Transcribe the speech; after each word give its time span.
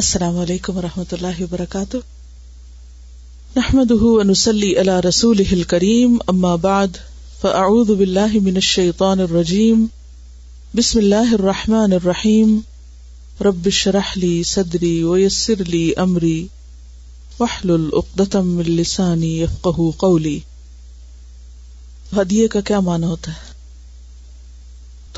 السلام 0.00 0.36
علیکم 0.42 0.76
و 0.78 0.82
رحمۃ 0.82 1.10
اللہ 1.12 1.40
وبرکاتہ 1.42 1.96
نحمد 3.56 3.90
رسول 5.06 5.40
اما 6.32 6.54
بعد 6.66 6.96
فاعوذ 7.40 7.90
من 8.44 8.58
آباد 8.78 9.18
الرجیم 9.24 9.84
بسم 10.76 10.98
اللہ 10.98 11.34
الرحمٰن 11.38 11.92
الرحیم 11.92 12.56
رب 13.44 13.68
صدری 14.52 14.92
ویسر 15.02 15.62
امری 16.04 16.46
من 17.40 19.18
ہدیے 22.20 22.46
کا 22.56 22.60
کیا 22.72 22.80
معنی 22.90 23.06
ہوتا 23.12 23.32
ہے 23.32 23.52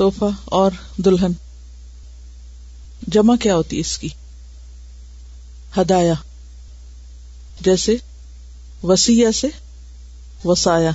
تحفہ 0.01 0.29
اور 0.61 0.81
دلہن 1.05 1.39
جمع 3.17 3.35
کیا 3.43 3.55
ہوتی 3.57 3.79
اس 3.79 3.97
کی 4.03 4.09
ہدایا 5.77 6.13
جیسے 7.65 7.95
وسیع 8.91 9.29
سے 9.41 9.47
وسایا 10.45 10.91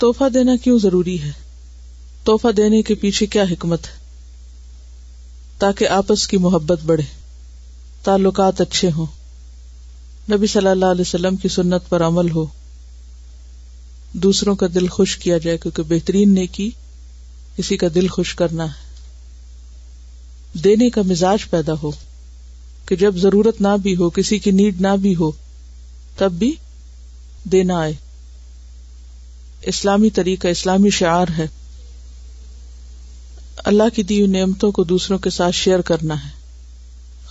توحفہ 0.00 0.28
دینا 0.34 0.56
کیوں 0.62 0.78
ضروری 0.82 1.20
ہے 1.22 1.30
تحفہ 2.26 2.50
دینے 2.56 2.80
کے 2.88 2.94
پیچھے 3.02 3.26
کیا 3.34 3.42
حکمت 3.50 3.86
ہے 3.88 3.94
تاکہ 5.58 5.88
آپس 5.98 6.26
کی 6.28 6.36
محبت 6.46 6.82
بڑھے 6.86 7.02
تعلقات 8.04 8.60
اچھے 8.60 8.90
ہوں 8.96 9.06
نبی 10.32 10.46
صلی 10.54 10.68
اللہ 10.68 10.92
علیہ 10.96 11.04
وسلم 11.08 11.36
کی 11.42 11.48
سنت 11.58 11.88
پر 11.88 12.06
عمل 12.06 12.30
ہو 12.30 12.44
دوسروں 14.26 14.54
کا 14.56 14.66
دل 14.74 14.88
خوش 14.96 15.16
کیا 15.22 15.38
جائے 15.44 15.58
کیونکہ 15.62 15.82
بہترین 15.94 16.34
نے 16.34 16.46
کی 16.58 16.70
کسی 17.56 17.76
کا 17.76 17.86
دل 17.94 18.08
خوش 18.18 18.34
کرنا 18.42 18.64
ہے 18.74 20.58
دینے 20.64 20.90
کا 20.90 21.02
مزاج 21.08 21.48
پیدا 21.50 21.72
ہو 21.82 21.90
کہ 22.88 22.96
جب 22.96 23.16
ضرورت 23.18 23.60
نہ 23.60 23.68
بھی 23.82 23.94
ہو 23.96 24.08
کسی 24.16 24.38
کی 24.38 24.50
نیڈ 24.58 24.80
نہ 24.80 24.94
بھی 25.02 25.14
ہو 25.20 25.30
تب 26.18 26.32
بھی 26.38 26.52
دینا 27.52 27.78
آئے 27.80 27.92
اسلامی 29.72 30.10
طریقہ 30.18 30.48
اسلامی 30.56 30.90
شعار 30.98 31.28
ہے 31.38 31.46
اللہ 33.70 33.88
کی 33.94 34.02
دی 34.10 34.20
نعمتوں 34.38 34.70
کو 34.72 34.84
دوسروں 34.94 35.18
کے 35.26 35.30
ساتھ 35.38 35.54
شیئر 35.56 35.80
کرنا 35.90 36.14
ہے 36.24 36.30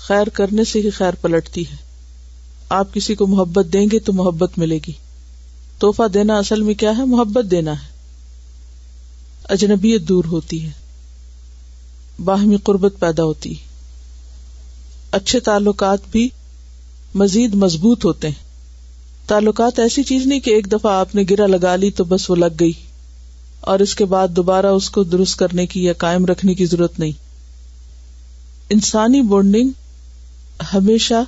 خیر 0.07 0.29
کرنے 0.39 0.63
سے 0.71 0.79
ہی 0.81 0.89
خیر 0.97 1.13
پلٹتی 1.21 1.63
ہے 1.69 1.75
آپ 2.79 2.93
کسی 2.93 3.15
کو 3.15 3.27
محبت 3.27 3.71
دیں 3.73 3.85
گے 3.91 3.99
تو 4.09 4.13
محبت 4.13 4.57
ملے 4.59 4.79
گی 4.87 4.91
تحفہ 5.79 6.07
دینا 6.13 6.37
اصل 6.39 6.61
میں 6.63 6.73
کیا 6.83 6.91
ہے 6.97 7.05
محبت 7.15 7.49
دینا 7.51 7.71
ہے 7.81 7.93
اجنبیت 9.53 10.07
دور 10.09 10.25
ہوتی 10.31 10.63
ہے 10.65 10.71
باہمی 12.29 12.57
قربت 12.65 12.95
پیدا 12.99 13.23
ہوتی 13.23 13.51
ہے 13.59 13.73
اچھے 15.15 15.39
تعلقات 15.39 16.07
بھی 16.11 16.27
مزید 17.19 17.53
مضبوط 17.59 18.05
ہوتے 18.05 18.27
ہیں 18.29 18.43
تعلقات 19.27 19.77
ایسی 19.79 20.01
چیز 20.09 20.25
نہیں 20.27 20.39
کہ 20.47 20.51
ایک 20.55 20.71
دفعہ 20.71 20.91
آپ 20.93 21.13
نے 21.15 21.23
گرا 21.29 21.45
لگا 21.47 21.75
لی 21.83 21.91
تو 21.99 22.03
بس 22.09 22.29
وہ 22.29 22.35
لگ 22.35 22.57
گئی 22.59 22.71
اور 23.73 23.79
اس 23.85 23.93
کے 24.01 24.05
بعد 24.15 24.35
دوبارہ 24.39 24.73
اس 24.79 24.89
کو 24.97 25.03
درست 25.13 25.37
کرنے 25.39 25.65
کی 25.73 25.83
یا 25.83 25.93
کائم 26.01 26.25
رکھنے 26.31 26.53
کی 26.61 26.65
ضرورت 26.73 26.99
نہیں 26.99 27.11
انسانی 28.77 29.21
بونڈنگ 29.31 29.71
ہمیشہ 30.73 31.21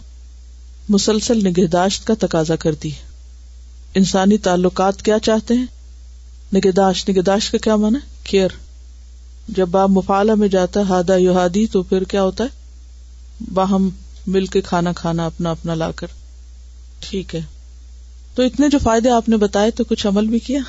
مسلسل 0.98 1.48
نگہداشت 1.48 2.08
کا 2.08 2.14
تقاضا 2.28 2.56
کرتی 2.68 2.92
ہے 2.96 3.06
انسانی 4.04 4.38
تعلقات 4.50 5.02
کیا 5.06 5.20
چاہتے 5.30 5.54
ہیں 5.62 5.66
نگہداشت 6.56 7.10
نگہداشت 7.10 7.52
کا 7.52 7.58
کیا 7.64 7.76
مانا 7.86 8.00
کیئر 8.30 8.58
جب 9.60 9.78
آپ 9.78 9.90
مفالا 10.02 10.34
میں 10.44 10.48
جاتا 10.60 10.80
ہے 10.80 10.86
ہادہ 10.94 11.18
یوہادی 11.20 11.66
تو 11.78 11.84
پھر 11.92 12.04
کیا 12.14 12.24
ہوتا 12.24 12.44
ہے 12.44 12.56
باہم 13.54 13.90
مل 14.34 14.46
کے 14.54 14.62
کھانا 14.62 14.92
کھانا 14.96 15.26
اپنا 15.26 15.52
اپنا 15.52 15.74
لا 15.76 15.90
کر 15.96 16.08
ٹھیک 17.00 17.36
ہے 17.36 17.40
تو 18.36 18.44
اتنے 18.44 18.70
جو 18.72 18.80
فائدے 18.84 19.10
آپ 19.10 19.30
نے 19.30 19.38
بتائے 19.38 19.72
تو 19.80 19.84
کچھ 19.90 20.06
عمل 20.08 20.28
بھی 20.28 20.40
کیا 20.48 20.60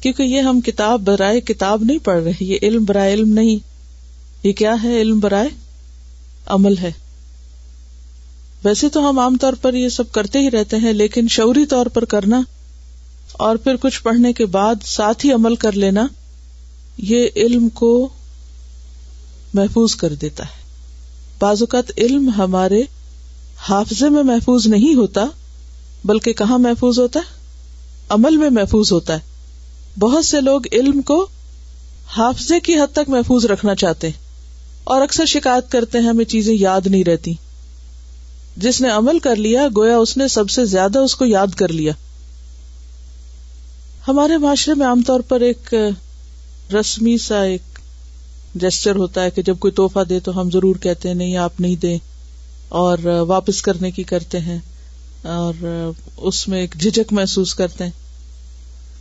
کیونکہ 0.00 0.22
یہ 0.22 0.40
ہم 0.48 0.60
کتاب 0.66 1.00
برائے 1.06 1.40
کتاب 1.50 1.82
نہیں 1.84 1.98
پڑھ 2.04 2.22
رہے 2.22 2.44
یہ 2.44 2.58
علم 2.62 2.84
برائے 2.88 3.12
علم 3.14 3.32
نہیں 3.38 3.58
یہ 4.46 4.52
کیا 4.60 4.74
ہے 4.82 5.00
علم 5.00 5.18
برائے 5.20 5.48
عمل 6.58 6.78
ہے 6.82 6.90
ویسے 8.64 8.88
تو 8.92 9.08
ہم 9.08 9.18
عام 9.18 9.36
طور 9.40 9.52
پر 9.60 9.74
یہ 9.74 9.88
سب 9.88 10.10
کرتے 10.12 10.38
ہی 10.38 10.50
رہتے 10.50 10.76
ہیں 10.82 10.92
لیکن 10.92 11.28
شوری 11.30 11.64
طور 11.66 11.86
پر 11.94 12.04
کرنا 12.14 12.40
اور 13.46 13.56
پھر 13.64 13.76
کچھ 13.80 14.02
پڑھنے 14.02 14.32
کے 14.40 14.46
بعد 14.56 14.82
ساتھ 14.86 15.24
ہی 15.26 15.32
عمل 15.32 15.54
کر 15.64 15.72
لینا 15.82 16.06
یہ 17.12 17.28
علم 17.44 17.68
کو 17.80 17.92
محفوظ 19.54 19.94
کر 19.96 20.14
دیتا 20.22 20.44
ہے 20.46 20.58
بعض 21.40 21.62
اوقات 21.62 21.90
علم 22.04 22.28
ہمارے 22.36 22.80
حافظ 23.68 24.02
میں 24.14 24.22
محفوظ 24.30 24.66
نہیں 24.72 24.94
ہوتا 24.94 25.24
بلکہ 26.10 26.32
کہاں 26.40 26.58
محفوظ 26.68 26.98
ہوتا 26.98 27.20
ہے 27.26 27.38
عمل 28.16 28.36
میں 28.36 28.50
محفوظ 28.56 28.92
ہوتا 28.92 29.14
ہے 29.14 29.98
بہت 30.00 30.24
سے 30.24 30.40
لوگ 30.40 30.66
علم 30.80 31.00
کو 31.10 31.18
حافظ 32.16 32.50
کی 32.64 32.74
حد 32.80 32.92
تک 32.94 33.08
محفوظ 33.10 33.46
رکھنا 33.52 33.74
چاہتے 33.84 34.08
ہیں 34.08 34.18
اور 34.92 35.02
اکثر 35.02 35.26
شکایت 35.34 35.70
کرتے 35.72 35.98
ہیں 35.98 36.06
ہمیں 36.08 36.24
چیزیں 36.34 36.54
یاد 36.54 36.86
نہیں 36.90 37.04
رہتی 37.10 37.32
جس 38.64 38.80
نے 38.80 38.88
عمل 38.98 39.18
کر 39.28 39.36
لیا 39.46 39.66
گویا 39.76 39.96
اس 39.96 40.16
نے 40.16 40.28
سب 40.36 40.50
سے 40.56 40.64
زیادہ 40.76 40.98
اس 41.08 41.14
کو 41.16 41.26
یاد 41.32 41.54
کر 41.62 41.72
لیا 41.78 41.92
ہمارے 44.08 44.36
معاشرے 44.46 44.74
میں 44.82 44.86
عام 44.86 45.02
طور 45.06 45.20
پر 45.28 45.40
ایک 45.50 45.74
رسمی 46.74 47.16
سا 47.28 47.42
ایک 47.42 47.69
جسچر 48.62 48.96
ہوتا 48.96 49.22
ہے 49.24 49.30
کہ 49.30 49.42
جب 49.46 49.58
کوئی 49.60 49.72
تحفہ 49.76 50.04
دے 50.08 50.18
تو 50.24 50.40
ہم 50.40 50.50
ضرور 50.52 50.76
کہتے 50.82 51.08
ہیں 51.08 51.14
نہیں 51.14 51.36
آپ 51.36 51.60
نہیں 51.60 51.76
دیں 51.82 51.96
اور 52.78 53.04
واپس 53.28 53.60
کرنے 53.62 53.90
کی 53.90 54.02
کرتے 54.12 54.38
ہیں 54.40 54.58
اور 55.34 55.64
اس 56.28 56.46
میں 56.48 56.58
ایک 56.60 56.74
جھجک 56.80 57.12
محسوس 57.12 57.54
کرتے 57.54 57.84
ہیں 57.84 57.90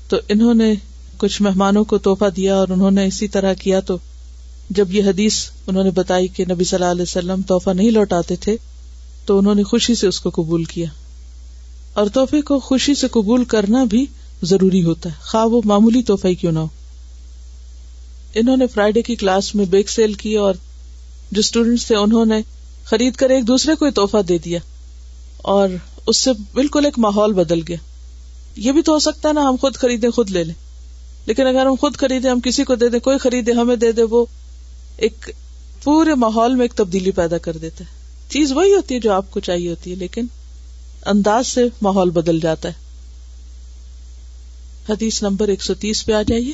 تو 0.09 0.17
انہوں 0.29 0.53
نے 0.61 0.73
کچھ 1.17 1.41
مہمانوں 1.41 1.83
کو 1.91 1.97
تحفہ 2.07 2.29
دیا 2.35 2.55
اور 2.55 2.67
انہوں 2.73 2.91
نے 2.91 3.05
اسی 3.07 3.27
طرح 3.27 3.53
کیا 3.61 3.79
تو 3.87 3.97
جب 4.77 4.91
یہ 4.93 5.03
حدیث 5.09 5.35
انہوں 5.67 5.83
نے 5.83 5.91
بتائی 5.95 6.27
کہ 6.35 6.45
نبی 6.49 6.63
صلی 6.63 6.77
اللہ 6.77 6.91
علیہ 6.91 7.01
وسلم 7.09 7.41
تحفہ 7.47 7.69
نہیں 7.75 7.91
لوٹاتے 7.91 8.35
تھے 8.41 8.55
تو 9.25 9.37
انہوں 9.39 9.55
نے 9.55 9.63
خوشی 9.69 9.95
سے 9.95 10.07
اس 10.07 10.19
کو 10.19 10.29
قبول 10.33 10.63
کیا 10.73 10.87
اور 11.99 12.07
تحفے 12.13 12.41
کو 12.49 12.59
خوشی 12.67 12.95
سے 12.95 13.07
قبول 13.11 13.45
کرنا 13.55 13.83
بھی 13.89 14.05
ضروری 14.51 14.83
ہوتا 14.83 15.09
ہے 15.09 15.15
خواہ 15.31 15.45
وہ 15.51 15.61
معمولی 15.65 16.01
تحفہ 16.07 16.33
کیوں 16.41 16.51
نہ 16.51 16.59
ہو 16.59 16.67
انہوں 18.35 18.57
نے 18.57 18.67
فرائیڈے 18.73 19.01
کی 19.01 19.15
کلاس 19.15 19.53
میں 19.55 19.65
بیک 19.69 19.89
سیل 19.89 20.13
کی 20.23 20.33
اور 20.37 20.55
جو 21.31 21.39
اسٹوڈینٹس 21.39 21.85
تھے 21.87 21.95
انہوں 21.95 22.25
نے 22.25 22.41
خرید 22.85 23.15
کر 23.15 23.29
ایک 23.29 23.47
دوسرے 23.47 23.75
کو 23.75 23.89
تحفہ 23.95 24.21
دے 24.29 24.37
دیا 24.45 24.59
اور 25.53 25.69
اس 26.07 26.17
سے 26.23 26.31
بالکل 26.53 26.85
ایک 26.85 26.99
ماحول 26.99 27.33
بدل 27.33 27.59
گیا 27.67 27.77
یہ 28.67 28.71
بھی 28.71 28.81
تو 28.81 28.93
ہو 28.93 28.99
سکتا 28.99 29.29
ہے 29.29 29.33
نا 29.33 29.41
ہم 29.49 29.55
خود 29.61 29.75
خریدیں 29.81 30.09
خود 30.15 30.29
لے 30.31 30.43
لیں 30.43 30.53
لیکن 31.25 31.47
اگر 31.47 31.65
ہم 31.65 31.75
خود 31.81 31.95
خریدیں 31.99 32.29
ہم 32.29 32.39
کسی 32.43 32.63
کو 32.63 32.75
دے 32.81 32.89
دیں 32.89 32.99
کوئی 33.07 33.17
خریدے 33.25 33.51
ہمیں 33.59 33.75
دے 33.75 33.91
دے 33.91 34.03
وہ 34.13 34.25
ایک 35.07 35.29
پورے 35.83 36.15
ماحول 36.25 36.55
میں 36.55 36.63
ایک 36.65 36.73
تبدیلی 36.77 37.11
پیدا 37.21 37.37
کر 37.47 37.57
دیتا 37.61 37.83
ہے 37.83 37.97
چیز 38.33 38.51
وہی 38.53 38.73
ہوتی 38.75 38.95
ہے 38.95 38.99
جو 38.99 39.11
آپ 39.13 39.29
کو 39.31 39.39
چاہیے 39.47 39.69
ہوتی 39.69 39.91
ہے 39.91 39.95
لیکن 39.95 40.25
انداز 41.13 41.47
سے 41.47 41.61
ماحول 41.81 42.09
بدل 42.17 42.39
جاتا 42.39 42.69
ہے 42.69 42.87
حدیث 44.89 45.21
نمبر 45.23 45.47
ایک 45.47 45.63
سو 45.63 45.73
تیس 45.81 46.05
پہ 46.05 46.13
آ 46.13 46.21
جائیے 46.27 46.53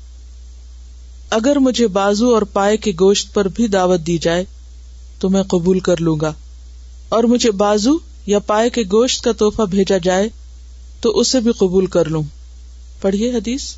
اگر 1.35 1.55
مجھے 1.65 1.85
بازو 1.95 2.33
اور 2.33 2.41
پائے 2.53 2.77
کے 2.85 2.91
گوشت 2.99 3.33
پر 3.33 3.47
بھی 3.57 3.67
دعوت 3.75 3.99
دی 4.07 4.17
جائے 4.23 4.43
تو 5.19 5.29
میں 5.33 5.43
قبول 5.51 5.79
کر 5.87 6.01
لوں 6.07 6.15
گا 6.21 6.31
اور 7.15 7.23
مجھے 7.33 7.51
بازو 7.61 7.91
یا 8.25 8.39
پائے 8.47 8.69
کے 8.77 8.81
گوشت 8.91 9.23
کا 9.23 9.31
توحفہ 9.39 9.65
بھیجا 9.75 9.97
جائے 10.03 10.27
تو 11.01 11.17
اسے 11.19 11.39
بھی 11.45 11.51
قبول 11.59 11.85
کر 11.95 12.09
لوں 12.15 12.21
پڑھیے 13.01 13.29
حدیث 13.35 13.71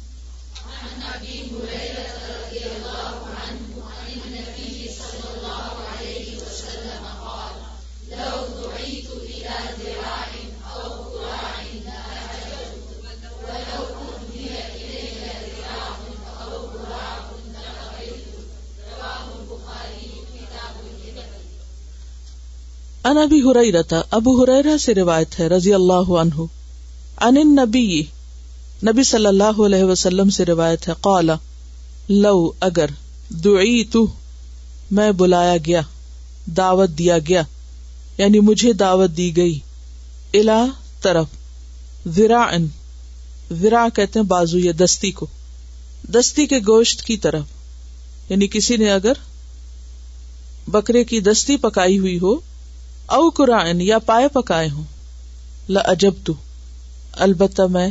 ان 23.10 23.18
ابی 23.18 23.40
ہریرتا 23.46 24.02
ابو 24.18 24.32
ہریرا 24.42 24.78
سے 24.82 24.94
روایت 24.96 25.40
ہے 25.40 25.48
رضی 25.50 25.74
اللہ 25.74 26.12
عنہ 26.22 26.44
ان 27.26 27.36
نبی 27.56 27.82
نبی 28.90 29.04
صلی 29.10 29.26
اللہ 29.28 29.60
علیہ 29.66 29.84
وسلم 29.90 30.30
سے 30.36 30.46
روایت 30.46 30.88
ہے 30.88 30.94
قال 31.08 31.30
لو 32.10 32.36
اگر 32.68 32.90
دعیت 33.46 33.98
میں 35.00 35.12
بلایا 35.24 35.58
گیا 35.66 35.82
دعوت 36.58 36.90
دیا 37.00 37.18
گیا 37.28 37.42
یعنی 38.18 38.40
مجھے 38.52 38.72
دعوت 38.84 39.18
دی 39.18 39.36
گئی 39.38 39.58
الہ 40.40 40.62
طرف 41.04 41.36
ذرا 42.16 42.46
ذرا 43.62 43.88
کہتے 43.96 44.20
ہیں 44.20 44.26
بازو 44.28 44.60
یا 44.60 44.72
دستی 44.84 45.12
کو 45.20 45.26
دستی 46.16 46.46
کے 46.54 46.60
گوشت 46.68 47.04
کی 47.08 47.18
طرف 47.28 48.32
یعنی 48.32 48.48
کسی 48.58 48.78
نے 48.78 48.92
اگر 48.92 49.22
بکرے 50.72 51.04
کی 51.12 51.20
دستی 51.32 51.58
پکائی 51.68 52.00
ہوئی 52.00 52.18
ہو 52.22 52.36
او 53.16 53.30
قرآن 53.38 53.82
یا 53.82 53.98
پائے 54.06 54.28
پکائے 54.34 54.70
ہوں 54.74 54.84
لا 55.70 55.82
عجب 55.92 56.24
تو 56.26 56.34
البتہ 57.26 57.62
میں 57.72 57.88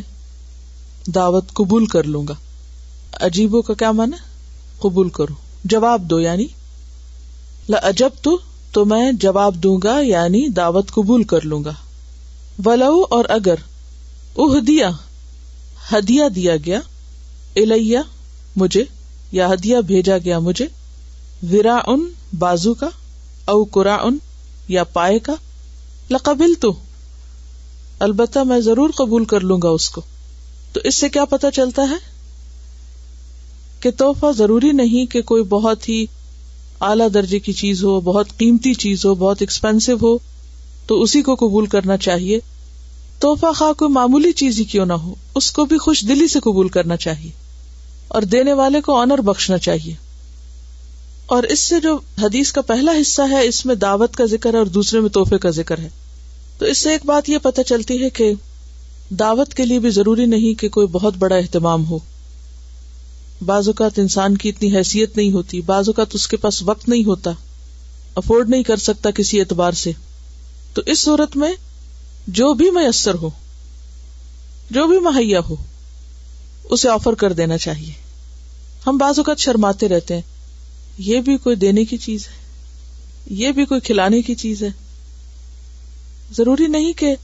دعوت 1.15 1.53
قبول 1.55 1.87
کر 1.95 2.05
لوں 2.15 2.27
گا 2.29 2.35
عجیبوں 3.27 3.63
کا 3.63 3.75
کیا 3.83 3.91
مانا 3.99 4.17
قبول 4.83 5.09
کرو 5.19 5.35
جواب 5.73 6.09
دو 6.11 6.21
یعنی 6.21 6.47
لا 7.69 7.79
عجب 7.89 8.23
تو 8.23 8.37
تو 8.73 8.85
میں 8.93 9.11
جواب 9.23 9.55
دوں 9.63 9.77
گا 9.85 9.99
یعنی 10.03 10.47
دعوت 10.59 10.91
قبول 10.93 11.23
کر 11.33 11.45
لوں 11.47 11.63
گا 11.65 11.73
ولو 12.65 13.03
اور 13.17 13.25
اگر 13.39 13.61
اہ 14.43 14.59
دیا 14.67 14.91
ہدیا 15.93 16.29
دیا 16.35 16.57
گیا 16.67 18.03
مجھے 18.61 18.83
یا 19.33 19.53
ہدیہ 19.53 19.77
بھیجا 19.87 20.17
گیا 20.25 20.39
مجھے 20.49 20.67
ورا 21.53 21.79
ان 21.93 22.09
بازو 22.41 22.73
کا 22.81 22.89
او 23.53 23.63
قرآن 23.75 24.17
یا 24.69 24.83
پائے 24.93 25.19
کا 25.27 25.33
لقبل 26.11 26.55
تو 26.61 26.73
البتہ 28.07 28.39
میں 28.49 28.59
ضرور 28.61 28.91
قبول 28.97 29.25
کر 29.33 29.41
لوں 29.51 29.59
گا 29.63 29.69
اس 29.79 29.89
کو 29.91 30.01
تو 30.73 30.81
اس 30.91 30.95
سے 30.99 31.09
کیا 31.09 31.25
پتا 31.31 31.51
چلتا 31.51 31.83
ہے 31.91 31.97
کہ 33.83 33.91
تحفہ 33.99 34.31
ضروری 34.37 34.71
نہیں 34.73 35.11
کہ 35.13 35.23
کوئی 35.31 35.43
بہت 35.49 35.89
ہی 35.89 36.05
اعلی 36.89 37.09
درجے 37.15 37.39
کی 37.39 37.53
چیز 37.53 37.83
ہو 37.85 37.99
بہت 38.11 38.37
قیمتی 38.39 38.73
چیز 38.85 39.05
ہو 39.07 39.15
بہت 39.15 39.43
ایکسپینسو 39.43 39.93
ہو 40.03 40.17
تو 40.87 41.01
اسی 41.03 41.23
کو 41.23 41.35
قبول 41.41 41.67
کرنا 41.75 41.97
چاہیے 42.07 42.39
توحفہ 43.21 43.53
خواہ 43.57 43.73
کوئی 43.79 43.91
معمولی 43.93 44.33
چیز 44.43 44.59
ہی 44.59 44.65
کیوں 44.71 44.87
نہ 44.87 44.93
ہو 45.03 45.15
اس 45.41 45.51
کو 45.57 45.65
بھی 45.73 45.77
خوش 45.79 46.01
دلی 46.09 46.27
سے 46.29 46.41
قبول 46.45 46.69
کرنا 46.77 46.97
چاہیے 47.07 47.31
اور 48.15 48.23
دینے 48.33 48.53
والے 48.61 48.81
کو 48.87 48.97
آنر 49.01 49.21
بخشنا 49.29 49.59
چاہیے 49.67 49.95
اور 51.33 51.43
اس 51.53 51.61
سے 51.69 51.79
جو 51.81 51.91
حدیث 52.23 52.51
کا 52.53 52.61
پہلا 52.71 52.93
حصہ 53.01 53.23
ہے 53.31 53.41
اس 53.49 53.59
میں 53.67 53.75
دعوت 53.83 54.17
کا 54.17 54.25
ذکر 54.31 54.55
ہے 54.55 54.59
اور 54.59 54.67
دوسرے 54.77 55.01
میں 55.01 55.09
تحفے 55.11 55.37
کا 55.45 55.51
ذکر 55.59 55.79
ہے 55.83 55.89
تو 56.59 56.65
اس 56.73 56.79
سے 56.83 56.91
ایک 56.93 57.05
بات 57.11 57.29
یہ 57.29 57.39
پتہ 57.43 57.61
چلتی 57.67 57.97
ہے 58.03 58.09
کہ 58.19 58.25
دعوت 59.21 59.55
کے 59.61 59.65
لیے 59.67 59.79
بھی 59.85 59.91
ضروری 59.99 60.27
نہیں 60.33 60.59
کہ 60.61 60.69
کوئی 60.75 60.87
بہت 60.97 61.15
بڑا 61.23 61.35
اہتمام 61.37 61.87
ہو 61.91 61.99
بعض 63.53 63.69
اوقات 63.69 63.99
انسان 63.99 64.37
کی 64.43 64.49
اتنی 64.49 64.69
حیثیت 64.77 65.17
نہیں 65.17 65.31
ہوتی 65.39 65.61
بعض 65.71 65.89
اوقات 65.89 66.15
اس 66.15 66.27
کے 66.33 66.37
پاس 66.45 66.63
وقت 66.73 66.89
نہیں 66.89 67.05
ہوتا 67.05 67.31
افورڈ 68.23 68.51
نہیں 68.51 68.63
کر 68.73 68.83
سکتا 68.89 69.11
کسی 69.21 69.41
اعتبار 69.41 69.79
سے 69.85 69.93
تو 70.75 70.83
اس 70.95 71.01
صورت 71.05 71.37
میں 71.45 71.53
جو 72.41 72.53
بھی 72.63 72.71
میسر 72.81 73.15
ہو 73.23 73.31
جو 74.79 74.87
بھی 74.93 74.99
مہیا 75.09 75.41
ہو 75.49 75.57
اسے 76.75 76.89
آفر 76.97 77.15
کر 77.25 77.33
دینا 77.43 77.59
چاہیے 77.67 77.93
ہم 78.87 78.97
بعض 79.05 79.19
اوقات 79.19 79.39
شرماتے 79.49 79.89
رہتے 79.95 80.15
ہیں 80.15 80.31
یہ 80.99 81.21
بھی 81.25 81.37
کوئی 81.43 81.57
دینے 81.57 81.85
کی 81.85 81.97
چیز 81.97 82.27
ہے 82.29 82.41
یہ 83.35 83.53
بھی 83.53 83.65
کوئی 83.65 83.81
کھلانے 83.81 84.21
کی 84.23 84.35
چیز 84.35 84.63
ہے 84.63 84.69
ضروری 86.37 86.67
نہیں 86.67 86.93
کہ 86.99 87.15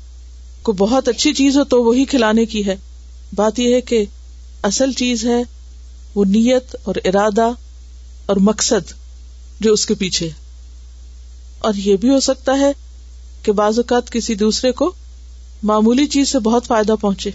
کوئی 0.62 0.76
بہت 0.78 1.08
اچھی 1.08 1.32
چیز 1.34 1.56
ہو 1.56 1.64
تو 1.74 1.82
وہی 1.84 2.04
کھلانے 2.08 2.44
کی 2.52 2.64
ہے 2.66 2.74
بات 3.36 3.58
یہ 3.58 3.74
ہے 3.74 3.80
کہ 3.90 4.04
اصل 4.70 4.92
چیز 4.96 5.24
ہے 5.26 5.42
وہ 6.14 6.24
نیت 6.28 6.76
اور 6.84 6.94
ارادہ 7.04 7.50
اور 8.32 8.36
مقصد 8.50 8.92
جو 9.64 9.72
اس 9.72 9.86
کے 9.86 9.94
پیچھے 9.98 10.26
ہے 10.26 10.46
اور 11.66 11.74
یہ 11.84 11.96
بھی 12.00 12.08
ہو 12.10 12.18
سکتا 12.20 12.58
ہے 12.58 12.72
کہ 13.42 13.52
بعض 13.60 13.78
اوقات 13.78 14.10
کسی 14.12 14.34
دوسرے 14.34 14.72
کو 14.80 14.90
معمولی 15.68 16.06
چیز 16.14 16.28
سے 16.32 16.38
بہت 16.42 16.66
فائدہ 16.66 16.94
پہنچے 17.00 17.30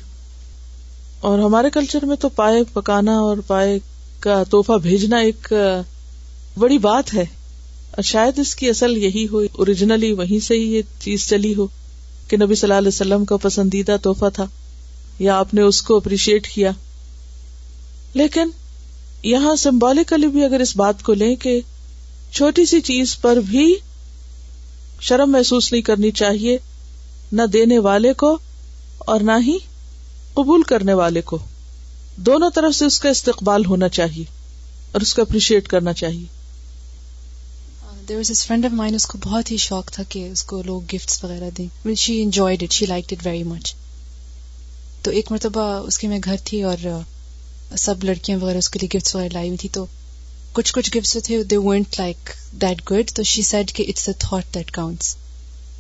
اور 1.30 1.40
ہمارے 1.40 1.70
کلچر 1.74 2.06
میں 2.06 2.16
تو 2.22 2.30
پائے 2.36 2.64
پکانا 2.74 3.18
اور 3.20 3.38
پائے 3.48 3.78
کا 4.22 4.42
توحفہ 4.52 4.78
بھیجنا 4.84 5.18
ایک 5.30 5.52
بڑی 6.60 6.78
بات 6.78 7.14
ہے 7.14 7.22
اور 7.92 8.02
شاید 8.04 8.40
اس 8.40 8.54
کی 8.56 8.68
اصل 8.70 8.98
یہی 8.98 9.26
ہو 9.32 9.40
اوریجنلی 9.52 10.12
وہیں 10.18 10.40
سے 10.46 10.54
ہی 10.58 10.64
یہ 10.76 10.82
چیز 11.02 11.26
چلی 11.30 11.54
ہو 11.56 11.66
کہ 12.30 12.38
نبی 12.42 12.56
صلی 12.56 12.68
اللہ 12.68 12.78
علیہ 12.80 12.88
وسلم 12.96 13.24
کا 13.32 13.38
پسندیدہ 13.42 13.96
تحفہ 14.04 14.30
تھا 14.34 14.46
یا 15.20 15.38
آپ 15.40 15.54
نے 15.54 15.62
اس 15.62 15.82
کو 15.88 15.96
اپریشیٹ 15.98 16.48
کیا 16.54 16.72
لیکن 18.20 18.50
یہاں 19.30 19.56
سمبولکلی 19.62 20.28
بھی 20.36 20.44
اگر 20.46 20.60
اس 20.62 20.76
بات 20.78 21.02
کو 21.04 21.14
لیں 21.22 21.36
کہ 21.44 21.60
چھوٹی 22.34 22.66
سی 22.66 22.80
چیز 22.92 23.18
پر 23.22 23.40
بھی 23.50 23.66
شرم 25.10 25.32
محسوس 25.32 25.72
نہیں 25.72 25.82
کرنی 25.92 26.12
چاہیے 26.22 26.58
نہ 27.42 27.46
دینے 27.54 27.80
والے 27.90 28.14
کو 28.24 28.38
اور 29.12 29.22
نہ 29.32 29.40
ہی 29.48 29.58
قبول 30.34 30.62
کرنے 30.72 30.94
والے 31.02 31.22
کو 31.34 31.38
دونوں 32.30 32.50
طرف 32.56 32.76
سے 32.76 32.86
اس 32.86 33.00
کا 33.00 33.10
استقبال 33.10 33.66
ہونا 33.66 33.88
چاہیے 34.00 34.24
اور 34.94 35.02
اس 35.02 35.14
کا 35.14 35.22
اپریشیٹ 35.22 35.68
کرنا 35.68 35.94
چاہیے 36.04 36.26
there 38.08 38.18
was 38.18 38.30
is 38.32 38.42
friend 38.48 38.66
of 38.66 38.72
mine 38.74 38.96
اس 38.96 39.06
کو 39.08 39.18
بہت 39.24 39.50
ہی 39.52 39.58
شوق 39.66 39.92
تھا 39.94 40.04
کہ 40.10 40.20
اس 40.28 40.44
کو 40.46 40.62
لوگ 40.66 40.82
گفٹس 40.94 41.24
وغیرہ 41.24 41.50
دیں 41.58 41.68
man 41.86 41.96
she 42.04 42.14
enjoyed 42.22 42.64
it 42.64 42.72
she 42.78 42.86
like 42.86 43.14
it 43.14 43.26
very 43.26 43.44
much 43.52 43.74
تو 45.04 45.12
ایک 45.20 45.32
مرتبہ 45.32 45.64
اس 45.88 45.98
کے 45.98 46.08
میں 46.08 46.20
گھر 46.24 46.36
تھی 46.46 46.62
اور 46.72 46.88
سب 47.86 48.04
لڑکیاں 48.04 48.38
وغیرہ 48.42 48.58
اس 48.58 48.70
کے 48.70 48.80
لیے 48.80 48.98
گفٹس 48.98 49.16
وغیرہ 49.16 49.34
لائی 49.34 49.48
ہوئی 49.48 49.58
تھی 49.58 49.70
تو 49.78 49.86
کچھ 50.60 50.74
کچھ 50.74 50.90
گفٹس 50.98 51.18
تھے 51.26 51.42
they 51.52 51.58
went 51.70 52.00
like 52.00 52.30
that 52.62 52.82
good 52.92 53.12
تو 53.16 53.24
شی 53.32 53.42
سیڈ 53.52 53.72
کہ 53.76 53.86
it's 53.90 54.08
the 54.08 54.12
thought 54.28 54.54
that 54.56 54.72
counts 54.82 55.16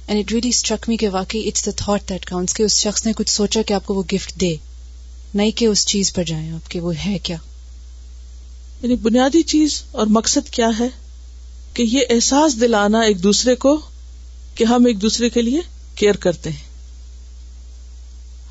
and 0.08 0.20
it 0.24 0.32
really 0.34 0.50
struck 0.58 0.90
me 0.90 0.98
کہ 1.04 1.10
واقعی 1.20 1.48
it's 1.48 1.66
the 1.66 1.72
thought 1.84 2.10
that 2.10 2.26
counts 2.34 2.54
کہ 2.56 2.64
اس 2.64 2.80
شخص 2.80 3.06
نے 3.06 3.14
کچھ 3.18 3.32
سوچا 3.36 3.62
کہ 3.68 3.74
آپ 3.74 3.86
کو 3.86 3.96
وہ 3.96 4.04
گفٹ 4.14 4.36
دے 4.42 4.56
نہیں 5.34 5.52
کہ 5.58 5.66
اس 5.66 5.86
چیز 5.88 6.14
پر 6.14 6.24
جائیں 6.32 6.52
آپ 6.52 6.70
کے 6.72 6.80
وہ 6.82 6.94
ہے 7.06 7.18
کیا 7.30 7.38
یعنی 8.82 8.96
بنیادی 9.10 9.42
چیز 9.56 9.82
اور 9.92 10.08
مقصد 10.20 10.50
کیا 10.54 10.70
ہے 10.80 10.88
کہ 11.74 11.84
یہ 11.90 12.12
احساس 12.14 12.60
دلانا 12.62 13.00
ایک 13.02 13.22
دوسرے 13.24 13.56
کو 13.66 13.76
کہ 14.56 14.64
ہم 14.72 14.86
ایک 14.86 15.02
دوسرے 15.02 15.30
کے 15.36 15.42
لیے 15.42 15.60
کیئر 16.02 16.16
کرتے 16.26 16.50
ہیں 16.50 16.72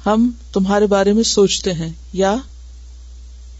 ہم 0.07 0.31
تمہارے 0.53 0.87
بارے 0.93 1.13
میں 1.19 1.23
سوچتے 1.31 1.73
ہیں 1.83 1.91
یا 2.21 2.35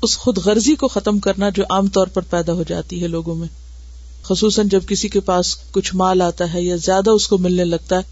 اس 0.07 0.17
خود 0.19 0.39
غرضی 0.45 0.75
کو 0.77 0.89
ختم 0.95 1.19
کرنا 1.27 1.49
جو 1.59 1.65
عام 1.71 1.87
طور 1.97 2.07
پر 2.15 2.23
پیدا 2.31 2.53
ہو 2.61 2.63
جاتی 2.69 3.03
ہے 3.03 3.09
لوگوں 3.09 3.35
میں 3.43 3.49
خصوصاً 4.29 4.69
جب 4.69 4.87
کسی 4.89 5.09
کے 5.09 5.21
پاس 5.29 5.57
کچھ 5.73 5.95
مال 6.01 6.23
آتا 6.23 6.53
ہے 6.55 6.63
یا 6.63 6.77
زیادہ 6.87 7.11
اس 7.19 7.27
کو 7.29 7.39
ملنے 7.47 7.65
لگتا 7.65 7.97
ہے 7.99 8.11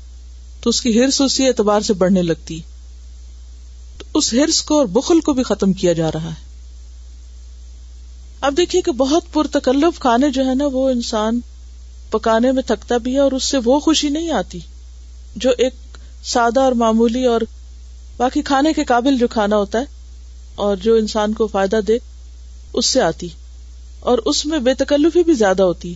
تو 0.62 0.70
اس 0.70 0.80
کی 0.82 0.98
ہرس 0.98 1.20
اسی 1.22 1.46
اعتبار 1.46 1.80
سے 1.90 1.94
بڑھنے 2.04 2.22
لگتی 2.22 2.60
تو 3.98 4.18
اس 4.18 4.32
ہرس 4.34 4.62
کو 4.70 4.78
اور 4.78 4.86
بخل 4.98 5.20
کو 5.28 5.32
بھی 5.38 5.42
ختم 5.50 5.72
کیا 5.82 5.92
جا 6.00 6.10
رہا 6.14 6.28
ہے 6.30 6.48
اب 8.48 8.56
دیکھیے 8.56 8.80
کہ 8.82 8.92
بہت 8.96 9.32
پرتکلف 9.32 9.98
کھانے 10.00 10.30
جو 10.32 10.44
ہے 10.44 10.54
نا 10.54 10.66
وہ 10.72 10.88
انسان 10.90 11.38
پکانے 12.10 12.52
میں 12.52 12.62
تھکتا 12.66 12.96
بھی 13.06 13.14
ہے 13.14 13.18
اور 13.20 13.32
اس 13.38 13.44
سے 13.50 13.58
وہ 13.64 13.78
خوشی 13.80 14.08
نہیں 14.10 14.30
آتی 14.38 14.58
جو 15.44 15.50
ایک 15.64 15.74
سادہ 16.32 16.60
اور 16.60 16.72
معمولی 16.82 17.24
اور 17.32 17.40
باقی 18.16 18.42
کھانے 18.52 18.72
کے 18.72 18.84
قابل 18.84 19.18
جو 19.18 19.28
کھانا 19.34 19.56
ہوتا 19.56 19.78
ہے 19.80 19.98
اور 20.68 20.76
جو 20.86 20.94
انسان 20.94 21.32
کو 21.34 21.46
فائدہ 21.46 21.80
دے 21.88 21.98
اس 22.80 22.86
سے 22.86 23.00
آتی 23.02 23.28
اور 24.10 24.18
اس 24.32 24.44
میں 24.46 24.58
بے 24.68 24.74
تکلفی 24.84 25.22
بھی 25.24 25.34
زیادہ 25.34 25.62
ہوتی 25.62 25.94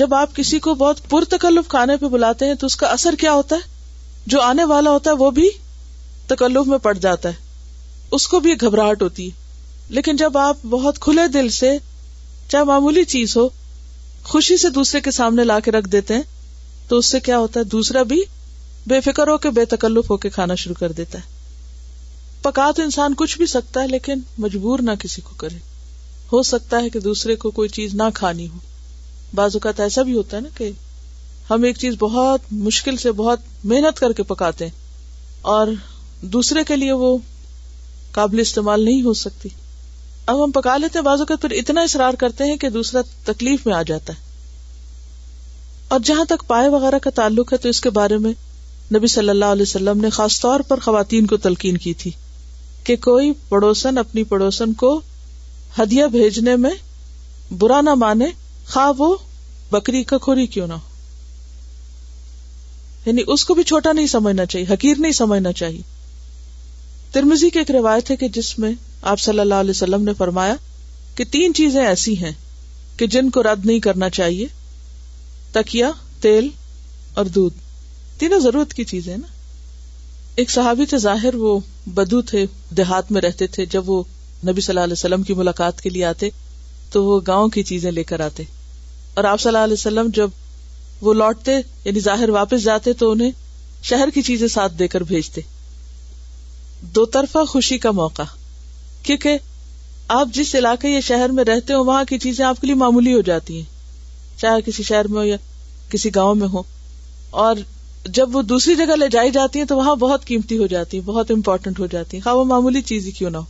جب 0.00 0.14
آپ 0.14 0.34
کسی 0.36 0.58
کو 0.68 0.74
بہت 0.82 1.00
پرتکلف 1.10 1.68
کھانے 1.68 1.96
پہ 2.00 2.06
بلاتے 2.14 2.46
ہیں 2.46 2.54
تو 2.60 2.66
اس 2.66 2.76
کا 2.76 2.86
اثر 2.92 3.14
کیا 3.20 3.32
ہوتا 3.32 3.56
ہے 3.56 3.76
جو 4.32 4.40
آنے 4.42 4.64
والا 4.74 4.90
ہوتا 4.90 5.10
ہے 5.10 5.16
وہ 5.22 5.30
بھی 5.40 5.48
تکلف 6.28 6.66
میں 6.68 6.78
پڑ 6.88 6.94
جاتا 7.06 7.28
ہے 7.28 7.46
اس 8.18 8.26
کو 8.28 8.40
بھی 8.40 8.54
گھبراہٹ 8.60 9.02
ہوتی 9.02 9.26
ہے 9.28 9.37
لیکن 9.96 10.16
جب 10.16 10.36
آپ 10.38 10.56
بہت 10.70 10.98
کھلے 11.00 11.26
دل 11.34 11.48
سے 11.48 11.70
چاہے 12.48 12.64
معمولی 12.64 13.04
چیز 13.12 13.36
ہو 13.36 13.46
خوشی 14.24 14.56
سے 14.62 14.70
دوسرے 14.70 15.00
کے 15.00 15.10
سامنے 15.10 15.44
لا 15.44 15.58
کے 15.64 15.70
رکھ 15.72 15.88
دیتے 15.92 16.14
ہیں 16.14 16.22
تو 16.88 16.96
اس 16.98 17.06
سے 17.12 17.20
کیا 17.28 17.38
ہوتا 17.38 17.60
ہے 17.60 17.64
دوسرا 17.76 18.02
بھی 18.10 18.22
بے 18.88 19.00
فکر 19.04 19.28
ہو 19.28 19.36
کے 19.44 19.50
بے 19.56 19.64
تکلف 19.74 20.10
ہو 20.10 20.16
کے 20.24 20.30
کھانا 20.30 20.54
شروع 20.64 20.74
کر 20.78 20.92
دیتا 20.98 21.18
ہے 21.18 21.36
پکا 22.42 22.70
تو 22.76 22.82
انسان 22.82 23.14
کچھ 23.18 23.36
بھی 23.38 23.46
سکتا 23.52 23.82
ہے 23.82 23.86
لیکن 23.88 24.20
مجبور 24.44 24.78
نہ 24.82 24.90
کسی 25.00 25.22
کو 25.28 25.34
کرے 25.38 25.56
ہو 26.32 26.42
سکتا 26.52 26.80
ہے 26.82 26.90
کہ 26.90 27.00
دوسرے 27.00 27.36
کو 27.44 27.50
کوئی 27.58 27.68
چیز 27.78 27.94
نہ 27.94 28.02
کھانی 28.14 28.46
ہو 28.48 28.58
بعض 29.34 29.56
اوقات 29.56 29.80
ایسا 29.80 30.02
بھی 30.08 30.16
ہوتا 30.16 30.36
ہے 30.36 30.42
نا 30.42 30.48
کہ 30.56 30.70
ہم 31.50 31.62
ایک 31.64 31.78
چیز 31.78 31.94
بہت 31.98 32.52
مشکل 32.66 32.96
سے 33.06 33.12
بہت 33.22 33.40
محنت 33.72 33.98
کر 34.00 34.12
کے 34.16 34.22
پکاتے 34.32 34.64
ہیں 34.64 34.72
اور 35.56 35.66
دوسرے 36.36 36.64
کے 36.68 36.76
لیے 36.76 36.92
وہ 37.02 37.16
قابل 38.12 38.40
استعمال 38.40 38.84
نہیں 38.84 39.02
ہو 39.02 39.12
سکتی 39.24 39.48
اب 40.30 40.42
ہم 40.44 40.50
پکا 40.54 40.76
لیتے 40.76 40.98
ہیں 40.98 41.04
بازو 41.04 41.22
اوقات 41.22 41.40
پھر 41.42 41.50
اتنا 41.58 41.80
اصرار 41.88 42.14
کرتے 42.20 42.44
ہیں 42.44 42.56
کہ 42.62 42.68
دوسرا 42.70 43.00
تکلیف 43.24 43.64
میں 43.66 43.74
آ 43.74 43.80
جاتا 43.90 44.12
ہے 44.12 44.26
اور 45.94 46.00
جہاں 46.04 46.24
تک 46.28 46.42
پائے 46.46 46.68
وغیرہ 46.70 46.98
کا 47.02 47.10
تعلق 47.18 47.52
ہے 47.52 47.58
تو 47.58 47.68
اس 47.68 47.80
کے 47.84 47.90
بارے 47.98 48.16
میں 48.24 48.32
نبی 48.94 49.06
صلی 49.12 49.28
اللہ 49.30 49.52
علیہ 49.54 49.62
وسلم 49.68 50.00
نے 50.00 50.10
خاص 50.16 50.40
طور 50.40 50.60
پر 50.72 50.80
خواتین 50.86 51.26
کو 51.30 51.36
تلقین 51.46 51.76
کی 51.86 51.92
تھی 52.02 52.10
کہ 52.84 52.96
کوئی 53.06 53.32
پڑوسن 53.48 53.98
اپنی 54.02 54.24
پڑوسن 54.34 54.72
کو 54.82 54.90
ہدیہ 55.80 56.04
بھیجنے 56.16 56.56
میں 56.64 56.70
برا 57.62 57.80
نہ 57.88 57.94
مانے 58.04 58.26
خواہ 58.72 58.92
وہ 58.98 59.10
بکری 59.70 60.02
کا 60.12 60.18
کھوری 60.26 60.46
کیوں 60.58 60.66
نہ 60.66 60.72
ہو 60.72 60.86
یعنی 63.06 63.22
اس 63.32 63.44
کو 63.44 63.54
بھی 63.54 63.62
چھوٹا 63.72 63.92
نہیں 63.92 64.06
سمجھنا 64.16 64.46
چاہیے 64.46 64.66
حقیر 64.72 64.98
نہیں 65.06 65.12
سمجھنا 65.22 65.52
چاہیے 65.62 65.80
ترمزی 67.12 67.50
کی 67.50 67.58
ایک 67.58 67.70
روایت 67.80 68.10
ہے 68.10 68.16
کہ 68.24 68.28
جس 68.38 68.58
میں 68.58 68.72
آپ 69.10 69.20
صلی 69.20 69.40
اللہ 69.40 69.54
علیہ 69.60 69.70
وسلم 69.70 70.02
نے 70.02 70.12
فرمایا 70.18 70.54
کہ 71.16 71.24
تین 71.30 71.54
چیزیں 71.54 71.84
ایسی 71.86 72.16
ہیں 72.18 72.32
کہ 72.98 73.06
جن 73.06 73.30
کو 73.30 73.42
رد 73.42 73.66
نہیں 73.66 73.80
کرنا 73.80 74.08
چاہیے 74.10 74.46
تکیا 75.52 75.90
تیل 76.20 76.48
اور 77.18 77.26
دودھ 77.34 77.54
تینوں 78.20 78.40
ضرورت 78.40 78.74
کی 78.74 78.84
چیزیں 78.84 79.16
نا 79.16 79.26
ایک 80.42 80.50
صحابی 80.50 80.84
تھے 80.86 80.98
ظاہر 80.98 81.34
وہ 81.34 81.58
بدو 81.94 82.20
تھے 82.32 82.44
دیہات 82.76 83.10
میں 83.12 83.20
رہتے 83.22 83.46
تھے 83.56 83.66
جب 83.70 83.90
وہ 83.90 84.02
نبی 84.48 84.60
صلی 84.60 84.72
اللہ 84.72 84.84
علیہ 84.84 84.92
وسلم 84.98 85.22
کی 85.28 85.34
ملاقات 85.34 85.80
کے 85.80 85.90
لیے 85.90 86.04
آتے 86.04 86.28
تو 86.92 87.04
وہ 87.04 87.20
گاؤں 87.26 87.48
کی 87.54 87.62
چیزیں 87.70 87.90
لے 87.90 88.04
کر 88.10 88.20
آتے 88.26 88.42
اور 89.14 89.24
آپ 89.24 89.40
صلی 89.40 89.48
اللہ 89.48 89.64
علیہ 89.64 89.72
وسلم 89.80 90.08
جب 90.14 90.28
وہ 91.06 91.14
لوٹتے 91.14 91.52
یعنی 91.84 92.00
ظاہر 92.00 92.28
واپس 92.38 92.62
جاتے 92.64 92.92
تو 93.02 93.10
انہیں 93.10 93.30
شہر 93.88 94.10
کی 94.14 94.22
چیزیں 94.22 94.46
ساتھ 94.48 94.72
دے 94.78 94.88
کر 94.88 95.00
بھیجتے 95.10 95.40
دو 96.94 97.04
طرفہ 97.16 97.44
خوشی 97.52 97.78
کا 97.78 97.90
موقع 97.90 98.22
کیونکہ 99.02 99.38
آپ 100.18 100.28
جس 100.34 100.54
علاقے 100.54 100.88
یا 100.88 101.00
شہر 101.06 101.30
میں 101.38 101.44
رہتے 101.44 101.72
ہو 101.74 101.84
وہاں 101.84 102.04
کی 102.08 102.18
چیزیں 102.18 102.44
آپ 102.44 102.60
کے 102.60 102.66
لیے 102.66 102.74
معمولی 102.82 103.14
ہو 103.14 103.20
جاتی 103.30 103.56
ہیں 103.56 104.40
چاہے 104.40 104.60
کسی 104.66 104.82
شہر 104.82 105.08
میں 105.08 105.18
ہو 105.18 105.24
یا 105.24 105.36
کسی 105.90 106.10
گاؤں 106.14 106.34
میں 106.34 106.48
ہو 106.52 106.62
اور 107.44 107.56
جب 108.18 108.36
وہ 108.36 108.42
دوسری 108.52 108.74
جگہ 108.76 108.96
لے 108.96 109.08
جائی 109.12 109.30
جاتی 109.30 109.58
ہیں 109.58 109.66
تو 109.66 109.76
وہاں 109.76 109.94
بہت 110.02 110.24
قیمتی 110.26 110.58
ہو 110.58 110.66
جاتی 110.66 110.98
ہیں 110.98 111.04
بہت 111.06 111.30
امپورٹینٹ 111.30 111.78
ہو 111.78 111.86
جاتی 111.92 112.20
خواہ 112.20 112.34
وہ 112.34 112.44
معمولی 112.52 112.80
چیز 112.90 113.06
ہی 113.06 113.10
کیوں 113.18 113.30
نہ 113.30 113.36
ہو 113.36 113.44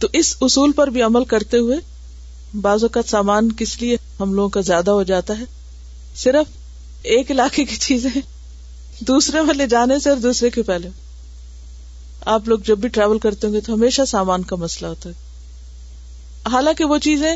تو 0.00 0.08
اس 0.20 0.34
اصول 0.46 0.72
پر 0.78 0.90
بھی 0.96 1.02
عمل 1.02 1.24
کرتے 1.34 1.58
ہوئے 1.58 1.76
بعض 2.62 2.82
اوقات 2.84 3.08
سامان 3.10 3.48
کس 3.58 3.80
لیے 3.80 3.96
ہم 4.20 4.32
لوگوں 4.34 4.48
کا 4.50 4.60
زیادہ 4.66 4.90
ہو 4.98 5.02
جاتا 5.12 5.38
ہے 5.38 5.44
صرف 6.22 6.56
ایک 7.16 7.30
علاقے 7.30 7.64
کی 7.64 7.76
چیزیں 7.86 8.10
دوسرے 9.08 9.40
میں 9.46 9.54
لے 9.54 9.66
جانے 9.74 9.98
سے 10.04 10.10
اور 10.10 10.18
دوسرے 10.18 10.50
کے 10.50 10.62
پہلے 10.70 10.88
آپ 12.32 12.48
لوگ 12.48 12.58
جب 12.66 12.78
بھی 12.78 12.88
ٹریول 12.96 13.18
کرتے 13.18 13.46
ہوں 13.46 13.54
گے 13.54 13.60
تو 13.66 13.74
ہمیشہ 13.74 14.02
سامان 14.08 14.42
کا 14.46 14.56
مسئلہ 14.56 14.86
ہوتا 14.88 15.08
ہے 15.10 16.50
حالانکہ 16.52 16.84
وہ 16.84 16.98
چیزیں 17.02 17.34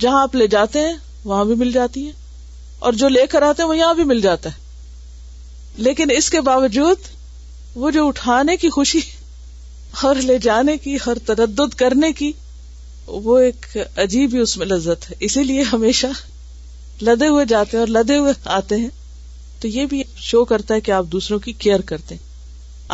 جہاں 0.00 0.22
آپ 0.22 0.34
لے 0.34 0.46
جاتے 0.56 0.80
ہیں 0.86 0.94
وہاں 1.24 1.44
بھی 1.44 1.54
مل 1.62 1.70
جاتی 1.72 2.04
ہیں 2.04 2.12
اور 2.86 2.92
جو 3.02 3.08
لے 3.08 3.26
کر 3.30 3.42
آتے 3.42 3.62
ہیں 3.62 3.68
وہ 3.68 3.76
یہاں 3.76 3.94
بھی 3.94 4.04
مل 4.10 4.20
جاتا 4.20 4.50
ہے 4.50 4.66
لیکن 5.84 6.10
اس 6.16 6.30
کے 6.30 6.40
باوجود 6.50 7.06
وہ 7.82 7.90
جو 7.90 8.06
اٹھانے 8.08 8.56
کی 8.56 8.68
خوشی 8.76 9.00
ہر 10.02 10.20
لے 10.26 10.38
جانے 10.42 10.76
کی 10.84 10.96
ہر 11.06 11.18
تردد 11.26 11.74
کرنے 11.78 12.12
کی 12.18 12.30
وہ 13.06 13.38
ایک 13.38 13.66
عجیب 14.02 14.34
ہی 14.34 14.38
اس 14.38 14.56
میں 14.58 14.66
لذت 14.66 15.10
ہے 15.10 15.14
اسی 15.26 15.42
لیے 15.44 15.62
ہمیشہ 15.72 16.06
لدے 17.06 17.26
ہوئے 17.28 17.44
جاتے 17.48 17.76
ہیں 17.76 17.80
اور 17.82 17.88
لدے 17.98 18.16
ہوئے 18.18 18.32
آتے 18.58 18.76
ہیں 18.80 18.88
تو 19.60 19.68
یہ 19.76 19.86
بھی 19.90 20.02
شو 20.30 20.44
کرتا 20.44 20.74
ہے 20.74 20.80
کہ 20.86 20.90
آپ 20.92 21.04
دوسروں 21.12 21.38
کی 21.44 21.52
کیئر 21.64 21.80
کرتے 21.88 22.14
ہیں 22.14 22.26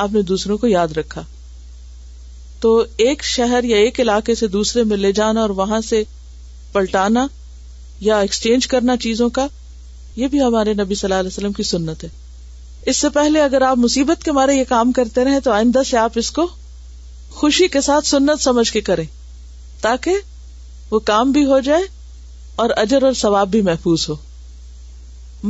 آپ 0.03 0.13
نے 0.13 0.21
دوسروں 0.29 0.57
کو 0.59 0.67
یاد 0.67 0.93
رکھا 0.97 1.23
تو 2.61 2.77
ایک 3.07 3.23
شہر 3.25 3.65
یا 3.65 3.77
ایک 3.77 4.01
علاقے 4.01 4.35
سے 4.35 4.47
دوسرے 4.49 4.83
میں 4.91 4.97
لے 4.97 5.13
جانا 5.13 5.41
اور 5.41 5.51
وہاں 5.61 5.81
سے 5.89 6.03
پلٹانا 6.73 7.27
یا 8.01 8.19
ایکسچینج 8.21 8.67
کرنا 8.69 8.97
چیزوں 9.03 9.29
کا 9.39 9.47
یہ 10.17 10.29
بھی 10.29 10.41
ہمارے 10.43 10.75
نبی 10.75 10.95
صلی 10.95 11.07
اللہ 11.09 11.21
علیہ 11.21 11.35
وسلم 11.37 11.53
کی 11.53 11.63
سنت 11.63 12.05
ہے 12.05 12.09
اس 12.91 12.97
سے 12.97 13.09
پہلے 13.11 13.43
اگر 13.43 13.63
آپ 13.63 13.77
مصیبت 13.83 14.25
کے 14.25 14.33
مارے 14.39 14.55
یہ 14.55 14.65
کام 14.69 14.93
کرتے 14.99 15.25
رہے 15.25 15.41
تو 15.45 15.53
آئندہ 15.53 15.83
سے 15.91 15.97
آپ 15.99 16.19
اس 16.23 16.31
کو 16.39 16.47
خوشی 17.37 17.69
کے 17.77 17.81
ساتھ 17.81 18.07
سنت 18.07 18.43
سمجھ 18.43 18.71
کے 18.73 18.81
کریں 18.89 19.05
تاکہ 19.83 20.17
وہ 20.91 20.99
کام 21.13 21.31
بھی 21.33 21.45
ہو 21.51 21.59
جائے 21.69 21.83
اور 22.63 22.71
اجر 22.83 23.03
اور 23.03 23.13
ثواب 23.21 23.49
بھی 23.51 23.61
محفوظ 23.69 24.09
ہو 24.09 24.15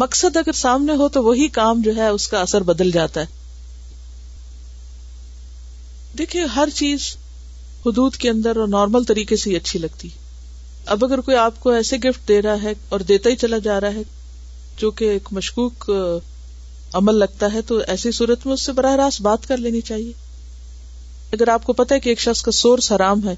مقصد 0.02 0.36
اگر 0.36 0.52
سامنے 0.60 0.94
ہو 0.98 1.08
تو 1.16 1.22
وہی 1.24 1.48
کام 1.58 1.80
جو 1.84 1.96
ہے 1.96 2.08
اس 2.08 2.28
کا 2.28 2.40
اثر 2.40 2.62
بدل 2.72 2.90
جاتا 2.90 3.20
ہے 3.20 3.33
دیکھیے 6.18 6.42
ہر 6.56 6.68
چیز 6.74 7.02
حدود 7.86 8.14
کے 8.22 8.28
اندر 8.30 8.56
اور 8.56 8.68
نارمل 8.68 9.04
طریقے 9.08 9.36
سے 9.36 9.50
ہی 9.50 9.56
اچھی 9.56 9.78
لگتی 9.78 10.08
اب 10.94 11.04
اگر 11.04 11.20
کوئی 11.26 11.36
آپ 11.36 11.58
کو 11.60 11.70
ایسے 11.70 11.96
گفٹ 12.04 12.26
دے 12.28 12.40
رہا 12.42 12.62
ہے 12.62 12.72
اور 12.92 13.00
دیتا 13.08 13.30
ہی 13.30 13.36
چلا 13.36 13.58
جا 13.64 13.80
رہا 13.80 13.94
ہے 13.94 14.02
جو 14.78 14.90
کہ 15.00 15.08
ایک 15.10 15.28
مشکوک 15.32 15.90
عمل 17.00 17.14
لگتا 17.18 17.52
ہے 17.52 17.62
تو 17.66 17.78
ایسی 17.94 18.10
صورت 18.18 18.46
میں 18.46 18.54
اس 18.54 18.62
سے 18.66 18.72
براہ 18.72 18.94
راست 18.96 19.20
بات 19.22 19.46
کر 19.48 19.56
لینی 19.56 19.80
چاہیے 19.90 20.12
اگر 21.32 21.48
آپ 21.48 21.64
کو 21.64 21.72
پتا 21.80 21.94
ہے 21.94 22.00
کہ 22.00 22.08
ایک 22.08 22.20
شخص 22.20 22.42
کا 22.42 22.50
سورس 22.62 22.90
حرام 22.92 23.26
ہے 23.28 23.34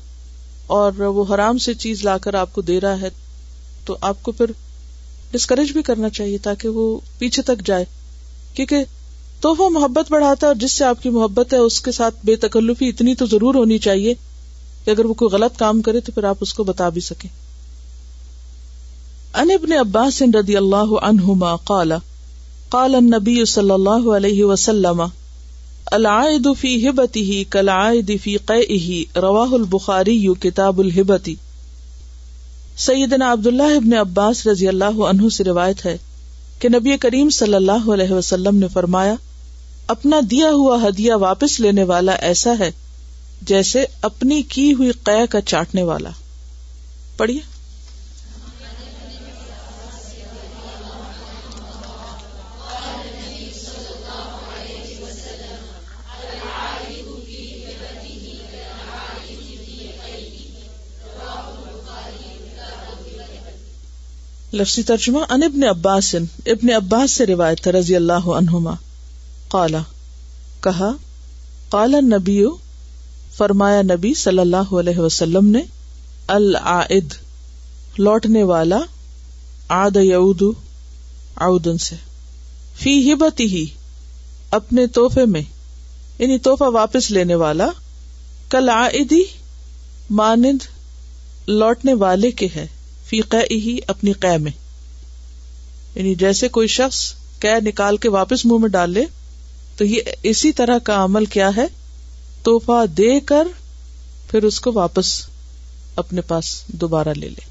اور 0.78 1.00
وہ 1.16 1.24
حرام 1.34 1.58
سے 1.66 1.74
چیز 1.84 2.02
لا 2.04 2.16
کر 2.22 2.34
آپ 2.44 2.52
کو 2.52 2.60
دے 2.70 2.80
رہا 2.80 3.00
ہے 3.00 3.08
تو 3.84 3.96
آپ 4.10 4.22
کو 4.22 4.32
پھر 4.40 4.50
ڈسکریج 5.32 5.72
بھی 5.72 5.82
کرنا 5.82 6.08
چاہیے 6.18 6.38
تاکہ 6.42 6.68
وہ 6.78 6.88
پیچھے 7.18 7.42
تک 7.42 7.64
جائے 7.66 7.84
کیونکہ 8.54 8.84
تو 9.46 9.52
وہ 9.58 9.68
محبت 9.70 10.10
بڑھاتا 10.12 10.46
ہے 10.46 10.50
اور 10.50 10.54
جس 10.60 10.72
سے 10.78 10.84
آپ 10.84 11.02
کی 11.02 11.10
محبت 11.16 11.52
ہے 11.52 11.58
اس 11.64 11.80
کے 11.86 11.92
ساتھ 11.96 12.14
بے 12.26 12.34
تکلفی 12.44 12.86
اتنی 12.92 13.14
تو 13.18 13.26
ضرور 13.32 13.54
ہونی 13.54 13.76
چاہیے 13.84 14.12
کہ 14.84 14.90
اگر 14.90 15.04
وہ 15.10 15.14
کوئی 15.20 15.34
غلط 15.34 15.58
کام 15.58 15.82
کرے 15.88 16.00
تو 16.06 16.12
پھر 16.14 16.24
آپ 16.30 16.36
اس 16.46 16.54
کو 16.60 16.64
بتا 16.70 16.88
بھی 16.96 17.00
سکیں 17.08 17.28
ان 19.42 19.50
ابن 19.54 19.72
عباس 19.80 20.20
رضی 20.36 20.56
اللہ 20.60 20.94
عنہما 21.08 21.54
قال 21.70 21.92
قال 22.72 22.94
النبی 23.00 23.44
صلی 23.52 23.70
اللہ 23.70 24.08
علیہ 24.16 24.44
وسلم 24.44 25.02
العائد 25.98 26.48
فی 26.60 26.72
ہبتہ 26.88 27.22
کالعائد 27.50 28.10
فی 28.22 28.36
قیئہ 28.46 29.18
رواہ 29.26 29.52
البخاری 29.60 30.18
کتاب 30.46 30.80
الہبتی 30.86 31.34
سیدنا 32.86 33.30
عبداللہ 33.32 33.70
ابن 33.76 33.94
عباس 34.00 34.46
رضی 34.46 34.68
اللہ 34.74 34.98
عنہ 35.10 35.28
سے 35.36 35.44
روایت 35.52 35.86
ہے 35.86 35.96
کہ 36.60 36.68
نبی 36.76 36.96
کریم 37.06 37.30
صلی 37.40 37.54
اللہ 37.60 37.88
علیہ 37.96 38.12
وسلم 38.12 38.56
نے 38.64 38.68
فرمایا 38.72 39.14
اپنا 39.94 40.18
دیا 40.30 40.48
ہوا 40.50 40.76
ہدیہ 40.86 41.14
واپس 41.20 41.58
لینے 41.60 41.82
والا 41.90 42.12
ایسا 42.28 42.52
ہے 42.58 42.70
جیسے 43.48 43.84
اپنی 44.08 44.40
کی 44.54 44.72
ہوئی 44.78 44.90
قیا 45.08 45.26
کا 45.30 45.40
چاٹنے 45.50 45.82
والا 45.90 46.10
پڑھیے 47.16 47.40
لفسی 64.52 64.82
ترجمہ 64.88 65.18
ان 65.30 65.42
ابن 65.42 65.64
عباس 65.68 66.14
ابن 66.52 66.70
عباس 66.74 67.10
سے 67.16 67.26
روایت 67.26 67.66
رضی 67.76 67.96
اللہ 67.96 68.28
عنہما 68.40 68.72
قالا 69.56 69.80
کہا 70.64 70.88
قال 71.74 71.94
نبی 72.14 72.38
فرمایا 73.36 73.80
نبی 73.92 74.12
صلی 74.24 74.38
اللہ 74.48 74.72
علیہ 74.80 74.98
وسلم 75.04 75.46
نے 75.56 75.62
العائد 76.34 77.14
لوٹنے 78.06 78.42
والا 78.52 78.78
آد 79.78 79.96
یعود 80.08 80.42
عودن 81.46 81.78
سے 81.86 81.96
فی 82.82 82.94
ہبتی 83.12 83.44
ہی 83.54 83.64
اپنے 84.58 84.86
تحفے 84.98 85.24
میں 85.34 85.40
یعنی 86.18 86.38
تحفہ 86.48 86.68
واپس 86.78 87.10
لینے 87.16 87.34
والا 87.44 87.66
کل 88.54 88.68
آدی 88.76 89.22
مانند 90.20 90.62
لوٹنے 91.60 91.94
والے 92.04 92.30
کے 92.42 92.46
ہے 92.56 92.66
فی 93.08 93.20
قی 93.34 93.60
ہی 93.68 93.78
اپنی 93.94 94.12
قہ 94.24 94.36
میں 94.46 94.52
یعنی 95.94 96.14
جیسے 96.24 96.48
کوئی 96.58 96.68
شخص 96.78 97.00
قہ 97.44 97.58
نکال 97.68 97.96
کے 98.04 98.08
واپس 98.18 98.44
منہ 98.50 98.58
میں 98.64 98.68
ڈال 98.78 98.90
لے 98.98 99.04
تو 99.78 99.84
یہ 99.84 100.10
اسی 100.30 100.50
طرح 100.58 100.78
کا 100.84 101.02
عمل 101.04 101.24
کیا 101.34 101.50
ہے 101.56 101.66
توحفہ 102.44 102.84
دے 102.98 103.18
کر 103.30 103.46
پھر 104.30 104.42
اس 104.48 104.60
کو 104.60 104.72
واپس 104.74 105.08
اپنے 106.02 106.20
پاس 106.30 106.46
دوبارہ 106.82 107.12
لے 107.16 107.28
لے 107.28 107.44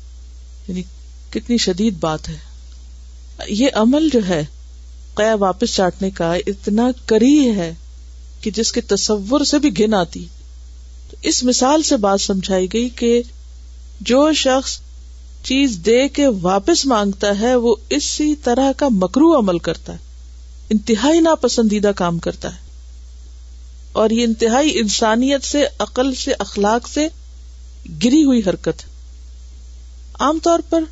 یعنی 0.68 0.82
کتنی 1.32 1.58
شدید 1.66 1.98
بات 2.00 2.30
ہے 2.30 2.36
یہ 3.50 3.70
عمل 3.84 4.08
جو 4.14 4.20
ہے 4.28 4.42
قیا 5.16 5.36
واپس 5.40 5.76
چاٹنے 5.76 6.10
کا 6.20 6.34
اتنا 6.52 6.90
کری 7.08 7.38
ہے 7.58 7.72
کہ 8.42 8.52
جس 8.56 8.72
کے 8.72 8.82
تصور 8.96 9.44
سے 9.52 9.60
بھی 9.60 9.70
گن 9.80 9.94
آتی 9.94 10.26
تو 11.10 11.18
اس 11.30 11.44
مثال 11.50 11.84
سے 11.92 11.98
بات 12.08 12.22
سمجھائی 12.22 12.68
گئی 12.74 12.88
کہ 13.02 13.22
جو 14.12 14.24
شخص 14.44 14.78
چیز 15.50 15.78
دے 15.86 16.08
کے 16.18 16.28
واپس 16.42 16.86
مانگتا 16.94 17.40
ہے 17.40 17.56
وہ 17.68 17.76
اسی 18.00 18.34
طرح 18.48 18.72
کا 18.78 18.88
مکرو 19.02 19.34
عمل 19.40 19.60
کرتا 19.70 19.94
ہے 19.94 20.04
انتہائی 20.74 21.20
ناپسندیدہ 21.22 21.92
کام 21.96 22.18
کرتا 22.20 22.54
ہے 22.54 22.64
اور 24.04 24.10
یہ 24.10 24.24
انتہائی 24.24 24.78
انسانیت 24.80 25.44
سے 25.46 25.66
عقل 25.80 26.14
سے 26.16 26.32
اخلاق 26.46 26.88
سے 26.90 27.08
گری 28.04 28.24
ہوئی 28.26 28.42
حرکت 28.48 28.82
عام 30.26 30.40
طور 30.44 30.60
پر 30.70 30.84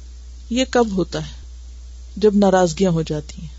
یہ 0.58 0.66
کب 0.72 0.92
ہوتا 0.98 1.22
ہے 1.28 1.42
جب 2.26 2.36
ناراضگیاں 2.38 2.92
ہو 2.92 3.02
جاتی 3.12 3.42
ہیں 3.42 3.52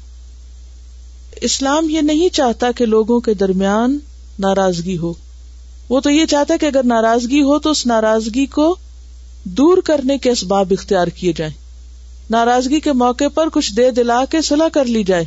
اسلام 1.47 1.89
یہ 1.91 2.01
نہیں 2.01 2.29
چاہتا 2.35 2.71
کہ 2.77 2.87
لوگوں 2.87 3.19
کے 3.27 3.35
درمیان 3.35 3.99
ناراضگی 4.39 4.97
ہو 4.99 5.13
وہ 5.89 6.01
تو 6.01 6.11
یہ 6.11 6.27
چاہتا 6.31 6.55
ہے 6.55 6.59
کہ 6.59 6.67
اگر 6.67 6.83
ناراضگی 6.95 7.43
ہو 7.43 7.59
تو 7.65 7.71
اس 7.71 7.85
ناراضگی 7.87 8.45
کو 8.57 8.75
دور 9.59 9.79
کرنے 9.87 10.19
کے 10.19 10.31
اسباب 10.31 10.73
اختیار 10.79 11.07
کیے 11.17 11.33
جائیں 11.37 11.53
ناراضگی 12.31 12.81
کے 12.81 12.93
موقع 13.07 13.29
پر 13.35 13.49
کچھ 13.53 13.73
دے 13.77 13.91
دلا 13.97 14.25
کے 14.31 14.43
صلاح 14.51 14.69
کر 14.75 14.85
لی 14.97 15.03
جائے 15.13 15.25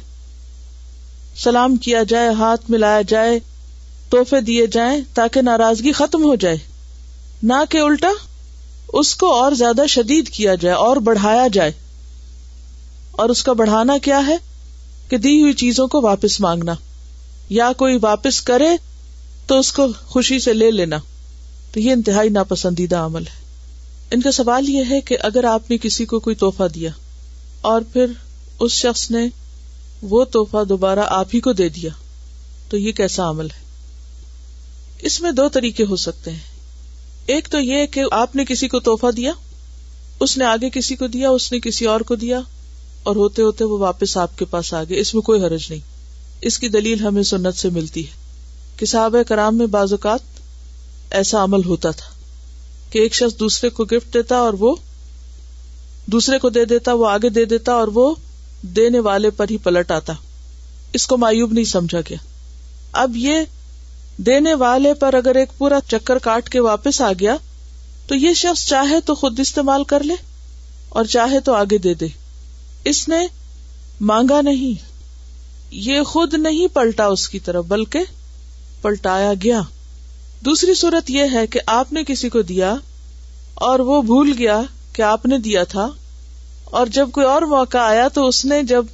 سلام 1.43 1.75
کیا 1.85 2.01
جائے 2.09 2.29
ہاتھ 2.37 2.69
ملایا 2.71 3.01
جائے 3.07 3.37
دیے 4.47 4.65
جائیں 4.71 4.97
تاکہ 5.13 5.41
ناراضگی 5.41 5.91
ختم 5.93 6.23
ہو 6.23 6.33
جائے 6.43 6.57
نہ 7.49 7.53
کہ 7.69 7.77
کہ 7.77 7.81
الٹا 7.83 8.07
اس 8.11 8.99
اس 8.99 9.15
کو 9.21 9.31
اور 9.31 9.37
اور 9.37 9.43
اور 9.43 9.55
زیادہ 9.57 9.85
شدید 9.95 10.29
کیا 10.29 10.55
کیا 10.55 10.55
جائے 10.61 10.75
جائے 10.83 10.99
بڑھایا 11.05 11.71
کا 13.45 13.53
بڑھانا 13.61 13.95
ہے 14.27 15.17
دی 15.17 15.39
ہوئی 15.41 15.53
چیزوں 15.63 15.87
کو 15.95 16.01
واپس 16.03 16.39
مانگنا 16.45 16.73
یا 17.59 17.71
کوئی 17.77 17.97
واپس 18.01 18.41
کرے 18.51 18.69
تو 19.47 19.59
اس 19.59 19.71
کو 19.73 19.87
خوشی 19.99 20.39
سے 20.47 20.53
لے 20.53 20.71
لینا 20.71 20.97
تو 21.73 21.79
یہ 21.79 21.91
انتہائی 21.93 22.29
ناپسندیدہ 22.39 22.97
عمل 23.09 23.27
ہے 23.33 23.43
ان 24.15 24.21
کا 24.21 24.31
سوال 24.41 24.69
یہ 24.69 24.89
ہے 24.89 25.01
کہ 25.11 25.17
اگر 25.31 25.43
آپ 25.55 25.69
نے 25.71 25.77
کسی 25.81 26.05
کو 26.13 26.19
کوئی 26.27 26.35
توحفہ 26.45 26.67
دیا 26.75 26.91
اور 27.73 27.81
پھر 27.93 28.11
اس 28.65 28.71
شخص 28.83 29.09
نے 29.11 29.27
وہ 30.01 30.23
تحفہ 30.33 30.63
دوبارہ 30.69 31.05
آپ 31.09 31.27
ہی 31.33 31.39
کو 31.39 31.53
دے 31.53 31.67
دیا 31.77 31.89
تو 32.69 32.77
یہ 32.77 32.91
کیسا 32.97 33.29
عمل 33.29 33.47
ہے 33.55 33.65
اس 35.07 35.19
میں 35.21 35.31
دو 35.31 35.47
طریقے 35.53 35.83
ہو 35.89 35.95
سکتے 36.05 36.31
ہیں 36.31 37.31
ایک 37.35 37.47
تو 37.51 37.59
یہ 37.59 37.85
کہ 37.91 38.03
آپ 38.19 38.35
نے 38.35 38.45
کسی 38.47 38.67
کو 38.67 38.79
توحفہ 38.79 39.11
دیا 39.17 39.31
اس 40.25 40.37
نے 40.37 40.45
آگے 40.45 40.69
کسی 40.73 40.95
کو 40.95 41.07
دیا 41.15 41.29
اس 41.29 41.51
نے 41.51 41.59
کسی 41.63 41.85
اور 41.87 42.01
کو 42.11 42.15
دیا 42.15 42.39
اور 43.07 43.15
ہوتے 43.15 43.41
ہوتے 43.41 43.63
وہ 43.63 43.77
واپس 43.79 44.15
آپ 44.17 44.37
کے 44.37 44.45
پاس 44.49 44.73
آ 44.73 44.83
گئے 44.89 44.99
اس 44.99 45.13
میں 45.13 45.21
کوئی 45.25 45.41
حرج 45.43 45.65
نہیں 45.69 45.79
اس 46.47 46.57
کی 46.59 46.67
دلیل 46.69 46.99
ہمیں 47.05 47.21
سنت 47.31 47.55
سے 47.57 47.69
ملتی 47.77 48.05
ہے 48.07 48.15
کہ 48.77 48.85
صاحب 48.85 49.15
کرام 49.27 49.57
میں 49.57 49.65
بعض 49.75 49.91
اوقات 49.93 50.41
ایسا 51.19 51.43
عمل 51.43 51.63
ہوتا 51.65 51.91
تھا 51.99 52.13
کہ 52.91 52.99
ایک 52.99 53.15
شخص 53.15 53.39
دوسرے 53.39 53.69
کو 53.77 53.85
گفٹ 53.91 54.13
دیتا 54.13 54.37
اور 54.37 54.53
وہ 54.59 54.75
دوسرے 56.11 56.39
کو 56.39 56.49
دے 56.57 56.65
دیتا 56.65 56.93
وہ 56.93 57.07
آگے 57.09 57.29
دے 57.37 57.45
دیتا 57.55 57.73
اور 57.73 57.87
وہ 57.93 58.13
دینے 58.75 58.99
والے 59.07 59.29
پر 59.39 59.49
ہی 59.51 59.57
پلٹ 59.63 59.91
آتا 59.91 60.13
اس 60.97 61.05
کو 61.07 61.17
مایوب 61.23 61.53
نہیں 61.53 61.63
سمجھا 61.75 61.99
گیا 62.09 62.17
اب 63.03 63.15
یہ 63.25 63.41
دینے 64.29 64.53
والے 64.63 64.93
پر 65.03 65.13
اگر 65.13 65.35
ایک 65.41 65.49
پورا 65.57 65.79
چکر 65.91 66.17
کاٹ 66.27 66.49
کے 66.49 66.59
واپس 66.69 67.01
آ 67.07 67.11
گیا 67.19 67.35
تو 68.07 68.15
یہ 68.15 68.33
شخص 68.41 68.65
چاہے 68.67 68.99
تو 69.05 69.15
خود 69.15 69.39
استعمال 69.39 69.83
کر 69.93 70.03
لے 70.09 70.13
اور 70.99 71.05
چاہے 71.15 71.39
تو 71.45 71.53
آگے 71.53 71.77
دے 71.87 71.93
دے 72.03 72.07
اس 72.91 73.07
نے 73.09 73.19
مانگا 74.11 74.41
نہیں 74.49 74.85
یہ 75.87 76.03
خود 76.13 76.33
نہیں 76.43 76.73
پلٹا 76.73 77.05
اس 77.13 77.27
کی 77.29 77.39
طرف 77.47 77.65
بلکہ 77.67 78.03
پلٹایا 78.81 79.33
گیا 79.43 79.61
دوسری 80.45 80.73
صورت 80.83 81.09
یہ 81.11 81.33
ہے 81.33 81.45
کہ 81.53 81.59
آپ 81.79 81.93
نے 81.93 82.03
کسی 82.07 82.29
کو 82.35 82.41
دیا 82.53 82.73
اور 83.69 83.79
وہ 83.89 84.01
بھول 84.11 84.33
گیا 84.39 84.61
کہ 84.93 85.01
آپ 85.11 85.25
نے 85.25 85.37
دیا 85.49 85.63
تھا 85.75 85.87
اور 86.79 86.87
جب 86.95 87.09
کوئی 87.13 87.25
اور 87.25 87.41
موقع 87.51 87.77
آیا 87.77 88.07
تو 88.13 88.27
اس 88.27 88.43
نے 88.45 88.61
جب 88.69 88.85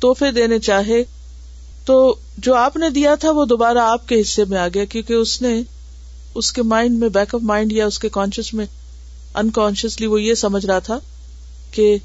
توحفے 0.00 0.30
دینے 0.32 0.58
چاہے 0.66 1.02
تو 1.86 1.94
جو 2.46 2.54
آپ 2.54 2.76
نے 2.76 2.90
دیا 2.96 3.14
تھا 3.20 3.30
وہ 3.38 3.44
دوبارہ 3.52 3.84
آپ 3.92 4.08
کے 4.08 4.20
حصے 4.20 4.44
میں 4.48 4.58
آ 4.58 4.66
گیا 4.74 4.84
کیونکہ 4.92 5.12
اس 5.14 5.30
اس 5.40 5.42
نے 5.42 6.42
کے 6.54 6.62
مائنڈ 6.72 6.98
میں 6.98 7.08
بیک 7.14 7.34
آف 7.34 7.42
مائنڈ 7.52 7.72
یا 7.72 7.86
اس 7.86 7.98
کے 7.98 8.08
کانشیس 8.18 8.52
میں 8.54 8.66
انکانشیسلی 9.42 10.06
وہ 10.06 10.20
یہ 10.22 10.34
سمجھ 10.42 10.64
رہا 10.66 10.78
تھا 10.88 10.98
کہ 11.72 11.96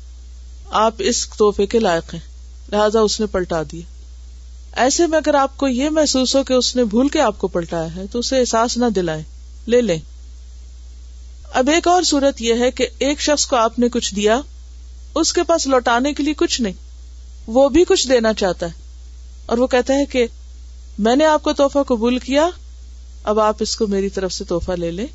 آپ 0.85 1.01
اس 1.11 1.27
تحفے 1.39 1.65
کے 1.73 1.79
لائق 1.79 2.13
ہیں 2.13 2.21
لہذا 2.71 2.99
اس 3.07 3.19
نے 3.19 3.25
پلٹا 3.35 3.61
دیا 3.71 3.93
ایسے 4.83 5.07
میں 5.07 5.17
اگر 5.17 5.33
آپ 5.43 5.57
کو 5.57 5.67
یہ 5.67 5.89
محسوس 5.99 6.35
ہو 6.35 6.43
کہ 6.47 6.53
اس 6.53 6.75
نے 6.75 6.83
بھول 6.95 7.07
کے 7.09 7.21
آپ 7.21 7.37
کو 7.39 7.47
پلٹایا 7.57 7.95
ہے 7.95 8.05
تو 8.11 8.19
اسے 8.19 8.39
احساس 8.39 8.77
نہ 8.77 8.85
دلائیں 8.95 9.23
لے 9.71 9.81
لیں 9.81 9.99
اب 11.59 11.69
ایک 11.73 11.87
اور 11.87 12.03
صورت 12.03 12.41
یہ 12.41 12.53
ہے 12.59 12.69
کہ 12.77 12.85
ایک 13.07 13.21
شخص 13.21 13.45
کو 13.47 13.55
آپ 13.55 13.77
نے 13.79 13.87
کچھ 13.91 14.13
دیا 14.15 14.39
اس 15.19 15.31
کے 15.33 15.43
پاس 15.47 15.65
لوٹانے 15.73 16.11
کے 16.13 16.23
لیے 16.23 16.33
کچھ 16.37 16.59
نہیں 16.61 16.73
وہ 17.57 17.67
بھی 17.75 17.83
کچھ 17.87 18.07
دینا 18.07 18.33
چاہتا 18.41 18.65
ہے 18.67 18.71
اور 19.53 19.57
وہ 19.63 19.67
کہتا 19.75 19.93
ہے 19.99 20.05
کہ 20.13 20.25
میں 21.07 21.15
نے 21.15 21.25
آپ 21.25 21.43
کو 21.43 21.53
تحفہ 21.59 21.83
قبول 21.93 22.17
کیا 22.25 22.47
اب 23.31 23.39
آپ 23.39 23.61
اس 23.65 23.75
کو 23.77 23.87
میری 23.93 24.09
طرف 24.17 24.33
سے 24.37 24.43
تحفہ 24.49 24.71
لے 24.81 24.89
لیں 24.97 25.05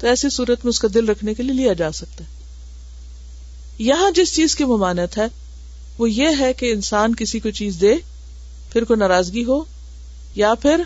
تو 0.00 0.06
ایسی 0.14 0.28
صورت 0.38 0.64
میں 0.64 0.70
اس 0.70 0.80
کا 0.80 0.88
دل 0.94 1.08
رکھنے 1.08 1.34
کے 1.34 1.42
لیے 1.42 1.54
لیا 1.60 1.72
جا 1.82 1.90
سکتا 2.00 2.24
ہے 2.24 2.34
یہاں 3.88 4.10
جس 4.20 4.34
چیز 4.36 4.54
کی 4.56 4.64
ممانت 4.72 5.18
ہے 5.18 5.26
وہ 5.98 6.10
یہ 6.10 6.40
ہے 6.44 6.52
کہ 6.62 6.72
انسان 6.78 7.14
کسی 7.22 7.38
کو 7.46 7.50
چیز 7.60 7.76
دے 7.80 7.94
پھر 8.72 8.84
کوئی 8.84 8.98
ناراضگی 9.04 9.44
ہو 9.52 9.62
یا 10.42 10.54
پھر 10.66 10.82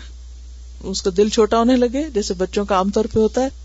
اس 0.93 1.01
کا 1.01 1.11
دل 1.17 1.29
چھوٹا 1.39 1.59
ہونے 1.65 1.75
لگے 1.83 2.09
جیسے 2.13 2.33
بچوں 2.43 2.65
کا 2.65 2.75
عام 2.75 2.89
طور 2.99 3.05
پہ 3.13 3.19
ہوتا 3.19 3.41
ہے 3.43 3.59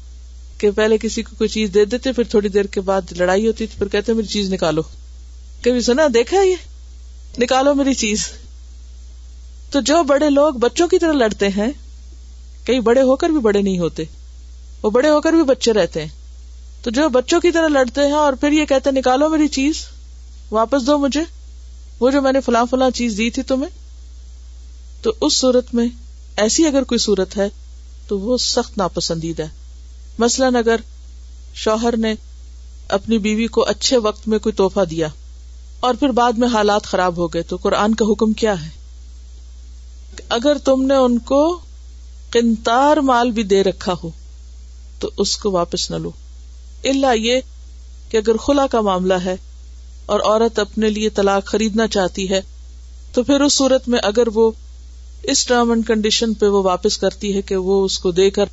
کہ 0.58 0.70
پہلے 0.76 0.96
کسی 0.98 1.22
کو 1.22 1.34
کوئی 1.38 1.48
چیز 1.50 1.70
دے 1.74 1.84
دیتے 1.84 2.12
پھر 2.12 2.24
تھوڑی 2.30 2.48
دیر 2.48 2.66
کے 2.74 2.80
بعد 2.90 3.12
لڑائی 3.16 3.46
ہوتی 3.46 3.66
تھی 3.66 3.78
پھر 3.78 3.88
کہتے 3.94 4.12
میری 4.12 4.26
چیز 4.26 4.52
نکالو 4.52 4.82
کبھی 5.62 5.80
سنا 5.88 6.06
دیکھا 6.14 6.40
یہ 6.42 7.40
نکالو 7.40 7.74
میری 7.74 7.94
چیز 8.02 8.26
تو 9.70 9.80
جو 9.90 10.02
بڑے 10.10 10.30
لوگ 10.30 10.54
بچوں 10.64 10.86
کی 10.88 10.98
طرح 10.98 11.12
لڑتے 11.22 11.48
ہیں 11.56 11.70
کئی 12.66 12.80
بڑے 12.80 12.84
بڑے 12.84 13.02
ہو 13.08 13.16
کر 13.16 13.28
بھی 13.34 13.60
نہیں 13.62 13.78
ہوتے 13.78 14.04
وہ 14.82 14.90
بڑے 14.96 15.08
ہو 15.08 15.20
کر 15.20 15.32
بھی 15.32 15.42
بچے 15.50 15.72
رہتے 15.72 16.02
ہیں 16.04 16.10
تو 16.82 16.90
جو 16.96 17.08
بچوں 17.18 17.40
کی 17.40 17.50
طرح 17.52 17.68
لڑتے 17.68 18.06
ہیں 18.06 18.12
اور 18.22 18.32
پھر 18.40 18.52
یہ 18.52 18.64
کہتے 18.72 18.90
نکالو 18.90 19.28
میری 19.28 19.48
چیز 19.58 19.84
واپس 20.50 20.86
دو 20.86 20.98
مجھے 21.04 21.22
وہ 22.00 22.10
جو 22.10 22.22
میں 22.22 22.32
نے 22.32 22.40
فلاں 22.46 22.64
فلاں 22.70 22.90
چیز 22.98 23.16
دی 23.18 23.28
تھی 23.36 23.42
تمہیں 23.52 23.70
تو 25.02 25.12
اس 25.26 25.36
صورت 25.40 25.74
میں 25.74 25.86
ایسی 26.44 26.66
اگر 26.66 26.82
کوئی 26.92 26.98
صورت 27.06 27.36
ہے 27.36 27.48
تو 28.08 28.18
وہ 28.18 28.36
سخت 28.48 28.78
ناپسندیدہ 28.78 29.42
ہے 29.42 29.64
مثلاً 30.18 30.56
اگر 30.58 30.80
شوہر 31.64 31.96
نے 32.04 32.14
اپنی 32.96 33.18
بیوی 33.24 33.46
کو 33.56 33.64
اچھے 33.68 33.96
وقت 34.06 34.26
میں 34.28 34.38
کوئی 34.44 34.52
توحفہ 34.62 34.84
دیا 34.90 35.08
اور 35.86 35.94
پھر 36.00 36.08
بعد 36.18 36.38
میں 36.42 36.48
حالات 36.52 36.84
خراب 36.90 37.16
ہو 37.18 37.26
گئے 37.34 37.42
تو 37.52 37.56
قرآن 37.62 37.94
کا 37.94 38.04
حکم 38.10 38.32
کیا 38.42 38.54
ہے 38.64 38.70
اگر 40.36 40.58
تم 40.64 40.82
نے 40.86 40.94
ان 41.06 41.18
کو 41.30 41.42
مال 43.06 43.30
بھی 43.30 43.42
دے 43.50 43.62
رکھا 43.64 43.92
ہو 44.02 44.10
تو 45.00 45.10
اس 45.24 45.36
کو 45.38 45.50
واپس 45.50 45.90
نہ 45.90 45.96
لو 46.06 46.10
اللہ 46.90 47.14
یہ 47.16 47.40
کہ 48.10 48.16
اگر 48.16 48.36
خلا 48.46 48.66
کا 48.70 48.80
معاملہ 48.88 49.14
ہے 49.24 49.34
اور 50.14 50.20
عورت 50.24 50.58
اپنے 50.58 50.90
لیے 50.90 51.10
طلاق 51.20 51.46
خریدنا 51.52 51.86
چاہتی 51.96 52.28
ہے 52.30 52.40
تو 53.14 53.22
پھر 53.28 53.40
اس 53.40 53.52
صورت 53.54 53.88
میں 53.94 53.98
اگر 54.12 54.28
وہ 54.34 54.50
اس 55.32 55.44
ٹرم 55.46 55.70
اینڈ 55.70 55.86
کنڈیشن 55.88 56.34
پہ 56.40 56.46
وہ 56.56 56.62
واپس 56.62 56.98
کرتی 57.04 57.34
ہے 57.36 57.42
کہ 57.52 57.56
وہ 57.68 57.84
اس 57.84 57.98
کو 57.98 58.10
دے 58.20 58.28
کر 58.38 58.48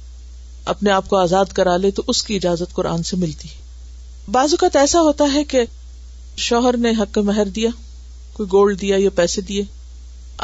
اپنے 0.71 0.91
آپ 0.91 1.07
کو 1.09 1.15
آزاد 1.17 1.45
کرا 1.55 1.75
لے 1.77 1.89
تو 1.95 2.03
اس 2.07 2.21
کی 2.23 2.35
اجازت 2.35 2.73
قرآن 2.73 3.01
سے 3.03 3.17
ملتی 3.19 3.47
ہے 3.49 3.61
بعض 4.31 4.53
اوقات 4.53 4.75
ایسا 4.81 5.01
ہوتا 5.01 5.25
ہے 5.33 5.43
کہ 5.53 5.63
شوہر 6.43 6.77
نے 6.85 6.91
حق 6.99 7.17
مہر 7.25 7.47
دیا 7.55 7.69
کوئی 8.33 8.49
گولڈ 8.51 8.79
دیا 8.81 8.95
یا 8.99 9.09
پیسے 9.15 9.41
دیے 9.49 9.63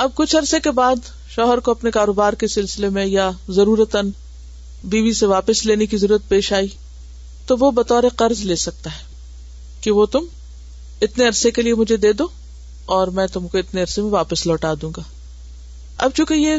اب 0.03 0.09
کچھ 0.15 0.35
عرصے 0.35 0.59
کے 0.63 0.71
بعد 0.79 1.07
شوہر 1.35 1.59
کو 1.67 1.71
اپنے 1.71 1.91
کاروبار 1.91 2.33
کے 2.39 2.47
سلسلے 2.47 2.89
میں 2.97 3.05
یا 3.05 3.29
ضرورت 3.57 3.95
بیوی 4.91 5.13
سے 5.13 5.25
واپس 5.25 5.65
لینے 5.65 5.85
کی 5.93 5.97
ضرورت 5.97 6.27
پیش 6.27 6.51
آئی 6.53 6.67
تو 7.47 7.55
وہ 7.59 7.69
بطور 7.77 8.03
قرض 8.15 8.41
لے 8.45 8.55
سکتا 8.65 8.89
ہے 8.99 9.03
کہ 9.83 9.91
وہ 9.91 10.05
تم 10.11 10.25
اتنے 11.07 11.27
عرصے 11.27 11.51
کے 11.51 11.61
لیے 11.61 11.73
مجھے 11.75 11.97
دے 12.03 12.11
دو 12.19 12.27
اور 12.97 13.07
میں 13.17 13.25
تم 13.33 13.47
کو 13.47 13.57
اتنے 13.57 13.81
عرصے 13.81 14.01
میں 14.01 14.09
واپس 14.11 14.45
لوٹا 14.47 14.73
دوں 14.81 14.91
گا 14.97 15.01
اب 16.05 16.11
چونکہ 16.15 16.33
یہ 16.33 16.55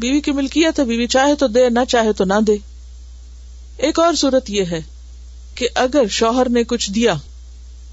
بیوی 0.00 0.20
کی 0.26 0.32
ملکیت 0.38 0.78
ہے 0.80 0.84
بیوی 0.84 1.06
چاہے 1.16 1.34
تو 1.38 1.46
دے 1.56 1.68
نہ 1.70 1.84
چاہے 1.88 2.12
تو 2.18 2.24
نہ 2.34 2.40
دے 2.46 2.56
ایک 3.86 3.98
اور 3.98 4.14
صورت 4.14 4.50
یہ 4.50 4.64
ہے 4.70 4.80
کہ 5.54 5.68
اگر 5.84 6.06
شوہر 6.10 6.48
نے 6.54 6.62
کچھ 6.72 6.90
دیا 6.94 7.14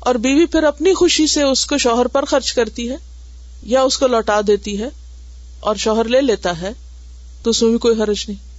اور 0.10 0.16
بیوی 0.26 0.46
پھر 0.52 0.64
اپنی 0.64 0.94
خوشی 1.00 1.26
سے 1.28 1.44
اس 1.44 1.66
کو 1.66 1.78
شوہر 1.78 2.08
پر 2.14 2.26
خرچ 2.30 2.52
کرتی 2.54 2.90
ہے 2.90 2.96
یا 3.72 3.82
اس 3.90 3.98
کو 3.98 4.08
لوٹا 4.08 4.40
دیتی 4.48 4.78
ہے 4.82 4.90
اور 5.70 5.76
شوہر 5.86 6.06
لے 6.14 6.22
لیتا 6.22 6.60
ہے 6.62 6.72
تو 7.44 7.50
اس 7.50 7.62
میں 7.62 7.70
بھی 7.72 7.78
کوئی 7.88 8.02
حرج 8.02 8.24
نہیں 8.28 8.50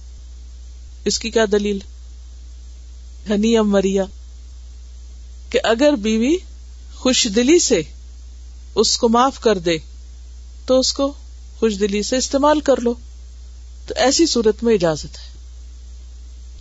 اس 1.09 1.19
کی 1.19 1.29
کیا 1.37 1.45
دلیل 1.51 1.79
ہنی 1.81 3.31
یعنی 3.31 3.55
ام 3.57 3.69
مریا 3.71 4.03
کہ 5.49 5.59
اگر 5.71 5.95
بیوی 6.07 6.35
خوش 6.99 7.27
دلی 7.35 7.57
سے 7.59 7.81
اس 8.83 8.97
کو 8.97 9.09
معاف 9.15 9.39
کر 9.39 9.57
دے 9.65 9.77
تو 10.65 10.79
اس 10.79 10.93
کو 10.93 11.11
خوش 11.59 11.79
دلی 11.79 12.01
سے 12.03 12.17
استعمال 12.17 12.59
کر 12.69 12.79
لو 12.83 12.93
تو 13.87 13.93
ایسی 14.03 14.25
صورت 14.25 14.63
میں 14.63 14.73
اجازت 14.73 15.17
ہے 15.17 15.31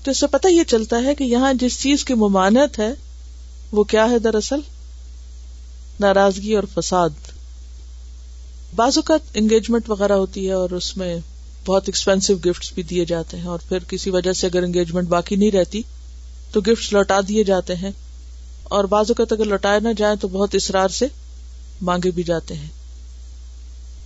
تو 0.04 0.10
اس 0.10 0.18
سے 0.20 0.26
پتا 0.30 0.48
یہ 0.48 0.64
چلتا 0.68 1.02
ہے 1.04 1.14
کہ 1.14 1.24
یہاں 1.24 1.52
جس 1.60 1.78
چیز 1.80 2.04
کی 2.04 2.14
ممانت 2.22 2.78
ہے 2.78 2.92
وہ 3.72 3.84
کیا 3.92 4.08
ہے 4.10 4.18
دراصل 4.18 4.60
ناراضگی 6.00 6.54
اور 6.56 6.64
فساد 6.74 7.10
بعض 8.76 8.96
اوقات 8.98 9.30
انگیجمنٹ 9.40 9.88
وغیرہ 9.90 10.12
ہوتی 10.22 10.46
ہے 10.46 10.52
اور 10.52 10.70
اس 10.78 10.96
میں 10.96 11.14
بہت 11.66 11.88
ایکسپینسو 11.88 12.34
گفٹ 12.46 12.72
بھی 12.74 12.82
دیے 12.92 13.04
جاتے 13.08 13.36
ہیں 13.38 13.46
اور 13.54 13.58
پھر 13.68 13.84
کسی 13.88 14.10
وجہ 14.10 14.32
سے 14.38 14.46
اگر 14.46 14.62
انگیجمنٹ 14.62 15.08
باقی 15.08 15.36
نہیں 15.36 15.50
رہتی 15.56 15.82
تو 16.52 16.60
گفٹ 16.68 16.92
لوٹا 16.92 17.20
دیے 17.28 17.44
جاتے 17.50 17.74
ہیں 17.82 17.90
اور 18.76 18.84
بعض 18.94 19.10
اوقات 19.10 19.32
اگر 19.32 19.44
لوٹائے 19.52 19.80
نہ 19.80 19.88
جائیں 19.96 20.14
تو 20.20 20.28
بہت 20.32 20.54
اصرار 20.54 20.88
سے 20.98 21.06
مانگے 21.90 22.10
بھی 22.14 22.22
جاتے 22.32 22.54
ہیں 22.54 22.68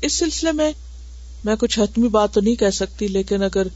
اس 0.07 0.13
سلسلے 0.19 0.53
میں 0.61 0.71
میں 1.45 1.57
کچھ 1.61 1.79
حتمی 1.79 2.09
بات 2.19 2.33
تو 2.35 2.41
نہیں 2.41 2.55
کہہ 2.61 2.71
سکتی 2.75 3.07
لیکن 3.09 3.43
اگر 3.43 3.67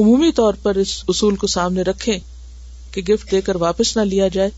عمومی 0.00 0.30
طور 0.36 0.54
پر 0.62 0.76
اس 0.82 0.92
اصول 1.08 1.36
کو 1.42 1.46
سامنے 1.56 1.82
رکھے 1.90 2.18
کہ 2.92 3.02
گفٹ 3.10 3.30
دے 3.30 3.40
کر 3.48 3.56
واپس 3.60 3.96
نہ 3.96 4.02
لیا 4.12 4.28
جائے 4.36 4.50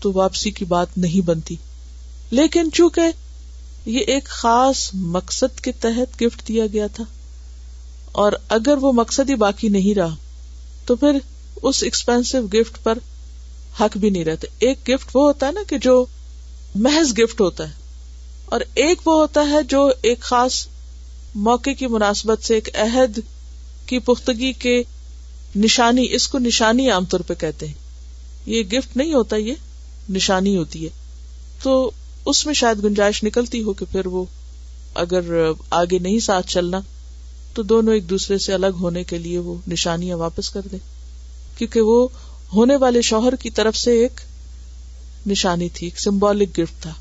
تو 0.00 0.12
واپسی 0.14 0.50
کی 0.58 0.64
بات 0.74 0.96
نہیں 1.04 1.26
بنتی 1.26 1.54
لیکن 2.38 2.70
چونکہ 2.74 3.10
یہ 3.94 4.04
ایک 4.14 4.28
خاص 4.40 4.88
مقصد 5.16 5.60
کے 5.64 5.72
تحت 5.82 6.20
گفٹ 6.22 6.46
دیا 6.48 6.66
گیا 6.72 6.86
تھا 6.96 7.04
اور 8.22 8.32
اگر 8.56 8.78
وہ 8.80 8.92
مقصد 8.92 9.30
ہی 9.30 9.34
باقی 9.42 9.68
نہیں 9.76 9.94
رہا 9.94 10.14
تو 10.86 10.96
پھر 10.96 11.18
اس 11.68 11.82
ایکسپینسو 11.82 12.40
گفٹ 12.54 12.82
پر 12.84 12.98
حق 13.80 13.96
بھی 13.98 14.10
نہیں 14.10 14.24
رہتا 14.24 14.46
ایک 14.66 14.88
گفٹ 14.88 15.10
وہ 15.14 15.22
ہوتا 15.22 15.46
ہے 15.46 15.52
نا 15.52 15.60
کہ 15.68 15.78
جو 15.86 16.04
محض 16.84 17.12
گفٹ 17.18 17.40
ہوتا 17.40 17.68
ہے 17.68 17.80
اور 18.54 18.60
ایک 18.84 19.06
وہ 19.08 19.18
ہوتا 19.18 19.46
ہے 19.50 19.62
جو 19.68 19.88
ایک 20.08 20.20
خاص 20.30 20.66
موقع 21.48 21.70
کی 21.78 21.86
مناسبت 21.94 22.42
سے 22.44 22.54
ایک 22.54 22.68
عہد 22.82 23.18
کی 23.86 23.98
پختگی 24.06 24.52
کے 24.64 24.80
نشانی 25.64 26.06
اس 26.14 26.26
کو 26.28 26.38
نشانی 26.38 26.88
عام 26.90 27.04
طور 27.10 27.20
پہ 27.26 27.34
کہتے 27.40 27.66
ہیں 27.66 27.80
یہ 28.52 28.62
گفٹ 28.72 28.96
نہیں 28.96 29.12
ہوتا 29.14 29.36
یہ 29.36 29.54
نشانی 30.10 30.56
ہوتی 30.56 30.84
ہے 30.84 30.88
تو 31.62 31.72
اس 32.32 32.44
میں 32.46 32.54
شاید 32.54 32.82
گنجائش 32.84 33.22
نکلتی 33.24 33.62
ہو 33.62 33.72
کہ 33.78 33.86
پھر 33.92 34.06
وہ 34.14 34.24
اگر 35.02 35.32
آگے 35.80 35.98
نہیں 35.98 36.18
ساتھ 36.26 36.46
چلنا 36.52 36.80
تو 37.54 37.62
دونوں 37.70 37.94
ایک 37.94 38.08
دوسرے 38.10 38.38
سے 38.46 38.52
الگ 38.54 38.80
ہونے 38.80 39.02
کے 39.12 39.18
لیے 39.18 39.38
وہ 39.46 39.54
نشانیاں 39.68 40.16
واپس 40.16 40.50
کر 40.50 40.60
دیں 40.72 40.78
کیونکہ 41.58 41.80
وہ 41.90 42.06
ہونے 42.54 42.76
والے 42.84 43.00
شوہر 43.10 43.34
کی 43.42 43.50
طرف 43.58 43.76
سے 43.76 43.98
ایک 44.02 44.20
نشانی 45.28 45.68
تھی 45.74 45.86
ایک 45.86 46.00
سمبولک 46.00 46.58
گفٹ 46.58 46.82
تھا 46.82 46.92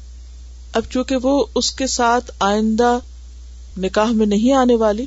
اب 0.79 0.83
چونکہ 0.91 1.15
وہ 1.27 1.33
اس 1.61 1.71
کے 1.79 1.87
ساتھ 1.93 2.31
آئندہ 2.49 2.97
نکاح 3.85 4.11
میں 4.15 4.25
نہیں 4.25 4.53
آنے 4.57 4.75
والی 4.83 5.05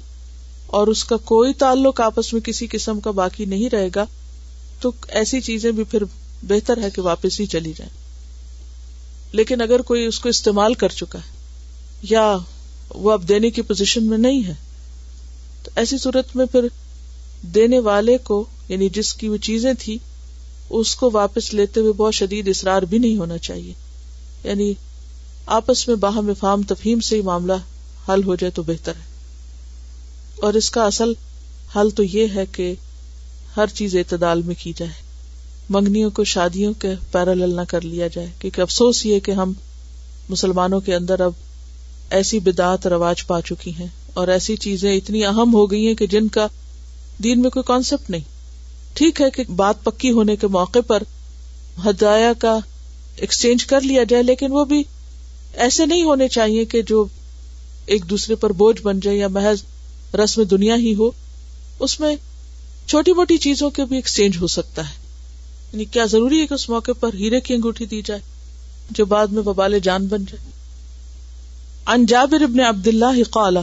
اور 0.76 0.86
اس 0.88 1.04
کا 1.04 1.16
کوئی 1.30 1.52
تعلق 1.58 2.00
آپس 2.00 2.32
میں 2.32 2.40
کسی 2.44 2.66
قسم 2.70 3.00
کا 3.00 3.10
باقی 3.20 3.44
نہیں 3.46 3.70
رہے 3.72 3.88
گا 3.94 4.04
تو 4.80 4.90
ایسی 5.20 5.40
چیزیں 5.40 5.70
بھی 5.72 5.84
پھر 5.90 6.04
بہتر 6.48 6.82
ہے 6.82 6.90
کہ 6.94 7.02
واپس 7.02 7.38
ہی 7.40 7.46
چلی 7.54 7.72
جائیں 7.76 7.92
لیکن 9.36 9.60
اگر 9.62 9.82
کوئی 9.82 10.04
اس 10.06 10.18
کو 10.20 10.28
استعمال 10.28 10.74
کر 10.82 10.88
چکا 11.00 11.18
ہے 11.18 11.32
یا 12.10 12.36
وہ 13.04 13.10
اب 13.12 13.28
دینے 13.28 13.50
کی 13.50 13.62
پوزیشن 13.68 14.04
میں 14.06 14.18
نہیں 14.18 14.46
ہے 14.46 14.54
تو 15.64 15.70
ایسی 15.82 15.98
صورت 15.98 16.34
میں 16.36 16.46
پھر 16.52 16.66
دینے 17.54 17.78
والے 17.88 18.16
کو 18.24 18.44
یعنی 18.68 18.88
جس 18.98 19.12
کی 19.20 19.28
وہ 19.28 19.36
چیزیں 19.46 19.72
تھی 19.78 19.96
اس 20.80 20.94
کو 20.96 21.10
واپس 21.12 21.52
لیتے 21.54 21.80
ہوئے 21.80 21.92
بہت 21.96 22.14
شدید 22.14 22.48
اصرار 22.48 22.82
بھی 22.92 22.98
نہیں 22.98 23.16
ہونا 23.18 23.38
چاہیے 23.48 23.72
یعنی 24.44 24.72
آپس 25.56 25.86
میں 25.88 25.96
باہم 26.04 26.32
فام 26.40 26.62
تفہیم 26.68 27.00
سے 27.08 27.16
ہی 27.16 27.22
معاملہ 27.22 27.52
حل 28.08 28.22
ہو 28.24 28.34
جائے 28.36 28.50
تو 28.56 28.62
بہتر 28.66 28.92
ہے 29.00 29.12
اور 30.42 30.54
اس 30.60 30.70
کا 30.70 30.84
اصل 30.86 31.12
حل 31.76 31.90
تو 31.96 32.02
یہ 32.02 32.26
ہے 32.34 32.44
کہ 32.52 32.72
ہر 33.56 33.66
چیز 33.74 33.94
اعتدال 33.96 34.42
میں 34.42 34.54
کی 34.62 34.72
جائے 34.76 35.02
منگنیوں 35.74 36.10
کو 36.14 36.24
شادیوں 36.30 36.72
کے 36.80 36.88
پیرالل 37.12 37.54
نہ 37.56 37.60
کر 37.68 37.80
لیا 37.80 38.06
جائے 38.14 38.26
کیونکہ 38.40 38.60
افسوس 38.60 39.04
یہ 39.06 39.20
کہ 39.26 39.32
ہم 39.40 39.52
مسلمانوں 40.28 40.80
کے 40.86 40.94
اندر 40.94 41.20
اب 41.20 41.32
ایسی 42.18 42.38
بدعت 42.46 42.86
رواج 42.86 43.26
پا 43.26 43.40
چکی 43.48 43.72
ہیں 43.74 43.86
اور 44.20 44.28
ایسی 44.28 44.56
چیزیں 44.64 44.92
اتنی 44.94 45.24
اہم 45.26 45.54
ہو 45.54 45.70
گئی 45.70 45.86
ہیں 45.86 45.94
کہ 45.94 46.06
جن 46.06 46.28
کا 46.36 46.46
دین 47.24 47.40
میں 47.42 47.50
کوئی 47.50 47.62
کانسیپٹ 47.66 48.10
نہیں 48.10 48.32
ٹھیک 48.96 49.20
ہے 49.20 49.30
کہ 49.34 49.42
بات 49.56 49.82
پکی 49.84 50.10
ہونے 50.12 50.36
کے 50.36 50.46
موقع 50.56 50.78
پر 50.86 51.02
ہدایا 51.86 52.32
کا 52.38 52.58
ایکسچینج 53.16 53.64
کر 53.66 53.80
لیا 53.80 54.02
جائے 54.08 54.22
لیکن 54.22 54.52
وہ 54.52 54.64
بھی 54.74 54.82
ایسے 55.64 55.86
نہیں 55.86 56.02
ہونے 56.04 56.28
چاہیے 56.36 56.64
کہ 56.74 56.82
جو 56.88 57.04
ایک 57.94 58.08
دوسرے 58.10 58.34
پر 58.44 58.52
بوجھ 58.62 58.80
بن 58.82 59.00
جائے 59.00 59.16
یا 59.16 59.28
محض 59.32 59.62
رسم 60.22 60.42
دنیا 60.50 60.74
ہی 60.86 60.94
ہو 60.98 61.10
اس 61.86 61.98
میں 62.00 62.14
چھوٹی 62.88 63.12
موٹی 63.20 63.36
چیزوں 63.46 63.70
کے 63.78 63.84
بھی 63.90 63.96
ایکسچینج 63.96 64.36
ہو 64.40 64.46
سکتا 64.56 64.88
ہے 64.90 64.94
یعنی 65.72 65.84
کیا 65.96 66.04
ضروری 66.10 66.40
ہے 66.40 66.46
کہ 66.46 66.54
اس 66.54 66.68
موقع 66.68 66.92
پر 67.00 67.14
ہیرے 67.20 67.40
کی 67.46 67.54
انگوٹھی 67.54 67.86
دی 67.92 68.00
جائے 68.10 68.20
جو 68.98 69.04
بعد 69.14 69.32
میں 69.36 69.42
ببال 69.42 69.78
جان 69.88 70.06
بن 70.06 70.24
جائے 70.32 70.52
جابر 72.08 72.42
ابن 72.42 72.60
عبد 72.66 72.86
اللہ 72.88 73.22
قال 73.30 73.56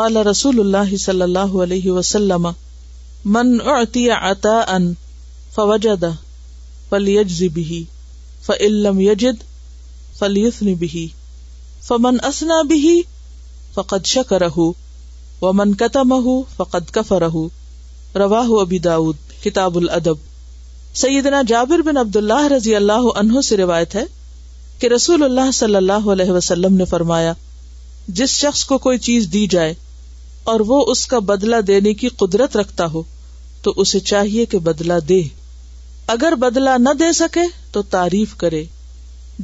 قال 0.00 0.16
رسول 0.26 0.60
اللہ 0.60 0.94
صلی 1.04 1.22
اللہ 1.22 1.54
علیہ 1.64 1.90
وسلم 1.90 2.48
من 3.36 3.54
اعطی 3.74 4.08
عطاء 4.16 4.66
فوجد 5.54 6.04
فإن 6.90 8.72
لم 8.82 9.00
فلیثن 10.18 10.74
به 10.84 11.02
فمن 11.88 12.20
اسنا 12.28 12.56
به 12.72 12.92
فقد 13.74 14.08
شکرہو 14.12 14.64
وہ 15.40 15.52
منقت 15.58 15.96
مہو 16.06 16.42
روا 18.22 18.40
ابی 18.60 18.78
داود 18.86 19.16
کتاب 19.42 19.76
العدب 19.76 20.24
سیدنا 21.02 21.42
کہ 24.80 24.86
رسول 24.94 25.22
اللہ 25.24 25.50
صلی 25.54 25.76
اللہ 25.76 26.06
علیہ 26.12 26.30
وسلم 26.32 26.74
نے 26.76 26.84
فرمایا 26.90 27.32
جس 28.18 28.30
شخص 28.40 28.64
کو 28.64 28.78
کوئی 28.86 28.98
چیز 29.06 29.28
دی 29.32 29.46
جائے 29.54 29.74
اور 30.52 30.60
وہ 30.66 30.84
اس 30.92 31.06
کا 31.06 31.18
بدلہ 31.32 31.60
دینے 31.66 31.94
کی 32.02 32.08
قدرت 32.22 32.56
رکھتا 32.56 32.86
ہو 32.94 33.02
تو 33.62 33.72
اسے 33.84 34.00
چاہیے 34.12 34.46
کہ 34.54 34.58
بدلہ 34.68 34.98
دے 35.08 35.20
اگر 36.16 36.34
بدلا 36.40 36.76
نہ 36.86 36.92
دے 37.00 37.12
سکے 37.22 37.46
تو 37.72 37.82
تعریف 37.96 38.34
کرے 38.44 38.64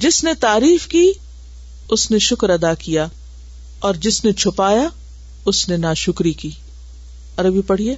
جس 0.04 0.22
نے 0.24 0.34
تعریف 0.40 0.86
کی 0.94 1.10
اس 1.94 2.10
نے 2.10 2.18
شکر 2.28 2.50
ادا 2.50 2.74
کیا 2.86 3.06
اور 3.86 3.94
جس 4.06 4.24
نے 4.24 4.32
چھپایا 4.42 4.86
اس 5.50 5.68
نے 5.68 5.76
نا 5.76 5.92
شکری 6.04 6.32
کی 6.40 6.50
عربی 7.38 7.60
پڑھیے 7.66 7.94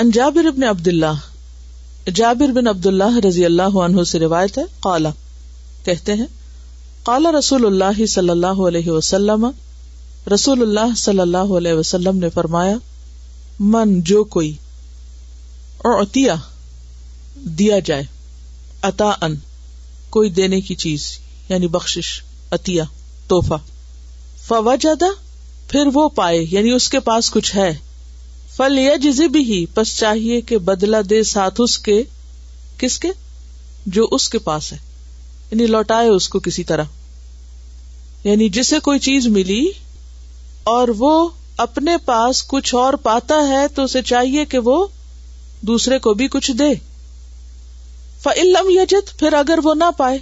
ان 0.00 0.10
جابر 0.14 0.46
ابن 0.48 0.62
عبد 0.64 0.88
اللہ 0.88 1.20
جابر 2.16 2.48
بن 2.56 2.66
عبد 2.68 2.84
اللہ 2.86 3.16
رضی 3.26 3.44
اللہ 3.44 3.78
عنہ 3.84 4.02
سے 4.10 4.18
روایت 4.18 4.58
ہے 4.58 4.62
قالا 4.80 5.10
کہتے 5.84 6.14
ہیں 6.20 6.26
قال 7.08 7.26
رسول 7.38 7.66
اللہ 7.66 8.04
صلی 8.12 8.30
اللہ 8.30 8.60
علیہ 8.68 8.90
وسلم 8.90 9.46
رسول 10.34 10.62
اللہ 10.62 10.94
صلی 11.04 11.20
اللہ 11.20 11.56
علیہ 11.62 11.72
وسلم 11.80 12.18
نے 12.24 12.30
فرمایا 12.34 12.76
من 13.74 14.00
جو 14.12 14.22
کوئی 14.36 14.52
اعتیا 15.92 16.34
دیا 17.60 17.78
جائے 17.90 18.04
عطا 18.90 19.10
ان 19.26 19.34
کوئی 20.16 20.30
دینے 20.38 20.60
کی 20.68 20.74
چیز 20.84 21.08
یعنی 21.48 21.68
بخشش 21.78 22.12
عطیا 22.60 22.84
تحفہ 23.28 23.60
فوجدہ 24.46 25.10
پھر 25.70 25.88
وہ 25.94 26.08
پائے 26.22 26.44
یعنی 26.50 26.70
اس 26.72 26.88
کے 26.90 27.00
پاس 27.10 27.30
کچھ 27.30 27.54
ہے 27.56 27.70
فل 28.58 28.78
یا 28.78 29.24
بھی 29.32 29.40
ہی 29.48 29.64
بس 29.74 29.96
چاہیے 29.96 30.40
کہ 30.46 30.56
بدلا 30.68 30.98
دے 31.10 31.22
ساتھ 31.32 31.60
اس 31.64 31.78
کے 31.88 32.00
کس 32.78 32.98
کے 33.00 33.08
جو 33.96 34.06
اس 34.12 34.28
کے 34.28 34.38
پاس 34.46 34.72
ہے 34.72 34.78
یعنی 35.50 35.66
لوٹائے 35.66 36.08
اس 36.14 36.28
کو 36.28 36.38
کسی 36.46 36.64
طرح 36.70 36.84
یعنی 38.24 38.48
جسے 38.58 38.78
کوئی 38.88 38.98
چیز 39.06 39.26
ملی 39.36 39.60
اور 40.74 40.88
وہ 41.02 41.12
اپنے 41.66 41.96
پاس 42.04 42.42
کچھ 42.54 42.74
اور 42.80 42.94
پاتا 43.04 43.34
ہے 43.48 43.66
تو 43.74 43.84
اسے 43.84 44.02
چاہیے 44.12 44.44
کہ 44.54 44.58
وہ 44.70 44.76
دوسرے 45.70 45.98
کو 46.08 46.14
بھی 46.18 46.28
کچھ 46.36 46.50
دے 46.58 46.72
فلم 48.24 48.68
یجت 48.80 49.18
پھر 49.18 49.32
اگر 49.42 49.58
وہ 49.64 49.74
نہ 49.84 49.90
پائے 49.98 50.18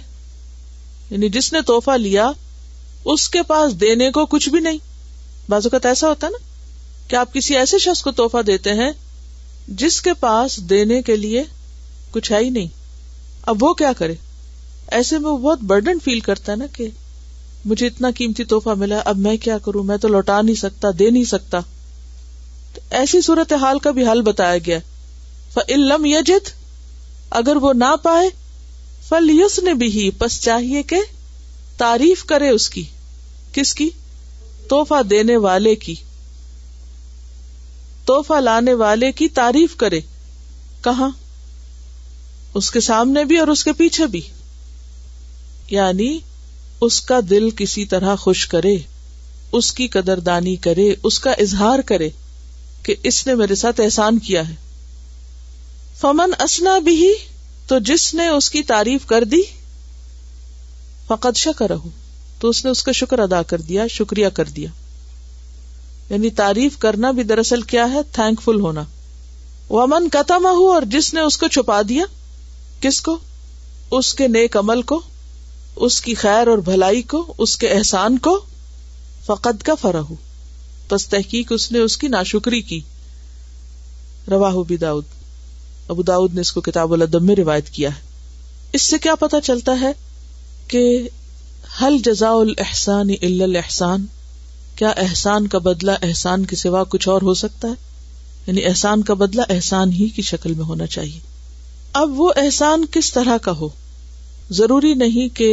یعنی 1.09 1.29
جس 1.39 1.51
نے 1.53 1.61
توحفہ 1.71 1.97
لیا 2.05 2.31
اس 3.15 3.27
کے 3.35 3.41
پاس 3.53 3.79
دینے 3.81 4.11
کو 4.19 4.25
کچھ 4.35 4.49
بھی 4.55 4.59
نہیں 4.69 4.77
بازو 5.51 5.69
کا 5.69 5.77
تو 5.83 5.87
ایسا 5.89 6.09
ہوتا 6.09 6.29
نا 6.29 6.45
آپ 7.15 7.33
کسی 7.33 7.55
ایسے 7.57 7.77
شخص 7.79 8.01
کو 8.03 8.11
توحفہ 8.11 8.41
دیتے 8.47 8.73
ہیں 8.73 8.91
جس 9.81 10.01
کے 10.01 10.13
پاس 10.19 10.57
دینے 10.69 11.01
کے 11.01 11.15
لیے 11.15 11.43
کچھ 12.11 12.31
ہے 12.31 12.37
ہی 12.43 12.49
نہیں 12.49 12.67
اب 13.49 13.63
وہ 13.63 13.73
کیا 13.81 13.91
کرے 13.97 14.13
ایسے 14.97 15.17
میں 15.19 15.29
وہ 15.29 15.37
بہت 15.39 15.59
برڈن 15.67 15.99
فیل 16.03 16.19
کرتا 16.27 16.51
ہے 16.51 16.57
نا 16.57 16.65
کہ 16.75 16.87
مجھے 17.65 17.87
اتنا 17.87 18.09
قیمتی 18.15 18.43
توحفہ 18.51 18.69
ملا 18.79 18.99
اب 19.05 19.17
میں 19.25 19.35
کیا 19.43 19.57
کروں 19.65 19.83
میں 19.83 19.97
تو 20.01 20.07
لوٹا 20.07 20.41
نہیں 20.41 20.55
سکتا 20.55 20.87
دے 20.99 21.09
نہیں 21.09 21.23
سکتا 21.31 21.59
تو 22.73 22.81
ایسی 22.99 23.21
صورت 23.21 23.53
حال 23.61 23.79
کا 23.87 23.91
بھی 23.97 24.07
حل 24.07 24.21
بتایا 24.31 24.57
گیا 24.65 24.79
یجت 26.07 26.49
اگر 27.39 27.55
وہ 27.61 27.71
نہ 27.73 27.95
پائے 28.03 28.27
یس 29.33 29.57
نے 29.63 29.73
بھی 29.79 29.87
ہی 29.91 30.09
پس 30.17 30.39
چاہیے 30.43 30.81
کہ 30.91 30.97
تعریف 31.77 32.23
کرے 32.31 32.49
اس 32.49 32.69
کی 32.69 32.83
کس 33.53 33.73
کی 33.75 33.89
توحفہ 34.69 35.01
دینے 35.09 35.35
والے 35.45 35.75
کی 35.85 35.95
توحفہ 38.07 38.39
لانے 38.39 38.73
والے 38.79 39.11
کی 39.19 39.27
تعریف 39.37 39.75
کرے 39.83 39.99
کہاں 40.83 41.09
اس 42.59 42.69
کے 42.71 42.79
سامنے 42.85 43.23
بھی 43.31 43.37
اور 43.37 43.47
اس 43.53 43.63
کے 43.63 43.73
پیچھے 43.79 44.05
بھی 44.13 44.21
یعنی 45.69 46.07
اس 46.87 46.99
کا 47.09 47.19
دل 47.29 47.49
کسی 47.63 47.83
طرح 47.93 48.15
خوش 48.23 48.45
کرے 48.53 48.75
اس 49.59 49.71
کی 49.79 49.87
قدردانی 49.97 50.55
کرے 50.67 50.87
اس 51.09 51.19
کا 51.27 51.31
اظہار 51.47 51.79
کرے 51.91 52.09
کہ 52.85 52.95
اس 53.11 53.25
نے 53.27 53.35
میرے 53.43 53.55
ساتھ 53.65 53.81
احسان 53.81 54.19
کیا 54.27 54.47
ہے 54.49 54.55
فمن 56.01 56.31
اسنا 56.43 56.77
بھی 56.87 57.13
تو 57.67 57.79
جس 57.91 58.13
نے 58.15 58.27
اس 58.39 58.49
کی 58.55 58.63
تعریف 58.73 59.05
کر 59.13 59.23
دی 59.35 59.41
فقدشہ 61.07 61.49
شکر 61.49 61.71
تو 62.39 62.49
اس 62.49 62.63
نے 62.65 62.71
اس 62.71 62.83
کا 62.83 62.91
شکر 63.03 63.19
ادا 63.29 63.41
کر 63.51 63.61
دیا 63.69 63.87
شکریہ 63.99 64.29
کر 64.39 64.49
دیا 64.57 64.69
یعنی 66.09 66.29
تعریف 66.39 66.77
کرنا 66.79 67.11
بھی 67.15 67.23
دراصل 67.31 67.61
کیا 67.71 67.91
ہے 67.93 68.01
تھینک 68.13 68.41
فل 68.41 68.59
ہونا 68.65 68.83
قطع 70.11 70.35
ہو 70.43 70.69
اور 70.73 70.81
جس 70.91 71.13
نے 71.13 71.21
اس 71.29 71.37
کو 71.37 71.47
چھپا 71.55 71.81
دیا 71.89 72.03
کس 72.81 73.01
کو 73.07 73.17
اس 73.97 74.13
کے 74.19 74.27
نیک 74.35 74.55
عمل 74.57 74.81
کو 74.91 74.99
اس 75.87 75.99
کی 76.01 76.13
خیر 76.21 76.47
اور 76.47 76.57
بھلائی 76.69 77.01
کو 77.13 77.23
اس 77.45 77.55
کے 77.63 77.69
احسان 77.73 78.17
کو 78.27 78.39
فقط 79.25 79.63
کا 79.65 79.75
فرح 79.81 80.13
بس 80.91 81.07
تحقیق 81.13 81.51
اس 81.55 81.71
نے 81.71 81.79
اس 81.87 81.97
کی 82.03 82.07
ناشکری 82.15 82.61
کی 82.71 82.79
روا 84.31 84.51
داؤد 84.81 85.05
ابو 85.89 86.01
داؤد 86.11 86.33
نے 86.35 86.41
اس 86.41 86.51
کو 86.51 86.61
کتاب 86.61 86.93
الادب 86.93 87.23
میں 87.29 87.35
روایت 87.35 87.69
کیا 87.79 87.89
ہے 87.95 88.05
اس 88.79 88.87
سے 88.91 88.97
کیا 89.03 89.15
پتا 89.19 89.39
چلتا 89.49 89.79
ہے 89.81 89.91
کہ 90.73 90.83
ہل 91.81 91.97
الا 92.29 93.05
الحسان 93.21 94.05
کیا 94.77 94.89
احسان 95.01 95.47
کا 95.53 95.57
بدلہ 95.65 95.91
احسان 96.03 96.43
کے 96.45 96.55
سوا 96.55 96.83
کچھ 96.89 97.07
اور 97.09 97.21
ہو 97.27 97.33
سکتا 97.41 97.67
ہے 97.67 97.85
یعنی 98.47 98.65
احسان 98.65 99.01
کا 99.03 99.13
بدلہ 99.21 99.41
احسان 99.55 99.91
ہی 99.93 100.07
کی 100.15 100.21
شکل 100.27 100.53
میں 100.59 100.65
ہونا 100.65 100.87
چاہیے 100.95 101.19
اب 102.01 102.19
وہ 102.19 102.31
احسان 102.41 102.85
کس 102.91 103.11
طرح 103.13 103.37
کا 103.47 103.51
ہو 103.61 103.67
ضروری 104.59 104.93
نہیں 105.03 105.33
کہ 105.35 105.47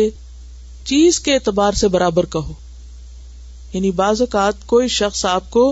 چیز 0.91 1.21
کے 1.29 1.35
اعتبار 1.35 1.73
سے 1.83 1.89
برابر 1.97 2.25
کا 2.37 2.45
ہو 2.49 2.53
یعنی 3.73 3.91
بعض 4.03 4.21
اوقات 4.21 4.67
کوئی 4.75 4.89
شخص 4.99 5.25
آپ 5.33 5.51
کو 5.57 5.65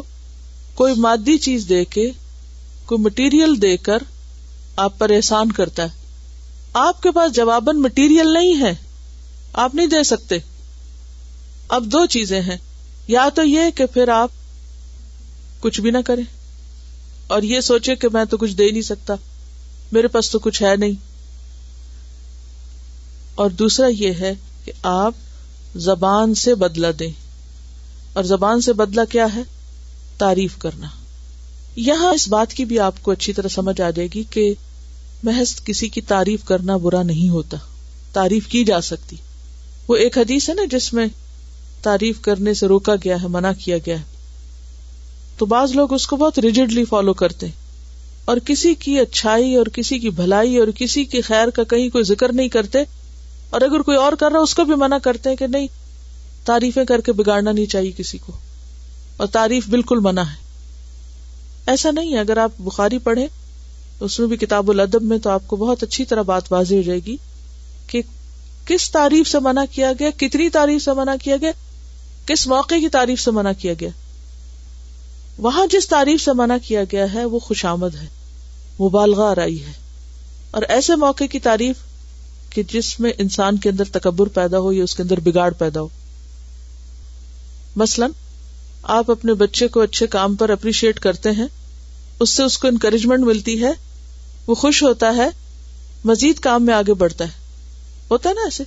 کوئی 0.80 0.94
مادی 1.04 1.36
چیز 1.48 1.68
دے 1.68 1.84
کے 1.96 2.10
کوئی 2.86 3.02
مٹیریل 3.08 3.60
دے 3.62 3.76
کر 3.88 4.02
آپ 4.88 4.98
پر 4.98 5.10
احسان 5.20 5.52
کرتا 5.60 5.84
ہے 5.90 6.00
آپ 6.88 7.02
کے 7.02 7.10
پاس 7.20 7.32
جواباً 7.36 7.76
مٹیریل 7.86 8.32
نہیں 8.38 8.60
ہے 8.64 8.74
آپ 9.66 9.74
نہیں 9.74 9.86
دے 9.98 10.02
سکتے 10.16 10.38
اب 11.76 11.84
دو 11.92 12.04
چیزیں 12.16 12.40
ہیں 12.42 12.56
یا 13.08 13.28
تو 13.34 13.42
یہ 13.42 13.70
کہ 13.76 13.86
پھر 13.94 14.08
آپ 14.14 14.30
کچھ 15.60 15.80
بھی 15.80 15.90
نہ 15.90 15.98
کریں 16.06 16.24
اور 17.34 17.42
یہ 17.42 17.60
سوچے 17.70 17.94
کہ 17.96 18.08
میں 18.12 18.24
تو 18.30 18.36
کچھ 18.36 18.56
دے 18.58 18.70
نہیں 18.70 18.82
سکتا 18.82 19.14
میرے 19.92 20.08
پاس 20.08 20.30
تو 20.30 20.38
کچھ 20.42 20.62
ہے 20.62 20.74
نہیں 20.76 20.94
اور 23.42 23.50
دوسرا 23.60 23.86
یہ 23.90 24.14
ہے 24.20 24.32
کہ 24.64 24.72
آپ 24.92 25.14
زبان 25.88 26.34
سے 26.42 26.54
دیں 26.98 27.10
اور 28.20 28.24
زبان 28.24 28.60
سے 28.60 28.72
بدلا 28.80 29.04
کیا 29.12 29.26
ہے 29.34 29.42
تعریف 30.18 30.56
کرنا 30.62 30.86
یہاں 31.86 32.12
اس 32.14 32.26
بات 32.28 32.52
کی 32.54 32.64
بھی 32.72 32.78
آپ 32.86 33.02
کو 33.02 33.10
اچھی 33.10 33.32
طرح 33.32 33.48
سمجھ 33.54 33.80
آ 33.80 33.90
جائے 33.90 34.08
گی 34.14 34.22
کہ 34.30 34.52
محض 35.24 35.54
کسی 35.64 35.88
کی 35.94 36.00
تعریف 36.14 36.44
کرنا 36.44 36.76
برا 36.86 37.02
نہیں 37.10 37.28
ہوتا 37.30 37.56
تعریف 38.12 38.46
کی 38.54 38.64
جا 38.70 38.80
سکتی 38.90 39.16
وہ 39.88 39.96
ایک 40.04 40.18
حدیث 40.18 40.48
ہے 40.48 40.54
نا 40.54 40.62
جس 40.70 40.92
میں 40.92 41.06
تعریف 41.82 42.20
کرنے 42.22 42.52
سے 42.54 42.66
روکا 42.68 42.94
گیا 43.04 43.16
ہے 43.22 43.28
منع 43.36 43.50
کیا 43.64 43.76
گیا 43.86 43.98
ہے 43.98 44.02
تو 45.38 45.46
بعض 45.52 45.72
لوگ 45.76 45.92
اس 45.92 46.06
کو 46.06 46.16
بہت 46.16 46.38
ریجڈلی 46.44 46.84
فالو 46.90 47.12
کرتے 47.22 47.46
اور 48.30 48.36
کسی 48.46 48.74
کی 48.84 48.98
اچھائی 49.00 49.54
اور 49.56 49.66
کسی 49.76 49.98
کی 49.98 50.10
بھلائی 50.18 50.56
اور 50.58 50.68
کسی 50.76 51.04
کی 51.14 51.20
خیر 51.28 51.50
کا 51.56 51.64
کہیں 51.70 51.88
کوئی 51.92 52.04
ذکر 52.12 52.32
نہیں 52.40 52.48
کرتے 52.56 52.82
اور 53.56 53.60
اگر 53.68 53.82
کوئی 53.88 53.96
اور 54.02 54.12
کر 54.20 54.32
رہا 54.32 54.40
اس 54.48 54.54
کو 54.54 54.64
بھی 54.64 54.74
منع 54.82 54.98
کرتے 55.04 55.34
کہ 55.36 55.46
نہیں 55.54 55.66
تعریفیں 56.46 56.84
کر 56.90 57.00
کے 57.06 57.12
بگاڑنا 57.22 57.50
نہیں 57.52 57.66
چاہیے 57.72 57.90
کسی 57.96 58.18
کو 58.26 58.32
اور 59.22 59.28
تعریف 59.32 59.68
بالکل 59.74 59.98
منع 60.02 60.22
ہے 60.30 60.40
ایسا 61.70 61.90
نہیں 61.94 62.18
اگر 62.18 62.36
آپ 62.44 62.60
بخاری 62.68 62.98
پڑھیں 63.08 63.26
اس 63.26 64.18
میں 64.18 64.26
بھی 64.28 64.36
کتاب 64.36 64.70
الادب 64.70 65.02
میں 65.10 65.18
تو 65.22 65.30
آپ 65.30 65.46
کو 65.48 65.56
بہت 65.56 65.82
اچھی 65.82 66.04
طرح 66.12 66.22
بات 66.30 66.52
واضح 66.52 66.74
ہو 66.74 66.82
جائے 66.82 67.00
گی 67.06 67.16
کہ 67.90 68.02
کس 68.66 68.90
تعریف 68.92 69.26
سے 69.28 69.38
منع 69.42 69.64
کیا 69.74 69.92
گیا 70.00 70.10
کتنی 70.16 70.48
تعریف 70.58 70.82
سے 70.82 70.92
منع 71.00 71.14
کیا 71.22 71.36
گیا 71.40 71.52
کس 72.26 72.46
موقع 72.46 72.74
کی 72.80 72.88
تعریف 72.92 73.20
سے 73.20 73.30
منع 73.37 73.50
کیا 73.61 73.72
گیا 73.80 73.88
وہاں 75.46 75.66
جس 75.70 75.88
تعریف 75.88 76.20
سے 76.24 76.32
منع 76.37 76.56
کیا 76.66 76.82
گیا 76.92 77.12
ہے 77.14 77.24
وہ 77.35 77.38
خوش 77.46 77.64
آمد 77.66 77.94
ہے 78.02 78.06
وہ 78.78 79.06
آرائی 79.28 79.62
ہے 79.64 79.72
اور 80.58 80.62
ایسے 80.76 80.96
موقع 81.02 81.24
کی 81.30 81.38
تعریف 81.40 81.76
کہ 82.50 82.62
جس 82.72 82.88
میں 83.00 83.12
انسان 83.18 83.56
کے 83.64 83.68
اندر 83.70 83.85
تکبر 83.92 84.26
پیدا 84.38 84.58
ہو 84.61 84.72
یا 84.72 84.85
اس 84.85 84.94
کے 84.96 85.02
اندر 85.02 85.20
بگاڑ 85.30 85.50
پیدا 85.58 85.80
ہو 85.80 85.88
مثلاً 87.82 88.11
آپ 88.96 89.11
اپنے 89.11 89.35
بچے 89.42 89.68
کو 89.76 89.80
اچھے 89.82 90.06
کام 90.16 90.35
پر 90.37 90.50
اپریشیٹ 90.50 90.98
کرتے 91.00 91.30
ہیں 91.38 91.46
اس 92.20 92.30
سے 92.30 92.42
اس 92.44 92.58
کو 92.58 92.68
انکریجمنٹ 92.68 93.24
ملتی 93.26 93.62
ہے 93.62 93.70
وہ 94.46 94.54
خوش 94.62 94.82
ہوتا 94.82 95.14
ہے 95.16 95.28
مزید 96.11 96.38
کام 96.48 96.64
میں 96.66 96.74
آگے 96.74 96.94
بڑھتا 97.04 97.24
ہے 97.24 97.40
ہوتا 98.11 98.28
ہے 98.28 98.35
نا 98.35 98.44
ایسے 98.44 98.64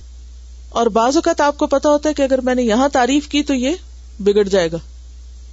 اور 0.80 0.86
بعض 0.96 1.16
اوقات 1.16 1.40
آپ 1.40 1.56
کو 1.58 1.66
پتا 1.72 1.88
ہوتا 1.88 2.08
ہے 2.08 2.14
کہ 2.14 2.22
اگر 2.22 2.38
میں 2.46 2.54
نے 2.54 2.62
یہاں 2.62 2.88
تعریف 2.92 3.26
کی 3.34 3.42
تو 3.50 3.54
یہ 3.54 3.74
بگڑ 4.24 4.42
جائے 4.54 4.70
گا 4.72 4.76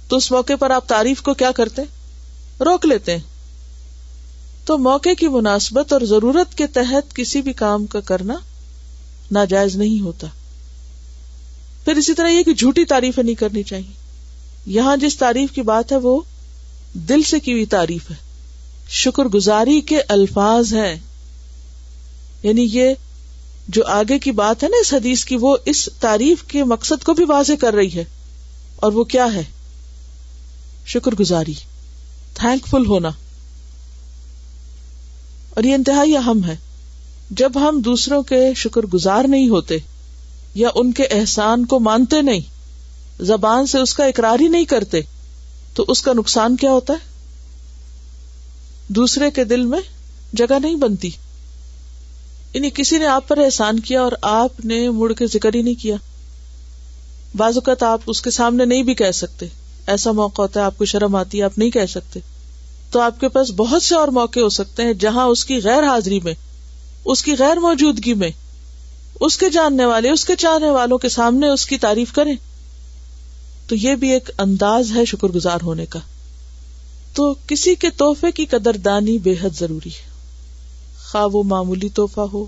تو 0.08 0.16
اس 0.20 0.30
موقع 0.32 0.52
پر 0.60 0.70
آپ 0.70 0.86
تعریف 0.88 1.22
کو 1.28 1.34
کیا 1.42 1.50
کرتے 1.58 1.82
روک 2.64 2.84
لیتے 2.86 3.12
ہیں 3.16 3.22
تو 4.68 4.76
موقع 4.88 5.12
کی 5.18 5.28
مناسبت 5.36 5.92
اور 5.92 6.00
ضرورت 6.10 6.54
کے 6.58 6.66
تحت 6.74 7.14
کسی 7.16 7.42
بھی 7.46 7.52
کام 7.62 7.86
کا 7.94 8.00
کرنا 8.10 8.34
ناجائز 9.38 9.76
نہیں 9.82 10.00
ہوتا 10.04 10.26
پھر 11.84 11.96
اسی 12.02 12.14
طرح 12.20 12.28
یہ 12.30 12.42
کہ 12.48 12.52
جھوٹی 12.56 12.84
تعریف 12.92 13.18
نہیں 13.18 13.34
کرنی 13.44 13.62
چاہیے 13.72 14.72
یہاں 14.74 14.96
جس 15.06 15.16
تعریف 15.24 15.52
کی 15.52 15.62
بات 15.72 15.92
ہے 15.92 15.96
وہ 16.08 16.20
دل 17.12 17.22
سے 17.30 17.40
کی 17.46 17.52
ہوئی 17.52 17.64
تعریف 17.78 18.10
ہے 18.10 18.14
شکر 19.04 19.28
گزاری 19.38 19.80
کے 19.92 20.00
الفاظ 20.18 20.74
ہیں 20.82 20.94
یعنی 22.42 22.66
یہ 22.70 22.94
جو 23.76 23.82
آگے 23.92 24.18
کی 24.18 24.30
بات 24.40 24.62
ہے 24.62 24.68
نا 24.68 24.76
اس 24.80 24.92
حدیث 24.94 25.24
کی 25.24 25.36
وہ 25.40 25.56
اس 25.72 25.88
تعریف 26.00 26.42
کے 26.48 26.64
مقصد 26.72 27.04
کو 27.04 27.12
بھی 27.14 27.24
واضح 27.28 27.52
کر 27.60 27.74
رہی 27.74 27.94
ہے 27.94 28.04
اور 28.86 28.92
وہ 28.92 29.04
کیا 29.14 29.26
ہے 29.34 29.42
شکر 30.92 31.14
گزاری 31.20 31.52
تھینک 32.40 32.66
فل 32.70 32.86
ہونا 32.86 33.10
اور 35.56 35.64
یہ 35.64 35.74
انتہائی 35.74 36.16
اہم 36.16 36.44
ہے 36.44 36.56
جب 37.40 37.52
ہم 37.68 37.80
دوسروں 37.84 38.22
کے 38.32 38.40
شکر 38.56 38.86
گزار 38.94 39.24
نہیں 39.28 39.48
ہوتے 39.48 39.76
یا 40.54 40.68
ان 40.76 40.92
کے 40.92 41.06
احسان 41.10 41.64
کو 41.66 41.78
مانتے 41.80 42.20
نہیں 42.22 42.52
زبان 43.26 43.66
سے 43.66 43.78
اس 43.78 43.94
کا 43.94 44.04
اقرار 44.04 44.40
ہی 44.40 44.48
نہیں 44.48 44.64
کرتے 44.74 45.00
تو 45.74 45.84
اس 45.88 46.02
کا 46.02 46.12
نقصان 46.16 46.56
کیا 46.56 46.70
ہوتا 46.72 46.92
ہے 46.94 47.12
دوسرے 48.96 49.30
کے 49.34 49.44
دل 49.52 49.64
میں 49.66 49.80
جگہ 50.36 50.58
نہیں 50.62 50.74
بنتی 50.82 51.10
یعنی 52.54 52.68
کسی 52.74 52.98
نے 52.98 53.06
آپ 53.06 53.26
پر 53.28 53.38
احسان 53.44 53.78
کیا 53.86 54.02
اور 54.02 54.12
آپ 54.32 54.64
نے 54.70 54.78
مڑ 54.96 55.12
کے 55.18 55.26
ذکر 55.26 55.54
ہی 55.54 55.62
نہیں 55.62 55.74
کیا 55.82 55.96
بعض 57.36 57.56
اوقات 57.56 57.82
آپ 57.82 58.00
اس 58.14 58.20
کے 58.22 58.30
سامنے 58.36 58.64
نہیں 58.72 58.82
بھی 58.88 58.94
کہہ 59.00 59.10
سکتے 59.20 59.46
ایسا 59.94 60.12
موقع 60.18 60.42
ہوتا 60.42 60.60
ہے 60.60 60.64
آپ 60.64 60.76
کو 60.78 60.84
شرم 60.90 61.16
آتی 61.16 61.38
ہے 61.38 61.42
آپ 61.44 61.58
نہیں 61.58 61.70
کہہ 61.70 61.86
سکتے 61.94 62.20
تو 62.92 63.00
آپ 63.00 63.18
کے 63.20 63.28
پاس 63.36 63.50
بہت 63.56 63.82
سے 63.82 63.94
اور 63.94 64.08
موقع 64.20 64.40
ہو 64.40 64.48
سکتے 64.58 64.82
ہیں 64.84 64.92
جہاں 65.04 65.26
اس 65.32 65.44
کی 65.44 65.58
غیر 65.64 65.86
حاضری 65.88 66.20
میں 66.24 66.34
اس 67.14 67.22
کی 67.24 67.34
غیر 67.38 67.56
موجودگی 67.66 68.14
میں 68.22 68.30
اس 69.24 69.36
کے 69.38 69.48
جاننے 69.58 69.84
والے 69.86 70.10
اس 70.10 70.24
کے 70.24 70.36
چاہنے 70.44 70.70
والوں 70.78 70.98
کے 70.98 71.08
سامنے 71.18 71.48
اس 71.52 71.66
کی 71.66 71.78
تعریف 71.88 72.12
کریں 72.12 72.34
تو 73.68 73.74
یہ 73.88 73.94
بھی 74.04 74.10
ایک 74.12 74.30
انداز 74.46 74.92
ہے 74.96 75.04
شکر 75.14 75.28
گزار 75.38 75.60
ہونے 75.62 75.86
کا 75.90 75.98
تو 77.16 77.32
کسی 77.46 77.74
کے 77.84 77.90
تحفے 77.98 78.30
کی 78.38 78.44
قدر 78.54 78.76
دانی 78.84 79.18
بے 79.28 79.34
حد 79.42 79.58
ضروری 79.58 79.90
ہے 80.00 80.12
خواہ 81.14 81.26
وہ 81.32 81.42
معمولی 81.48 81.88
تحفہ 81.94 82.20
ہو 82.32 82.44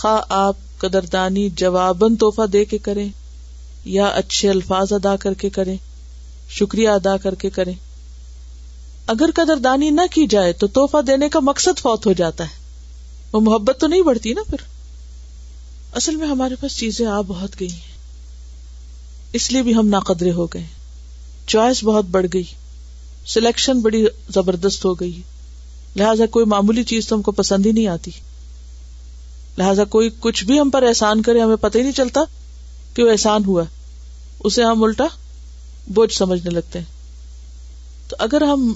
خواہ 0.00 0.20
آپ 0.38 0.56
قدردانی 0.78 1.48
جواباً 1.60 2.16
تحفہ 2.22 2.46
دے 2.52 2.64
کے 2.72 2.78
کریں 2.88 3.08
یا 3.92 4.06
اچھے 4.20 4.48
الفاظ 4.50 4.92
ادا 4.92 5.14
کر 5.22 5.34
کے 5.42 5.50
کریں 5.58 5.76
شکریہ 6.58 6.88
ادا 7.00 7.16
کر 7.22 7.34
کے 7.44 7.50
کریں 7.50 7.72
اگر 9.14 9.30
قدردانی 9.36 9.88
نہ 9.90 10.00
کی 10.14 10.26
جائے 10.34 10.52
تو 10.60 10.66
تحفہ 10.78 11.00
دینے 11.12 11.28
کا 11.36 11.40
مقصد 11.48 11.78
فوت 11.82 12.06
ہو 12.06 12.12
جاتا 12.20 12.44
ہے 12.50 12.60
وہ 13.32 13.40
محبت 13.48 13.80
تو 13.80 13.86
نہیں 13.94 14.02
بڑھتی 14.10 14.32
نا 14.40 14.42
پھر 14.50 14.66
اصل 16.02 16.16
میں 16.16 16.28
ہمارے 16.28 16.54
پاس 16.60 16.76
چیزیں 16.78 17.04
آ 17.06 17.20
بہت 17.34 17.58
گئی 17.60 17.72
ہیں 17.72 17.90
اس 19.40 19.50
لیے 19.52 19.62
بھی 19.62 19.74
ہم 19.74 19.88
ناقدرے 19.96 20.30
ہو 20.42 20.46
گئے 20.56 20.64
چوائس 21.54 21.82
بہت 21.90 22.04
بڑھ 22.18 22.26
گئی 22.32 22.42
سلیکشن 23.34 23.80
بڑی 23.80 24.04
زبردست 24.38 24.84
ہو 24.84 24.94
گئی 25.00 25.20
لہٰذا 25.96 26.26
کوئی 26.30 26.46
معمولی 26.48 26.82
چیز 26.92 27.08
تو 27.08 27.16
ہم 27.16 27.22
کو 27.22 27.32
پسند 27.40 27.66
ہی 27.66 27.72
نہیں 27.72 27.86
آتی 27.86 28.10
لہٰذا 29.58 29.84
کوئی 29.94 30.08
کچھ 30.20 30.44
بھی 30.46 30.58
ہم 30.60 30.70
پر 30.70 30.82
احسان 30.88 31.22
کرے 31.22 31.40
ہمیں 31.40 31.56
پتہ 31.60 31.76
ہی 31.78 31.82
نہیں 31.82 31.92
چلتا 31.96 32.20
کہ 32.94 33.04
وہ 33.04 33.10
احسان 33.10 33.44
ہوا 33.46 33.62
اسے 34.44 34.62
ہم 34.64 34.82
الٹا 34.84 35.06
بوجھ 35.94 36.12
سمجھنے 36.14 36.50
لگتے 36.50 36.78
ہیں 36.78 36.86
تو 38.10 38.16
اگر 38.26 38.42
ہم 38.52 38.72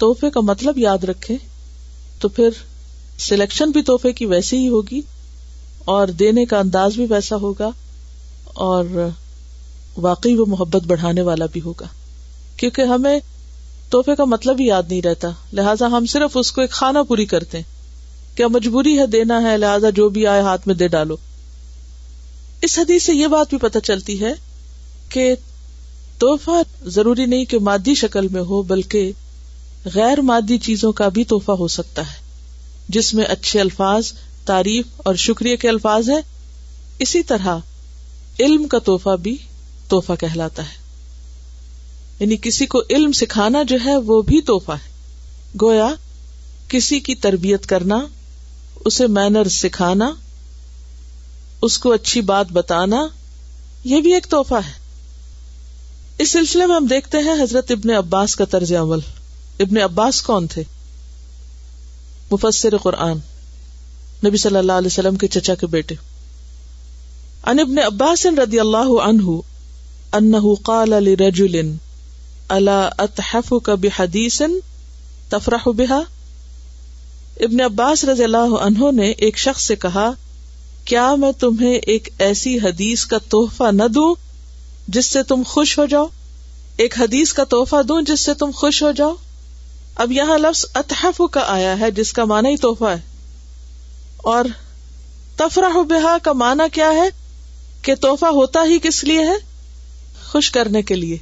تحفے 0.00 0.30
کا 0.34 0.40
مطلب 0.50 0.78
یاد 0.78 1.04
رکھے 1.08 1.36
تو 2.20 2.28
پھر 2.38 2.48
سلیکشن 3.28 3.70
بھی 3.70 3.82
تحفے 3.86 4.12
کی 4.18 4.26
ویسی 4.26 4.56
ہی 4.58 4.68
ہوگی 4.68 5.00
اور 5.96 6.08
دینے 6.22 6.44
کا 6.46 6.58
انداز 6.58 6.96
بھی 6.96 7.06
ویسا 7.10 7.36
ہوگا 7.42 7.70
اور 8.68 8.84
واقعی 10.02 10.34
وہ 10.36 10.44
محبت 10.48 10.86
بڑھانے 10.86 11.22
والا 11.22 11.46
بھی 11.52 11.60
ہوگا 11.60 11.86
کیونکہ 12.56 12.82
ہمیں 12.94 13.18
تحفے 13.92 14.14
کا 14.16 14.24
مطلب 14.32 14.60
ہی 14.60 14.66
یاد 14.66 14.82
نہیں 14.90 15.00
رہتا 15.02 15.28
لہٰذا 15.56 15.86
ہم 15.96 16.04
صرف 16.12 16.36
اس 16.40 16.50
کو 16.56 16.60
ایک 16.60 16.70
خانہ 16.78 16.98
پوری 17.08 17.24
کرتے 17.32 17.58
ہیں 17.58 18.36
کیا 18.36 18.46
مجبوری 18.54 18.98
ہے 18.98 19.06
دینا 19.14 19.40
ہے 19.48 19.56
لہٰذا 19.58 19.90
جو 19.98 20.08
بھی 20.14 20.26
آئے 20.34 20.40
ہاتھ 20.46 20.66
میں 20.68 20.74
دے 20.82 20.88
ڈالو 20.94 21.16
اس 22.68 22.78
حدیث 22.78 23.06
سے 23.06 23.14
یہ 23.14 23.26
بات 23.36 23.48
بھی 23.50 23.58
پتہ 23.68 23.78
چلتی 23.88 24.20
ہے 24.24 24.32
کہ 25.16 25.34
تحفہ 26.20 26.62
ضروری 26.96 27.26
نہیں 27.32 27.44
کہ 27.52 27.58
مادی 27.68 27.94
شکل 28.04 28.28
میں 28.36 28.42
ہو 28.52 28.62
بلکہ 28.74 29.10
غیر 29.94 30.20
مادی 30.32 30.58
چیزوں 30.68 30.92
کا 31.02 31.08
بھی 31.16 31.24
تحفہ 31.36 31.52
ہو 31.64 31.68
سکتا 31.78 32.02
ہے 32.12 32.20
جس 32.96 33.12
میں 33.14 33.24
اچھے 33.36 33.60
الفاظ 33.60 34.12
تعریف 34.52 35.00
اور 35.06 35.14
شکریہ 35.28 35.56
کے 35.64 35.68
الفاظ 35.68 36.08
ہیں 36.10 36.20
اسی 37.06 37.22
طرح 37.32 37.56
علم 38.46 38.66
کا 38.68 38.78
تحفہ 38.86 39.16
بھی 39.26 39.36
تحفہ 39.90 40.12
کہلاتا 40.20 40.62
ہے 40.68 40.80
یعنی 42.22 42.36
کسی 42.42 42.66
کو 42.72 42.80
علم 42.96 43.12
سکھانا 43.18 43.62
جو 43.68 43.76
ہے 43.84 43.96
وہ 44.08 44.20
بھی 44.26 44.40
توحفہ 44.48 44.72
ہے 44.82 45.56
گویا 45.62 45.86
کسی 46.74 46.98
کی 47.08 47.14
تربیت 47.24 47.64
کرنا 47.72 47.96
اسے 48.90 49.06
مینر 49.16 49.48
سکھانا 49.54 50.10
اس 51.68 51.78
کو 51.86 51.92
اچھی 51.92 52.20
بات 52.30 52.52
بتانا 52.60 53.02
یہ 53.94 54.00
بھی 54.06 54.12
ایک 54.14 54.26
تحفہ 54.36 54.60
ہے 54.68 54.72
اس 56.22 56.30
سلسلے 56.38 56.66
میں 56.66 56.76
ہم 56.76 56.86
دیکھتے 56.94 57.18
ہیں 57.28 57.34
حضرت 57.42 57.70
ابن 57.78 57.90
عباس 58.04 58.36
کا 58.36 58.44
طرز 58.56 58.72
عمل 58.84 58.98
ابن 59.66 59.78
عباس 59.90 60.22
کون 60.30 60.46
تھے 60.56 60.62
مفسر 62.30 62.76
قرآن 62.88 63.18
نبی 64.26 64.36
صلی 64.48 64.56
اللہ 64.66 64.78
علیہ 64.84 64.92
وسلم 64.98 65.16
کے 65.24 65.28
چچا 65.38 65.54
کے 65.64 65.74
بیٹے 65.78 65.94
ان 67.50 67.58
ابن 67.68 67.78
عباس 67.92 68.26
رضی 68.42 68.60
اللہ 68.72 68.98
عنہ 69.12 69.40
انہ 70.20 70.54
قال 70.70 71.02
لرجل 71.04 71.60
اللہ 72.56 72.88
اتحف 73.02 73.52
کا 73.64 73.74
بے 73.84 73.88
حدیث 73.98 74.40
بحا 75.76 76.00
ابن 77.44 77.60
عباس 77.64 78.04
رضی 78.04 78.24
اللہ 78.24 78.54
عنہ 78.60 78.90
نے 78.94 79.10
ایک 79.26 79.38
شخص 79.38 79.66
سے 79.66 79.76
کہا 79.84 80.10
کیا 80.90 81.14
میں 81.18 81.30
تمہیں 81.40 81.74
ایک 81.74 82.08
ایسی 82.26 82.56
حدیث 82.64 83.04
کا 83.06 83.18
تحفہ 83.30 83.70
نہ 83.72 83.86
دوں 83.94 84.14
جس 84.94 85.06
سے 85.12 85.22
تم 85.28 85.42
خوش 85.46 85.78
ہو 85.78 85.86
جاؤ 85.92 86.06
ایک 86.84 87.00
حدیث 87.00 87.32
کا 87.32 87.44
تحفہ 87.50 87.82
دوں 87.88 88.00
جس 88.10 88.20
سے 88.26 88.34
تم 88.38 88.50
خوش 88.56 88.82
ہو 88.82 88.90
جاؤ 88.96 89.14
اب 90.02 90.12
یہاں 90.12 90.38
لفظ 90.38 90.64
اتحف 90.80 91.20
کا 91.32 91.40
آیا 91.52 91.78
ہے 91.80 91.90
جس 91.98 92.12
کا 92.12 92.24
مانا 92.34 92.48
ہی 92.48 92.56
تحفہ 92.60 92.90
ہے 92.94 93.00
اور 94.34 94.44
تفرح 95.36 95.80
بحا 95.90 96.16
کا 96.22 96.32
مانا 96.44 96.66
کیا 96.72 96.90
ہے 96.96 97.08
کہ 97.82 97.94
تحفہ 98.02 98.26
ہوتا 98.38 98.62
ہی 98.70 98.78
کس 98.82 99.02
لیے 99.04 99.22
ہے 99.28 99.36
خوش 100.26 100.50
کرنے 100.50 100.82
کے 100.90 100.94
لیے 100.96 101.16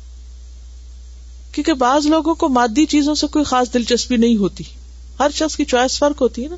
کیونکہ 1.63 1.79
بعض 1.81 2.07
لوگوں 2.07 2.35
کو 2.43 2.49
مادی 2.49 2.85
چیزوں 2.91 3.15
سے 3.23 3.27
کوئی 3.33 3.45
خاص 3.45 3.73
دلچسپی 3.73 4.17
نہیں 4.17 4.37
ہوتی 4.37 4.65
ہر 5.19 5.31
شخص 5.35 5.57
کی 5.57 5.65
چوائس 5.73 5.99
فرق 5.99 6.21
ہوتی 6.23 6.43
ہے 6.45 6.49
نا 6.49 6.57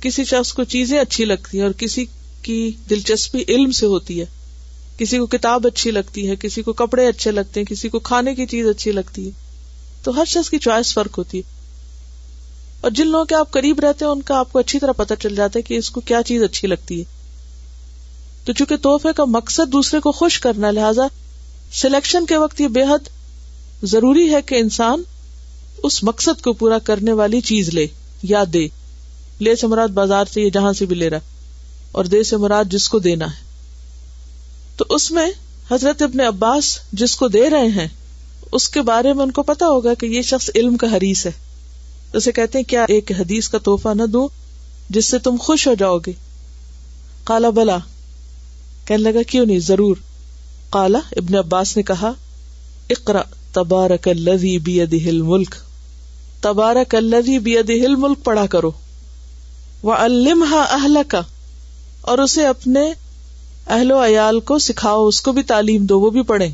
کسی 0.00 0.24
شخص 0.24 0.52
کو 0.54 0.64
چیزیں 0.74 0.98
اچھی 0.98 1.24
لگتی 1.24 1.58
ہیں 1.58 1.64
اور 1.64 1.72
کسی 1.78 2.04
کی 2.42 2.60
دلچسپی 2.90 3.42
علم 3.56 3.70
سے 3.80 3.86
ہوتی 3.94 4.20
ہے 4.20 4.26
کسی 4.98 5.18
کو 5.18 5.26
کتاب 5.34 5.66
اچھی 5.72 5.90
لگتی 5.90 6.28
ہے 6.28 6.36
کسی 6.40 6.62
کو 6.62 6.72
کپڑے 6.82 7.06
اچھے 7.08 7.30
لگتے 7.32 7.60
ہیں 7.60 7.66
کسی 7.70 7.88
کو 7.88 7.98
کھانے 8.12 8.34
کی 8.34 8.46
چیز 8.54 8.68
اچھی 8.74 8.92
لگتی 9.02 9.26
ہے 9.26 9.30
تو 10.04 10.16
ہر 10.20 10.24
شخص 10.36 10.50
کی 10.50 10.58
چوائس 10.68 10.94
فرق 10.94 11.18
ہوتی 11.18 11.38
ہے 11.38 11.42
اور 12.82 12.90
جن 12.98 13.06
لوگوں 13.16 13.24
کے 13.24 13.34
آپ 13.34 13.50
قریب 13.58 13.80
رہتے 13.86 14.04
ہیں 14.04 14.12
ان 14.12 14.22
کا 14.30 14.38
آپ 14.38 14.52
کو 14.52 14.58
اچھی 14.58 14.78
طرح 14.78 14.92
پتہ 15.04 15.14
چل 15.22 15.34
جاتا 15.42 15.58
ہے 15.58 15.62
کہ 15.70 15.78
اس 15.84 15.90
کو 15.96 16.00
کیا 16.12 16.22
چیز 16.26 16.42
اچھی 16.52 16.68
لگتی 16.76 17.00
ہے 17.00 17.04
تو 18.44 18.52
چونکہ 18.58 18.76
تحفے 18.82 19.12
کا 19.16 19.24
مقصد 19.38 19.72
دوسرے 19.72 20.00
کو 20.06 20.12
خوش 20.22 20.40
کرنا 20.46 20.70
لہذا 20.70 21.06
سلیکشن 21.80 22.26
کے 22.26 22.36
وقت 22.44 22.60
یہ 22.60 22.68
بے 22.78 22.82
حد 22.94 23.08
ضروری 23.88 24.32
ہے 24.34 24.40
کہ 24.46 24.54
انسان 24.60 25.02
اس 25.84 26.02
مقصد 26.04 26.40
کو 26.44 26.52
پورا 26.62 26.78
کرنے 26.84 27.12
والی 27.20 27.40
چیز 27.50 27.68
لے 27.74 27.86
یا 28.28 28.42
دے 28.52 28.66
لے 29.40 29.54
سے 29.56 29.66
مراد 29.66 29.88
بازار 29.98 30.24
سے 30.32 30.48
جہاں 30.54 30.72
سے 30.78 30.86
بھی 30.86 30.96
لے 30.96 31.08
رہا 31.10 31.18
اور 31.98 32.04
دے 32.14 32.22
سے 32.22 32.36
مراد 32.36 32.70
جس 32.72 32.88
کو 32.88 32.98
دینا 33.06 33.26
ہے 33.36 33.48
تو 34.76 34.84
اس 34.94 35.10
میں 35.10 35.26
حضرت 35.70 36.02
ابن 36.02 36.20
عباس 36.20 36.76
جس 37.02 37.14
کو 37.16 37.28
دے 37.28 37.48
رہے 37.50 37.68
ہیں 37.78 37.86
اس 38.58 38.68
کے 38.74 38.82
بارے 38.82 39.12
میں 39.14 39.22
ان 39.22 39.30
کو 39.32 39.42
پتا 39.50 39.66
ہوگا 39.66 39.94
کہ 39.98 40.06
یہ 40.06 40.22
شخص 40.32 40.50
علم 40.54 40.76
کا 40.76 40.86
حریث 40.96 41.24
ہے 41.26 41.30
اسے 42.18 42.32
کہتے 42.32 42.58
ہیں 42.58 42.64
کیا 42.68 42.84
ایک 42.94 43.12
حدیث 43.18 43.48
کا 43.48 43.58
توحفہ 43.64 43.94
نہ 43.96 44.06
دوں 44.12 44.26
جس 44.94 45.10
سے 45.10 45.18
تم 45.24 45.36
خوش 45.40 45.66
ہو 45.68 45.74
جاؤ 45.78 45.98
گے 46.06 46.12
کالا 47.24 47.50
بلا 47.60 47.78
کہنے 48.86 49.10
لگا 49.10 49.22
کیوں 49.30 49.44
نہیں 49.46 49.58
ضرور 49.72 49.96
کالا 50.72 50.98
ابن 51.16 51.34
عباس 51.38 51.76
نے 51.76 51.82
کہا 51.90 52.12
اقرا 52.90 53.22
تبارک 53.54 54.06
الذی 54.08 54.58
بیدہ 54.66 54.96
الملک 55.08 55.54
تبارک 56.42 56.94
الذی 56.94 57.38
بیدہ 57.46 57.72
الملک 57.86 58.22
پڑھا 58.24 58.44
کرو 58.50 58.70
وعلمھا 59.84 60.60
اہلکا 60.76 61.20
اور 62.12 62.18
اسے 62.24 62.46
اپنے 62.46 62.82
اہل 63.76 63.90
و 63.92 64.02
عیال 64.04 64.38
کو 64.50 64.58
سکھاؤ 64.66 65.06
اس 65.06 65.20
کو 65.26 65.32
بھی 65.36 65.42
تعلیم 65.50 65.86
دو 65.90 65.98
وہ 66.00 66.10
بھی 66.16 66.22
پڑھیں 66.30 66.48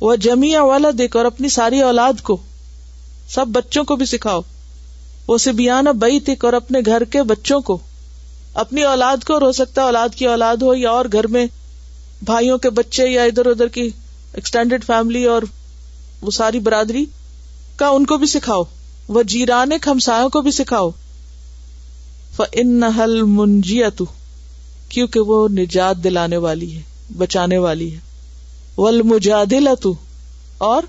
وہ 0.00 0.14
جمیا 0.26 0.62
والا 0.70 0.88
دیکھ 0.98 1.16
اور 1.16 1.24
اپنی 1.24 1.48
ساری 1.56 1.80
اولاد 1.88 2.20
کو 2.28 2.36
سب 3.34 3.48
بچوں 3.56 3.82
کو 3.90 3.96
بھی 3.96 4.06
سکھاؤ 4.12 4.40
وہ 5.28 5.38
سبیانہ 5.44 5.90
بئی 6.04 6.20
تک 6.26 6.44
اور 6.44 6.52
اپنے 6.60 6.80
گھر 6.86 7.04
کے 7.14 7.22
بچوں 7.34 7.60
کو 7.68 7.76
اپنی 8.62 8.82
اولاد 8.94 9.24
کو 9.26 9.34
اور 9.34 9.42
ہو 9.42 9.52
سکتا 9.60 9.80
ہے 9.80 9.86
اولاد 9.86 10.14
کی 10.16 10.26
اولاد 10.36 10.62
ہو 10.62 10.74
یا 10.74 10.90
اور 10.90 11.04
گھر 11.12 11.26
میں 11.36 11.44
بھائیوں 12.32 12.58
کے 12.66 12.70
بچے 12.80 13.06
یا 13.08 13.22
ادھر 13.32 13.46
ادھر 13.50 13.68
کی 13.78 13.88
ایکسٹینڈیڈ 14.34 14.84
فیملی 14.84 15.24
اور 15.36 15.42
وہ 16.24 16.30
ساری 16.30 16.58
برادری 16.66 17.04
کا 17.76 17.88
ان 17.96 18.04
کو 18.10 18.16
بھی 18.18 18.26
سکھاؤ 18.26 18.62
وہ 19.14 19.22
جیران 19.30 19.72
ہمسایوں 19.86 20.28
کو 20.36 20.40
بھی 20.42 20.50
سکھاؤ 20.58 20.90
ان 22.62 22.82
حل 22.98 23.20
منجیا 23.32 23.88
کیونکہ 24.94 25.20
وہ 25.30 25.36
نجات 25.58 26.02
دلانے 26.04 26.36
والی 26.46 26.70
ہے 26.76 26.80
بچانے 27.18 27.58
والی 27.64 27.92
ہے 27.94 27.98
ول 28.80 29.02
مجادلا 29.10 29.74
تو 29.82 29.92
اور 30.70 30.82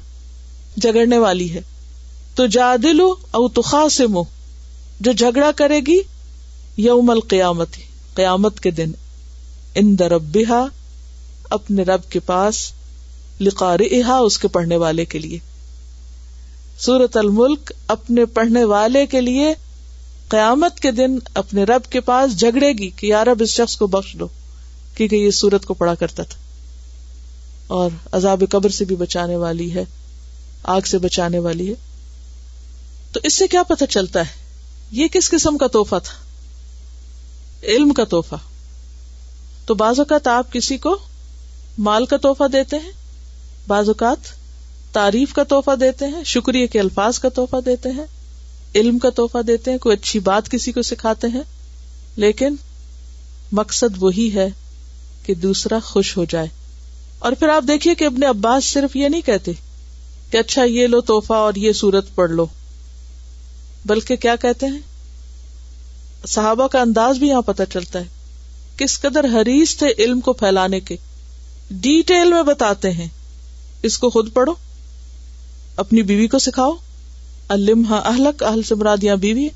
جگڑنے 0.85 1.17
والی 1.25 1.51
ہے 1.53 1.61
تو 2.35 2.45
جادل 2.57 3.01
او 3.01 3.47
تخا 3.59 3.85
جو 5.07 5.11
جھگڑا 5.11 5.51
کرے 5.63 5.79
گی 5.87 5.99
یوم 6.85 7.09
القیامت 7.09 7.75
قیامت 8.15 8.59
کے 8.63 8.71
دن 8.79 8.91
ان 9.81 9.97
دربا 9.99 10.65
اپنے 11.59 11.83
رب 11.93 12.09
کے 12.11 12.19
پاس 12.31 12.63
لکھاریہا 13.39 14.17
اس 14.25 14.37
کے 14.39 14.47
پڑھنے 14.47 14.77
والے 14.77 15.05
کے 15.05 15.19
لیے 15.19 15.37
سورت 16.85 17.17
الملک 17.17 17.71
اپنے 17.95 18.25
پڑھنے 18.37 18.63
والے 18.71 19.05
کے 19.13 19.21
لیے 19.21 19.53
قیامت 20.29 20.79
کے 20.79 20.91
دن 20.91 21.17
اپنے 21.41 21.63
رب 21.63 21.91
کے 21.91 21.99
پاس 22.09 22.37
جھگڑے 22.39 22.71
گی 22.79 22.89
کہ 22.95 23.07
یار 23.07 23.27
اس 23.41 23.49
شخص 23.49 23.75
کو 23.77 23.87
بخش 23.87 24.15
دو 24.19 24.27
کیونکہ 24.97 25.15
یہ 25.15 25.29
سورت 25.41 25.65
کو 25.65 25.73
پڑا 25.73 25.95
کرتا 25.99 26.23
تھا 26.29 26.43
اور 27.79 27.89
عذاب 28.15 28.43
قبر 28.49 28.69
سے 28.69 28.85
بھی 28.85 28.95
بچانے 28.95 29.35
والی 29.37 29.73
ہے 29.75 29.83
آگ 30.73 30.81
سے 30.87 30.97
بچانے 30.99 31.39
والی 31.39 31.69
ہے 31.69 31.73
تو 33.13 33.19
اس 33.23 33.33
سے 33.37 33.47
کیا 33.47 33.63
پتا 33.69 33.85
چلتا 33.95 34.19
ہے 34.27 34.43
یہ 35.01 35.07
کس 35.13 35.29
قسم 35.31 35.57
کا 35.57 35.67
توحفہ 35.73 35.95
تھا 36.05 36.17
علم 37.73 37.91
کا 37.97 38.03
توحفہ 38.09 38.35
تو 39.65 39.73
بعض 39.75 39.99
اوقات 39.99 40.27
آپ 40.27 40.51
کسی 40.53 40.77
کو 40.77 40.97
مال 41.87 42.05
کا 42.05 42.17
توحفہ 42.25 42.47
دیتے 42.53 42.77
ہیں 42.83 42.91
بعض 43.67 43.87
اوقات 43.89 44.27
تعریف 44.93 45.33
کا 45.33 45.43
تحفہ 45.49 45.75
دیتے 45.79 46.07
ہیں 46.07 46.23
شکریہ 46.33 46.67
کے 46.71 46.79
الفاظ 46.79 47.19
کا 47.19 47.29
تحفہ 47.35 47.59
دیتے 47.65 47.89
ہیں 47.91 48.05
علم 48.79 48.99
کا 48.99 49.09
تحفہ 49.15 49.41
دیتے 49.47 49.71
ہیں 49.71 49.77
کوئی 49.85 49.95
اچھی 49.95 50.19
بات 50.29 50.49
کسی 50.51 50.71
کو 50.71 50.81
سکھاتے 50.89 51.27
ہیں 51.33 51.41
لیکن 52.23 52.55
مقصد 53.59 53.97
وہی 54.01 54.29
ہے 54.35 54.47
کہ 55.25 55.33
دوسرا 55.45 55.79
خوش 55.83 56.15
ہو 56.17 56.25
جائے 56.29 56.47
اور 57.27 57.33
پھر 57.39 57.49
آپ 57.49 57.63
دیکھیے 57.67 57.95
کہ 57.95 58.05
اپنے 58.05 58.25
عباس 58.25 58.65
صرف 58.73 58.95
یہ 58.95 59.09
نہیں 59.09 59.21
کہتے 59.25 59.51
کہ 60.31 60.37
اچھا 60.37 60.63
یہ 60.63 60.87
لو 60.87 61.01
تحفہ 61.11 61.33
اور 61.47 61.53
یہ 61.63 61.71
سورت 61.81 62.13
پڑھ 62.15 62.31
لو 62.31 62.45
بلکہ 63.93 64.15
کیا 64.25 64.35
کہتے 64.41 64.65
ہیں 64.75 64.79
صحابہ 66.27 66.67
کا 66.73 66.81
انداز 66.81 67.17
بھی 67.19 67.27
یہاں 67.27 67.41
پتہ 67.45 67.63
چلتا 67.73 67.99
ہے 67.99 68.05
کس 68.77 68.99
قدر 68.99 69.25
حریص 69.33 69.75
تھے 69.77 69.91
علم 70.05 70.19
کو 70.21 70.33
پھیلانے 70.43 70.79
کے 70.89 70.95
ڈیٹیل 71.87 72.33
میں 72.33 72.41
بتاتے 72.43 72.91
ہیں 72.91 73.07
اس 73.87 73.97
کو 73.99 74.09
خود 74.09 74.33
پڑھو 74.33 74.53
اپنی 75.83 76.01
بیوی 76.09 76.27
کو 76.27 76.39
سکھاؤ 76.39 76.71
المحا 77.55 77.97
اہل 78.11 78.61
سے 78.67 78.75
مراد 78.75 79.03
یا 79.03 79.15
بیوی 79.25 79.47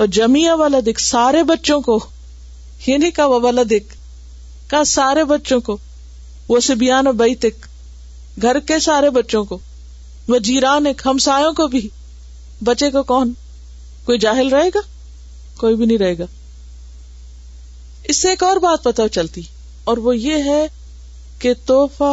اور 0.00 0.06
جمیا 0.18 0.54
والا 0.60 0.78
دکھ 0.86 1.00
سارے 1.02 1.42
بچوں 1.48 1.80
کو 1.88 1.98
یہ 2.86 2.98
نہیں 2.98 3.10
کہا 3.16 3.24
والا 3.26 3.44
والد 3.46 3.72
کہا 4.70 4.84
سارے 4.86 5.24
بچوں 5.34 5.60
کو 5.66 5.76
وہ 6.48 6.58
و 6.78 7.24
تک 7.40 7.64
گھر 8.42 8.58
کے 8.68 8.78
سارے 8.80 9.10
بچوں 9.10 9.44
کو 9.44 9.58
وہ 10.28 10.38
جیران 10.48 10.86
ایک 10.86 11.02
ہمسایوں 11.06 11.52
کو 11.60 11.66
بھی 11.68 11.80
بچے 12.64 12.90
کو 12.90 13.02
کون 13.12 13.32
کوئی 14.04 14.18
جاہل 14.18 14.48
رہے 14.54 14.68
گا 14.74 14.80
کوئی 15.58 15.76
بھی 15.76 15.86
نہیں 15.86 15.98
رہے 15.98 16.18
گا 16.18 16.24
اس 18.10 18.16
سے 18.22 18.28
ایک 18.28 18.42
اور 18.42 18.56
بات 18.66 18.84
پتا 18.84 19.08
چلتی 19.18 19.40
اور 19.90 19.96
وہ 20.06 20.16
یہ 20.16 20.50
ہے 20.50 20.66
کہ 21.38 21.52
توحفہ 21.66 22.12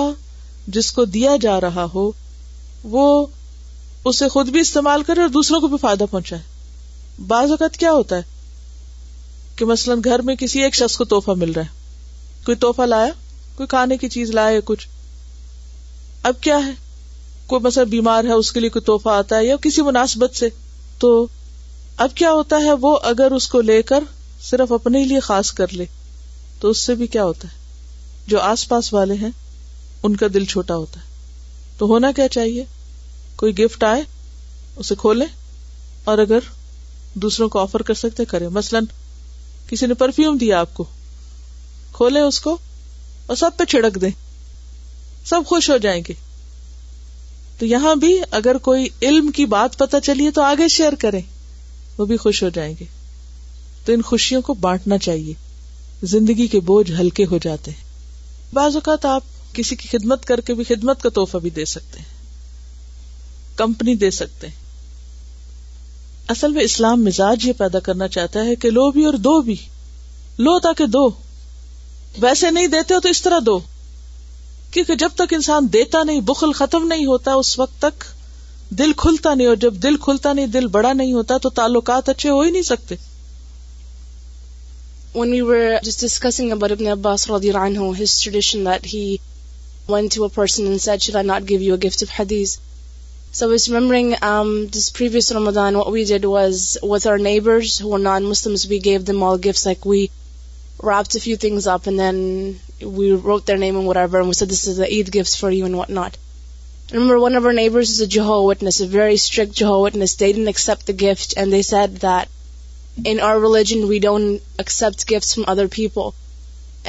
جس 0.76 0.92
کو 0.92 1.06
دیا 1.06 1.36
جا 1.42 1.60
رہا 1.62 1.86
ہو 1.94 2.10
وہ 2.96 3.04
اسے 4.10 4.28
خود 4.30 4.50
بھی 4.56 4.60
استعمال 4.60 5.04
کرے 5.04 5.22
اور 5.22 5.30
دوسروں 5.30 5.60
کو 5.62 5.68
بھی 5.68 5.78
فائدہ 5.82 6.04
پہنچائے 6.12 6.42
بعض 7.28 7.52
اوقات 7.52 7.78
کیا 7.78 7.92
ہوتا 7.92 8.16
ہے 8.18 8.22
کہ 9.58 9.66
مثلاً 9.66 10.02
گھر 10.06 10.22
میں 10.26 10.36
کسی 10.40 10.62
ایک 10.64 10.76
شخص 10.76 10.98
کو 10.98 11.06
توحفہ 11.14 11.32
مل 11.38 11.52
رہا 11.52 11.64
ہے 11.64 12.44
کوئی 12.46 12.56
توحفہ 12.66 12.86
لایا 12.88 13.12
کوئی 13.56 13.68
کھانے 13.68 13.98
کی 13.98 14.10
چیز 14.16 14.30
لایا 14.40 14.60
کچھ 14.66 14.88
اب 16.32 16.42
کیا 16.42 16.58
ہے 16.66 16.72
کوئی 17.48 17.62
مثلا 17.66 17.84
بیمار 17.96 18.24
ہے 18.24 18.34
اس 18.34 18.52
کے 18.52 18.60
لیے 18.60 18.70
کوئی 18.70 18.84
توحفہ 18.86 19.10
آتا 19.10 19.38
ہے 19.38 19.46
یا 19.46 19.56
کسی 19.62 19.82
مناسبت 19.90 20.36
سے 20.36 20.50
تو 21.00 21.12
اب 22.06 22.14
کیا 22.16 22.32
ہوتا 22.32 22.58
ہے 22.64 22.74
وہ 22.82 22.98
اگر 23.14 23.32
اس 23.36 23.48
کو 23.50 23.62
لے 23.72 23.82
کر 23.92 24.04
صرف 24.50 24.72
اپنے 24.72 25.04
لیے 25.06 25.20
خاص 25.30 25.52
کر 25.60 25.74
لے 25.74 25.86
تو 26.60 26.70
اس 26.70 26.82
سے 26.86 26.96
بھی 26.96 27.08
کیا 27.16 27.24
ہوتا 27.26 27.48
ہے 27.48 27.66
جو 28.32 28.42
آس 28.52 28.68
پاس 28.70 28.94
والے 28.94 29.14
ہیں 29.22 29.30
ان 30.06 30.16
کا 30.16 30.28
دل 30.34 30.46
چھوٹا 30.46 30.76
ہوتا 30.76 31.00
ہے 31.00 31.06
تو 31.78 31.86
ہونا 31.88 32.12
کیا 32.16 32.28
چاہیے 32.38 32.64
کوئی 33.36 33.58
گفٹ 33.58 33.84
آئے 33.84 34.02
اسے 34.82 34.96
کھولے 35.00 35.26
اور 36.12 36.18
اگر 36.20 36.50
دوسروں 37.24 37.48
کو 37.50 37.60
آفر 37.60 37.82
کر 37.88 37.94
سکتے 38.04 38.26
کریں 38.32 38.48
مثلاً 38.54 38.86
کسی 39.70 39.86
نے 39.86 39.94
پرفیوم 40.04 40.38
دیا 40.38 40.60
آپ 40.60 40.74
کو 40.74 40.84
کھولے 41.94 42.20
اس 42.28 42.40
کو 42.42 42.58
اور 43.28 43.36
سب 43.36 43.58
پہ 43.58 43.64
چھڑک 43.72 44.02
دیں 44.02 44.10
سب 45.30 45.42
خوش 45.46 45.70
ہو 45.70 45.78
جائیں 45.86 46.02
گے 46.10 46.14
تو 47.60 47.66
یہاں 47.66 47.96
بھی 48.02 48.18
اگر 48.40 48.58
کوئی 48.68 48.88
علم 49.08 49.32
کی 49.36 49.46
بات 49.54 49.78
پتہ 49.78 49.98
چلیے 50.04 50.32
تو 50.32 50.42
آگے 50.42 50.68
شیئر 50.78 50.94
کریں 51.02 51.22
وہ 51.98 52.06
بھی 52.06 52.18
خوش 52.24 52.42
ہو 52.44 52.50
جائیں 52.58 52.74
گے 52.80 52.86
تو 53.86 53.94
ان 53.94 54.02
خوشیوں 54.06 54.42
کو 54.50 54.54
بانٹنا 54.66 54.98
چاہیے 55.08 55.34
زندگی 56.14 56.48
کے 56.48 56.60
بوجھ 56.70 56.92
ہلکے 57.00 57.26
ہو 57.32 57.38
جاتے 57.44 57.72
ہیں 57.72 58.56
بعض 58.56 58.76
اوقات 58.76 59.06
آپ 59.06 59.24
کسی 59.54 59.76
کی 59.76 59.88
خدمت 59.92 60.26
کر 60.26 60.42
کے 60.48 60.54
بھی 60.54 60.64
خدمت 60.64 61.02
کا 61.02 61.10
توحفہ 61.16 61.38
بھی 61.44 61.50
دے 61.56 61.66
سکتے 61.76 62.00
ہیں 62.00 62.16
کمپنی 63.58 63.96
دے 64.06 64.10
سکتے 64.22 64.48
ہیں 64.48 64.66
اصل 66.36 66.52
میں 66.52 66.64
اسلام 66.64 67.04
مزاج 67.04 67.46
یہ 67.48 67.54
پیدا 67.58 67.80
کرنا 67.84 68.08
چاہتا 68.16 68.44
ہے 68.46 68.56
کہ 68.62 68.70
لو 68.72 68.90
بھی 68.92 69.06
اور 69.06 69.14
دو 69.28 69.40
بھی 69.42 69.56
لو 70.40 70.58
تاکہ 70.64 70.86
دو 70.96 71.08
ویسے 72.22 72.52
نہیں 72.52 72.68
دیتے 72.76 72.94
ہو 72.94 73.00
تو 73.00 73.10
اس 73.10 73.22
طرح 73.22 73.40
دو 73.46 73.58
کیونکہ 74.72 74.96
جب 75.04 75.10
تک 75.16 75.34
انسان 75.34 75.68
دیتا 75.74 76.04
نہیں 76.04 76.20
بخل 76.30 76.52
ختم 76.62 76.88
نہیں 76.88 77.06
ہوتا 77.06 77.34
اس 77.44 77.58
وقت 77.60 77.82
تک 77.82 78.04
دل 78.80 78.92
کھلتا 79.04 79.34
نہیں 79.34 79.48
اور 79.48 79.56
جب 79.66 79.74
دل 79.84 79.96
کھلتا 80.04 80.34
نہیں 80.34 80.48
دل 80.56 80.68
بڑا 80.76 80.92
نہیں 80.94 81.14
ہوتا 81.14 81.38
تو 81.44 81.50
تعلقات 81.60 82.10
اچھے 82.10 82.30
ہو 82.30 82.40
ہی 82.42 82.52
نہیں 82.52 82.70
سکتے 82.74 82.96
When 85.14 85.32
we 85.34 85.42
were 85.42 85.80
just 85.84 86.00
discussing 86.04 86.52
about 86.56 86.70
Ibn 86.72 86.88
Abbas 86.88 87.24
his 87.26 88.20
tradition 88.22 88.66
that 88.66 88.86
he 88.86 89.20
once 89.92 90.28
percent 90.36 91.14
not 91.26 91.44
give 91.50 91.60
you 91.62 91.76
gift 91.84 92.04
so 93.38 93.48
was 93.50 93.68
remembering 93.74 94.14
previous 94.98 95.32
room 95.32 95.48
we 95.94 96.04
did 96.10 96.26
was 96.32 96.64
what 96.84 97.06
are 97.08 97.18
neighbours 97.28 97.82
not 98.08 98.22
Muslim 98.22 98.54
visit 99.24 99.68
for 105.40 105.52
you 105.52 105.66
and 105.66 105.76
what 105.76 105.90
not 106.00 107.16
one 107.26 107.36
over 107.36 107.54
neighbours 107.62 108.02
a 108.02 108.06
Jehovah 108.16 108.44
witness 108.48 108.82
a 108.82 108.88
very 108.98 109.14
strict 109.22 109.56
Jehovah 109.60 109.82
witness 109.84 110.20
they 110.20 110.32
done 110.38 110.48
accept 110.54 110.92
gift 111.02 111.34
and 111.38 111.52
they 111.54 111.62
said 111.74 112.02
that 112.04 113.06
in 113.08 113.20
our 113.26 113.42
religion 113.50 113.84
we 113.90 114.00
don't 114.10 114.36
ایسے 114.62 115.14
other 115.52 115.66
people 115.78 116.10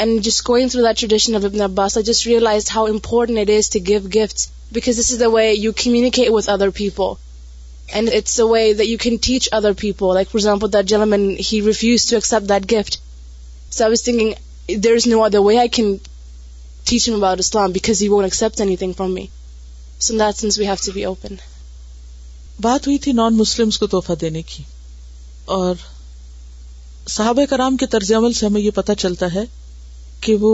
and 0.01 0.11
and 0.11 0.23
just 0.25 0.37
just 0.37 0.41
going 0.49 0.69
through 0.69 0.83
the 0.83 0.91
tradition 0.97 1.35
of 1.37 1.45
Ibn 1.45 1.61
Abbas 1.63 1.97
I 1.97 2.03
I 2.07 2.13
I 2.15 2.29
realise 2.33 2.67
how 2.75 2.85
important 2.87 3.39
it 3.39 3.49
is 3.51 3.57
is 3.65 3.65
is 3.65 3.69
to 3.73 3.79
to 3.79 3.85
to 3.85 3.85
give 3.91 3.99
gift 4.23 4.37
because 4.73 4.97
because 4.99 4.99
this 4.99 5.11
way 5.21 5.27
way 5.27 5.33
way 5.35 5.45
you 5.55 5.63
you 5.63 5.73
communicate 5.83 6.27
other 6.31 6.37
other 6.47 6.55
other 6.67 6.71
people 6.77 7.03
people 7.93 7.97
it's 8.19 8.39
a 8.41 8.47
that 8.73 8.81
that 9.11 9.13
that 9.13 9.13
that 9.13 9.13
can 9.13 9.13
can 9.19 9.23
teach 9.23 9.27
teach 9.27 9.33
like 10.15 10.31
for 10.31 10.37
example 10.37 10.79
he 11.53 11.57
refuse 11.67 11.99
accept 12.15 12.45
accept 12.53 12.93
so 12.93 12.99
so 13.79 13.85
was 13.91 14.01
thinking 14.05 14.31
there 14.85 14.97
no 15.07 15.21
about 15.25 17.39
Islam 17.39 17.69
won't 18.11 18.43
anything 18.77 18.93
from 18.97 19.11
me 19.15 19.27
since 20.09 20.55
we 20.59 20.65
have 20.67 20.79
be 20.95 21.05
open 21.05 21.35
بات 22.63 22.81
ہوئی 22.87 22.99
تھی 23.05 23.11
نان 23.13 23.35
نانسلمس 23.37 23.79
کو 23.79 23.87
تحفہ 23.97 24.13
دینے 24.21 24.43
کی 24.53 24.63
اور 25.61 25.75
صحابہ 27.17 27.43
کرام 27.51 27.73
کے 27.81 27.87
طرز 27.93 28.09
عمل 28.17 28.33
سے 28.39 28.43
ہمیں 28.47 28.61
یہ 28.63 28.71
پتہ 28.75 28.93
چلتا 29.01 29.27
ہے 29.35 29.45
کہ 30.27 30.35
وہ 30.41 30.53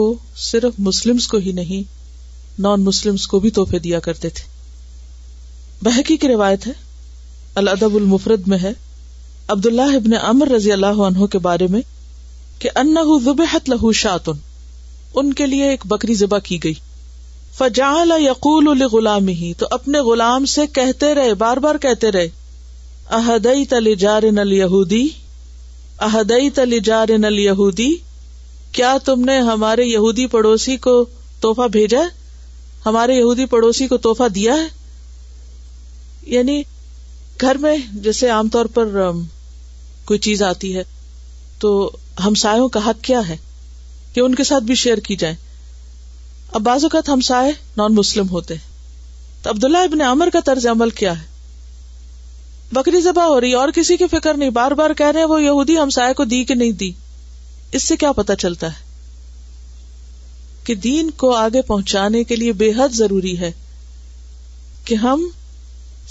صرف 0.50 0.74
مسلمس 0.86 1.26
کو 1.34 1.38
ہی 1.44 1.52
نہیں 1.60 2.60
نان 2.66 2.82
مسلمس 2.84 3.26
کو 3.32 3.38
بھی 3.44 3.50
تحفے 3.58 3.78
دیا 3.86 4.00
کرتے 4.06 4.28
تھے 4.40 4.52
بحقی 5.84 6.16
کی 6.24 6.28
روایت 6.28 6.66
ہے 6.66 6.72
الدب 7.62 7.94
المفرد 7.96 8.48
میں 8.48 8.58
ہے 8.62 8.72
عبد 9.54 9.66
اللہ 9.66 10.16
امر 10.22 10.48
رضی 10.54 10.72
اللہ 10.72 11.00
عنہ 11.06 11.26
کے 11.32 11.38
بارے 11.46 11.66
میں 11.74 11.80
کہ 12.58 12.70
ذبحت 13.24 13.68
لہو 13.70 13.92
شاتن 14.04 14.38
ان 15.22 15.32
کے 15.40 15.46
لیے 15.46 15.68
ایک 15.70 15.86
بکری 15.94 16.14
ذبح 16.20 16.38
کی 16.44 16.62
گئی 16.64 16.74
فجعل 17.58 18.12
یقول 18.20 19.28
ہی 19.40 19.52
تو 19.58 19.66
اپنے 19.80 19.98
غلام 20.08 20.44
سے 20.52 20.66
کہتے 20.78 21.12
رہے 21.14 21.34
بار 21.42 21.56
بار 21.66 21.74
کہتے 21.82 22.10
رہے 22.12 22.28
احداری 23.18 23.62
احد 26.06 26.30
تل 26.54 26.78
جارن 26.88 27.18
الیہودی 27.28 27.88
کیا 28.74 28.94
تم 29.04 29.20
نے 29.24 29.38
ہمارے 29.46 29.84
یہودی 29.84 30.26
پڑوسی 30.30 30.76
کو 30.84 30.92
توحفہ 31.40 31.66
بھیجا 31.74 31.98
ہے 32.00 32.08
ہمارے 32.86 33.14
یہودی 33.16 33.44
پڑوسی 33.52 33.86
کو 33.88 33.96
توحفہ 34.06 34.26
دیا 34.34 34.54
ہے 34.62 34.66
یعنی 36.34 36.62
گھر 37.46 37.56
میں 37.66 37.76
جیسے 38.06 38.28
عام 38.38 38.48
طور 38.56 38.66
پر 38.78 38.96
کوئی 40.08 40.18
چیز 40.26 40.42
آتی 40.42 40.74
ہے 40.76 40.82
تو 41.60 41.70
ہمسایوں 42.24 42.68
کا 42.76 42.80
حق 42.88 43.00
کیا 43.04 43.20
ہے 43.28 43.36
کہ 44.14 44.20
ان 44.20 44.34
کے 44.40 44.44
ساتھ 44.50 44.64
بھی 44.70 44.74
شیئر 44.82 44.98
کی 45.06 45.16
جائے 45.22 45.34
اب 46.54 46.60
بعض 46.70 46.84
اوقات 46.84 47.08
ہمسائے 47.08 47.52
نان 47.76 47.94
مسلم 47.94 48.28
ہوتے 48.30 48.54
ہیں 48.54 49.40
تو 49.44 49.50
عبداللہ 49.50 49.78
ابن 49.92 50.00
عمر 50.08 50.28
کا 50.32 50.40
طرز 50.50 50.66
عمل 50.74 50.90
کیا 51.02 51.12
ہے 51.20 52.74
بکری 52.74 53.00
زبا 53.06 53.26
ہو 53.26 53.40
رہی 53.40 53.52
اور 53.62 53.68
کسی 53.80 53.96
کی 53.96 54.06
فکر 54.18 54.34
نہیں 54.36 54.50
بار 54.60 54.72
بار 54.82 54.92
کہہ 54.98 55.10
رہے 55.14 55.20
ہیں 55.20 55.26
وہ 55.32 55.42
یہودی 55.42 55.78
ہمسائے 55.78 56.14
کو 56.20 56.24
دی 56.34 56.44
کہ 56.44 56.54
نہیں 56.62 56.72
دی 56.84 56.90
اس 57.76 57.82
سے 57.88 57.96
کیا 58.00 58.10
پتا 58.16 58.34
چلتا 58.42 58.66
ہے 58.72 58.82
کہ 60.64 60.74
دین 60.82 61.10
کو 61.22 61.32
آگے 61.36 61.62
پہنچانے 61.70 62.22
کے 62.24 62.36
لیے 62.36 62.52
بے 62.60 62.70
حد 62.76 62.94
ضروری 62.96 63.38
ہے 63.38 63.50
کہ 64.84 64.94
ہم 65.04 65.24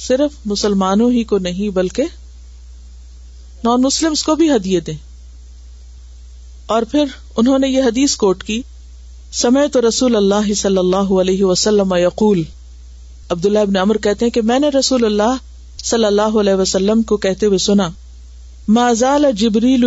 صرف 0.08 0.32
مسلمانوں 0.54 1.10
ہی 1.12 1.24
کو 1.32 1.38
نہیں 1.48 1.70
بلکہ 1.76 2.04
نان 3.68 3.90
کو 4.26 4.36
بھی 4.36 4.80
دیں 4.88 4.96
اور 6.76 6.82
پھر 6.92 7.14
انہوں 7.38 7.60
نے 7.60 7.68
یہ 7.70 7.84
حدیث 7.90 8.16
کوٹ 8.24 8.44
کی 8.44 8.62
سمے 9.42 9.68
تو 9.74 9.88
رسول 9.88 10.16
اللہ 10.16 10.54
صلی 10.64 10.78
اللہ 10.78 11.12
علیہ 11.22 11.44
وسلم 11.44 11.94
عبد 11.94 13.46
اللہ 13.46 13.68
ابن 13.70 13.78
عمر 13.86 13.98
کہتے 14.08 14.26
ہیں 14.26 14.32
کہ 14.38 14.42
میں 14.52 14.58
نے 14.66 14.70
رسول 14.80 15.06
اللہ 15.06 15.36
صلی 15.92 16.06
اللہ 16.06 16.40
علیہ 16.42 16.54
وسلم 16.64 17.02
کو 17.14 17.18
کہتے 17.28 17.46
ہوئے 17.46 17.58
سنا 17.70 17.88
مازال 18.80 19.26
جبریل 19.44 19.86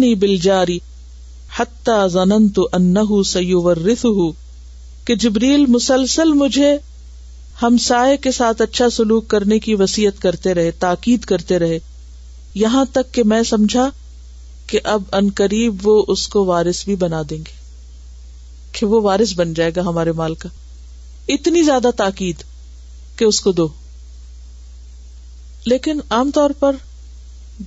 نی 0.00 0.14
بل 0.24 0.36
جاری 0.48 0.78
کہ 5.06 5.14
جبریل 5.20 5.64
مسلسل 5.74 6.32
مجھے 6.42 6.76
ہمسائے 7.62 8.16
کے 8.24 8.30
ساتھ 8.32 8.62
اچھا 8.62 8.88
سلوک 8.96 9.28
کرنے 9.30 9.58
کی 9.66 9.74
وسیعت 9.82 10.20
کرتے 10.22 10.54
رہے 10.54 10.70
تاکید 10.84 11.24
کرتے 11.30 11.58
رہے 11.58 11.78
یہاں 12.64 12.84
تک 12.92 13.12
کہ 13.14 13.22
میں 13.32 13.42
سمجھا 13.52 13.88
کہ 14.70 14.80
ان 15.18 15.28
قریب 15.36 15.86
وہ 15.86 16.02
اس 16.14 16.26
کو 16.28 16.44
وارث 16.44 16.84
بھی 16.84 16.96
بنا 17.06 17.22
دیں 17.30 17.38
گے 17.46 17.56
کہ 18.78 18.86
وہ 18.86 19.00
وارث 19.02 19.32
بن 19.36 19.54
جائے 19.54 19.70
گا 19.76 19.82
ہمارے 19.86 20.12
مال 20.16 20.34
کا 20.42 20.48
اتنی 21.34 21.62
زیادہ 21.62 21.90
تاکید 21.96 22.42
کہ 23.18 23.24
اس 23.24 23.40
کو 23.40 23.52
دو 23.52 23.66
لیکن 25.66 25.98
عام 26.16 26.30
طور 26.34 26.50
پر 26.58 26.76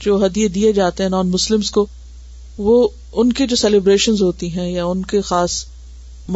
جو 0.06 0.26
ہدیے 0.26 0.48
دیے 0.58 0.72
جاتے 0.74 1.04
ہیں 1.04 1.10
نان 1.10 1.28
مسلمس 1.30 1.72
کو 1.72 1.86
وہ 2.58 2.88
ان 3.22 3.32
کے 3.34 3.46
جو 3.48 3.56
سیلیبریشن 3.56 4.16
ہوتی 4.22 4.52
ہیں 4.58 4.70
یا 4.70 4.86
ان 4.86 5.02
کے 5.12 5.22
خاص 5.30 5.64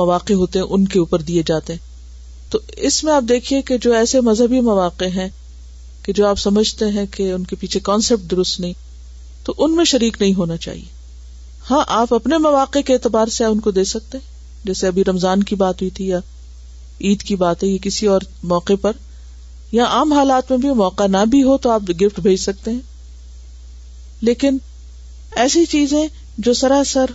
مواقع 0.01 0.33
ہوتے 0.33 0.59
ہیں 0.59 0.65
ان 0.69 0.85
کے 0.87 0.99
اوپر 0.99 1.21
دیے 1.21 1.41
جاتے 1.45 1.73
ہیں 1.73 2.51
تو 2.51 2.59
اس 2.87 3.03
میں 3.03 3.13
آپ 3.13 3.23
دیکھیے 3.29 3.61
کہ 3.67 3.77
جو 3.81 3.93
ایسے 3.95 4.21
مذہبی 4.21 4.59
مواقع 4.69 5.05
ہیں 5.15 5.27
کہ 6.03 6.13
جو 6.13 6.27
آپ 6.27 6.39
سمجھتے 6.39 6.85
ہیں 6.97 7.05
کہ 7.11 7.31
ان 7.31 7.43
کے 7.43 7.55
پیچھے 7.59 7.79
کانسیپٹ 7.83 8.29
درست 8.31 8.59
نہیں 8.59 8.73
تو 9.45 9.53
ان 9.65 9.75
میں 9.75 9.85
شریک 9.85 10.17
نہیں 10.21 10.33
ہونا 10.33 10.57
چاہیے 10.57 10.93
ہاں 11.69 11.83
آپ 11.99 12.13
اپنے 12.13 12.37
مواقع 12.37 12.79
کے 12.85 12.93
اعتبار 12.93 13.27
سے 13.35 13.45
ان 13.45 13.59
کو 13.65 13.71
دے 13.71 13.83
سکتے 13.93 14.17
ہیں 14.17 14.33
جیسے 14.67 14.87
ابھی 14.87 15.03
رمضان 15.07 15.43
کی 15.43 15.55
بات 15.55 15.81
ہوئی 15.81 15.89
تھی 15.95 16.07
یا 16.07 16.19
عید 17.07 17.23
کی 17.23 17.35
بات 17.35 17.63
ہے 17.63 17.67
یا 17.67 17.77
کسی 17.81 18.07
اور 18.07 18.21
موقع 18.51 18.73
پر 18.81 18.91
یا 19.71 19.85
عام 19.93 20.13
حالات 20.13 20.51
میں 20.51 20.57
بھی 20.57 20.73
موقع 20.83 21.07
نہ 21.11 21.23
بھی 21.29 21.43
ہو 21.43 21.57
تو 21.65 21.69
آپ 21.69 21.89
گفٹ 22.01 22.19
بھیج 22.23 22.39
سکتے 22.41 22.71
ہیں 22.71 22.79
لیکن 24.27 24.57
ایسی 25.43 25.63
چیزیں 25.69 26.05
جو 26.45 26.53
سراسر 26.53 27.11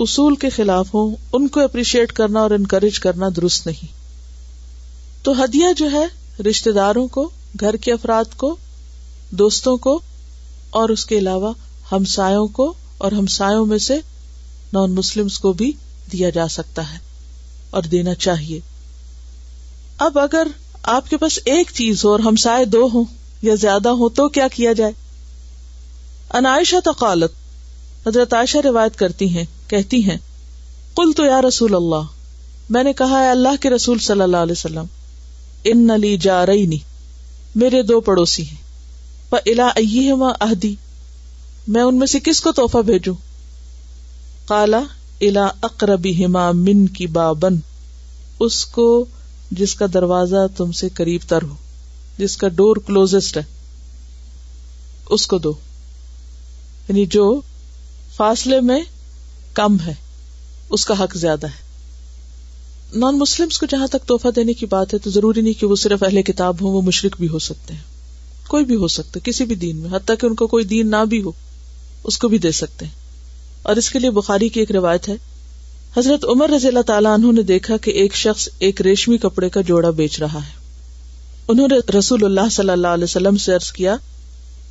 اصول 0.00 0.34
کے 0.44 0.48
خلاف 0.50 0.94
ہوں 0.94 1.14
ان 1.36 1.46
کو 1.56 1.60
اپریشیٹ 1.64 2.12
کرنا 2.12 2.40
اور 2.40 2.50
انکریج 2.56 2.98
کرنا 3.00 3.26
درست 3.36 3.66
نہیں 3.66 3.92
تو 5.24 5.32
ہدیہ 5.42 5.72
جو 5.76 5.90
ہے 5.92 6.04
رشتے 6.48 6.72
داروں 6.78 7.06
کو 7.16 7.28
گھر 7.60 7.76
کے 7.84 7.92
افراد 7.92 8.34
کو 8.38 8.54
دوستوں 9.42 9.76
کو 9.86 9.98
اور 10.80 10.88
اس 10.94 11.04
کے 11.06 11.18
علاوہ 11.18 11.52
ہمسایوں 11.92 12.46
کو 12.58 12.72
اور 13.06 13.12
ہمسایوں 13.12 13.64
میں 13.66 13.78
سے 13.88 13.98
نان 14.72 14.92
مسلم 14.94 15.26
کو 15.42 15.52
بھی 15.60 15.70
دیا 16.12 16.30
جا 16.36 16.46
سکتا 16.58 16.92
ہے 16.92 16.98
اور 17.76 17.82
دینا 17.92 18.14
چاہیے 18.26 18.58
اب 20.06 20.18
اگر 20.18 20.46
آپ 20.96 21.10
کے 21.10 21.16
پاس 21.18 21.38
ایک 21.52 21.70
چیز 21.74 22.04
ہو 22.04 22.10
اور 22.10 22.20
ہمسائے 22.26 22.64
دو 22.76 22.88
ہوں 22.94 23.04
یا 23.42 23.54
زیادہ 23.60 23.88
ہو 24.02 24.08
تو 24.20 24.28
کیا 24.40 24.72
جائے 24.76 24.92
انائشہ 26.34 26.76
تقالت 26.84 27.32
حضرت 28.06 28.32
عائشہ 28.34 28.58
روایت 28.64 28.96
کرتی 28.98 29.28
ہیں 29.36 29.44
کہتی 29.68 30.02
ہیں 30.08 30.16
کل 30.96 31.12
تو 31.16 31.24
یا 31.24 31.40
رسول 31.42 31.74
اللہ 31.74 32.06
میں 32.74 32.82
نے 32.84 32.92
کہا 32.98 33.22
ہے 33.24 33.30
اللہ 33.30 33.60
کے 33.60 33.70
رسول 33.70 33.98
صلی 34.06 34.22
اللہ 34.22 34.36
علیہ 34.46 34.52
وسلم 34.58 34.84
ان 35.70 35.86
نلی 35.86 36.16
جا 36.26 36.44
رہی 36.46 36.66
نہیں 36.66 37.58
میرے 37.62 37.82
دو 37.90 38.00
پڑوسی 38.08 38.46
ہیں 38.46 38.64
الا 39.36 39.66
اہدی 39.76 40.74
میں 41.74 41.82
ان 41.82 41.98
میں 41.98 42.06
سے 42.06 42.18
کس 42.24 42.40
کو 42.40 42.52
تحفہ 42.56 42.78
بھیجوں 42.90 43.14
کالا 44.48 44.80
الا 45.28 45.46
اکربی 45.68 46.12
ہما 46.24 46.50
من 46.64 46.86
کی 46.98 47.06
بابن 47.18 47.56
اس 48.46 48.64
کو 48.76 48.86
جس 49.60 49.74
کا 49.74 49.86
دروازہ 49.94 50.46
تم 50.56 50.72
سے 50.80 50.88
قریب 50.94 51.20
تر 51.28 51.42
ہو 51.48 51.54
جس 52.18 52.36
کا 52.36 52.48
ڈور 52.58 52.76
کلوزسٹ 52.86 53.36
ہے 53.36 53.42
اس 55.14 55.26
کو 55.26 55.38
دو 55.38 55.52
یعنی 56.88 57.04
جو 57.10 57.24
فاصلے 58.16 58.60
میں 58.66 58.80
کم 59.54 59.76
ہے 59.86 59.92
اس 60.76 60.84
کا 60.86 60.94
حق 61.02 61.16
زیادہ 61.18 61.46
ہے 61.46 62.98
نان 62.98 63.18
مسلم 63.18 63.48
کو 63.60 63.66
جہاں 63.70 63.86
تک 63.90 64.04
توحفہ 64.08 64.28
دینے 64.36 64.52
کی 64.58 64.66
بات 64.74 64.92
ہے 64.94 64.98
تو 65.04 65.10
ضروری 65.10 65.40
نہیں 65.40 65.58
کہ 65.60 65.66
وہ 65.66 65.76
صرف 65.76 66.02
اہل 66.06 66.22
کتاب 66.22 66.60
ہو 66.62 66.68
وہ 66.70 66.82
مشرق 66.88 67.16
بھی 67.20 67.28
ہو 67.28 67.38
سکتے 67.46 67.74
ہیں 67.74 68.48
کوئی 68.48 68.64
بھی 68.64 68.76
ہو 68.82 68.88
سکتا 68.94 69.20
کسی 69.24 69.44
بھی 69.44 69.54
دین 69.64 69.76
میں 69.76 69.90
حتیٰ 69.92 70.14
کہ 70.20 70.26
ان 70.26 70.34
کو 70.42 70.46
کوئی 70.46 70.64
دین 70.74 70.90
نہ 70.90 71.04
بھی 71.10 71.22
ہو 71.22 71.30
اس 72.10 72.18
کو 72.18 72.28
بھی 72.28 72.38
دے 72.38 72.52
سکتے 72.58 72.84
ہیں 72.84 72.92
اور 73.68 73.76
اس 73.82 73.90
کے 73.90 73.98
لیے 73.98 74.10
بخاری 74.18 74.48
کی 74.56 74.60
ایک 74.60 74.70
روایت 74.72 75.08
ہے 75.08 75.14
حضرت 75.96 76.24
عمر 76.34 76.50
رضی 76.54 76.68
اللہ 76.68 76.82
تعالیٰ 76.86 77.14
انہوں 77.14 77.32
نے 77.32 77.42
دیکھا 77.50 77.76
کہ 77.84 77.90
ایک 78.02 78.14
شخص 78.16 78.48
ایک 78.66 78.80
ریشمی 78.86 79.16
کپڑے 79.18 79.48
کا 79.50 79.60
جوڑا 79.70 79.90
بیچ 80.02 80.18
رہا 80.20 80.38
ہے 80.46 80.54
انہوں 81.52 81.68
نے 81.70 81.78
رسول 81.98 82.24
اللہ 82.24 82.48
صلی 82.52 82.70
اللہ 82.70 82.94
علیہ 82.98 83.04
وسلم 83.04 83.36
سے 83.44 83.54
عرض 83.54 83.70
کیا 83.72 83.96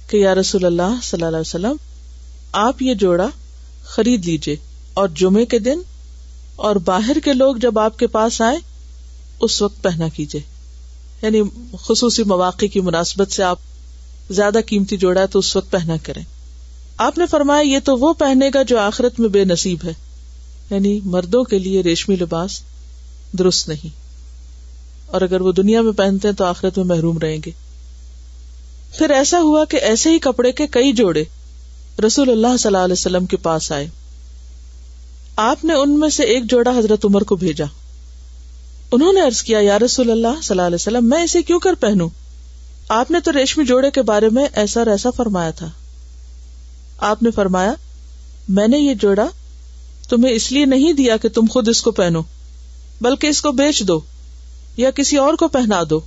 کہ 0.09 0.17
یا 0.17 0.35
رسول 0.35 0.65
اللہ 0.65 0.99
صلی 1.03 1.23
اللہ 1.23 1.37
علیہ 1.37 1.47
وسلم 1.49 1.75
آپ 2.61 2.81
یہ 2.81 2.93
جوڑا 2.99 3.27
خرید 3.93 4.25
لیجیے 4.25 4.55
اور 4.99 5.09
جمعے 5.21 5.45
کے 5.53 5.57
دن 5.59 5.79
اور 6.67 6.75
باہر 6.89 7.17
کے 7.23 7.33
لوگ 7.33 7.55
جب 7.61 7.79
آپ 7.79 7.97
کے 7.99 8.07
پاس 8.13 8.39
آئے 8.49 8.57
اس 9.47 9.61
وقت 9.61 9.81
پہنا 9.83 10.07
کیجیے 10.17 10.41
یعنی 11.21 11.41
خصوصی 11.87 12.23
مواقع 12.33 12.65
کی 12.73 12.81
مناسبت 12.85 13.31
سے 13.31 13.43
آپ 13.43 13.59
زیادہ 14.39 14.59
قیمتی 14.67 14.97
جوڑا 15.03 15.21
ہے 15.21 15.27
تو 15.35 15.39
اس 15.39 15.55
وقت 15.55 15.69
پہنا 15.71 15.97
کریں 16.03 16.23
آپ 17.07 17.17
نے 17.17 17.25
فرمایا 17.31 17.61
یہ 17.71 17.79
تو 17.85 17.97
وہ 18.05 18.13
پہنے 18.23 18.49
گا 18.53 18.61
جو 18.71 18.79
آخرت 18.79 19.19
میں 19.19 19.29
بے 19.35 19.43
نصیب 19.51 19.85
ہے 19.87 19.93
یعنی 20.69 20.99
مردوں 21.17 21.43
کے 21.51 21.59
لیے 21.67 21.81
ریشمی 21.89 22.15
لباس 22.23 22.59
درست 23.39 23.67
نہیں 23.69 23.93
اور 25.13 25.21
اگر 25.21 25.41
وہ 25.41 25.51
دنیا 25.61 25.81
میں 25.87 25.91
پہنتے 26.03 26.31
تو 26.39 26.45
آخرت 26.45 26.77
میں 26.77 26.85
محروم 26.95 27.17
رہیں 27.21 27.37
گے 27.45 27.51
پھر 28.97 29.09
ایسا 29.21 29.39
ہوا 29.43 29.65
کہ 29.69 29.77
ایسے 29.91 30.11
ہی 30.11 30.19
کپڑے 30.27 30.51
کے 30.61 30.67
کئی 30.77 30.91
جوڑے 31.01 31.23
رسول 32.05 32.29
اللہ 32.31 32.57
صلی 32.59 32.67
اللہ 32.69 32.83
علیہ 32.85 32.93
وسلم 32.93 33.25
کے 33.33 33.37
پاس 33.43 33.71
آئے 33.71 33.87
آپ 35.43 35.63
نے 35.65 35.73
ان 35.81 35.97
میں 35.99 36.09
سے 36.15 36.23
ایک 36.33 36.49
جوڑا 36.49 36.71
حضرت 36.77 37.05
عمر 37.05 37.23
کو 37.29 37.35
بھیجا 37.35 37.65
انہوں 38.95 39.13
نے 39.13 39.21
عرض 39.27 39.41
کیا 39.43 39.59
یا 39.61 39.77
رسول 39.79 40.11
اللہ 40.11 40.41
صلی 40.43 40.53
اللہ 40.57 40.67
علیہ 40.67 40.75
وسلم 40.81 41.09
میں 41.09 41.23
اسے 41.23 41.41
کیوں 41.43 41.59
کر 41.59 41.73
پہنوں 41.79 42.07
آپ 42.97 43.11
نے 43.11 43.19
تو 43.25 43.31
ریشمی 43.35 43.65
جوڑے 43.65 43.91
کے 43.91 44.01
بارے 44.09 44.29
میں 44.33 44.45
ایسا 44.63 44.81
ایسا 44.91 45.09
فرمایا 45.15 45.51
تھا 45.61 45.69
آپ 47.09 47.23
نے 47.23 47.31
فرمایا 47.35 47.73
میں 48.59 48.67
نے 48.67 48.77
یہ 48.77 48.93
جوڑا 49.01 49.25
تمہیں 50.09 50.33
اس 50.33 50.51
لیے 50.51 50.65
نہیں 50.73 50.93
دیا 50.93 51.17
کہ 51.21 51.29
تم 51.35 51.45
خود 51.51 51.67
اس 51.69 51.81
کو 51.81 51.91
پہنو 51.99 52.21
بلکہ 53.01 53.27
اس 53.27 53.41
کو 53.41 53.51
بیچ 53.51 53.81
دو 53.87 53.99
یا 54.77 54.91
کسی 54.95 55.17
اور 55.17 55.33
کو 55.39 55.47
پہنا 55.47 55.81
دو 55.89 55.99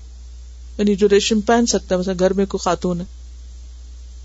یعنی 0.78 0.94
جو 0.96 1.08
ریشم 1.08 1.40
پہن 1.50 1.66
سکتا 1.66 1.94
ہے 1.94 2.00
مثلا 2.00 2.12
گھر 2.18 2.32
میں 2.40 2.46
کوئی 2.48 2.62
خاتون 2.64 3.00
ہے 3.00 3.04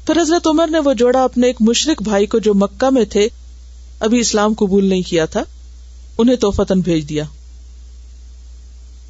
پھر 0.05 0.17
حضرت 0.21 0.47
عمر 0.47 0.67
نے 0.71 0.79
وہ 0.85 0.93
جوڑا 1.01 1.23
اپنے 1.23 1.47
ایک 1.47 1.57
مشرق 1.67 2.01
بھائی 2.03 2.25
کو 2.31 2.39
جو 2.47 2.53
مکہ 2.61 2.89
میں 2.93 3.03
تھے 3.11 3.27
ابھی 4.07 4.19
اسلام 4.19 4.53
قبول 4.59 4.85
نہیں 4.85 5.01
کیا 5.09 5.25
تھا 5.35 5.43
انہیں 6.21 6.35
توحفہ 6.41 6.73
بھیج 6.85 7.07
دیا 7.09 7.23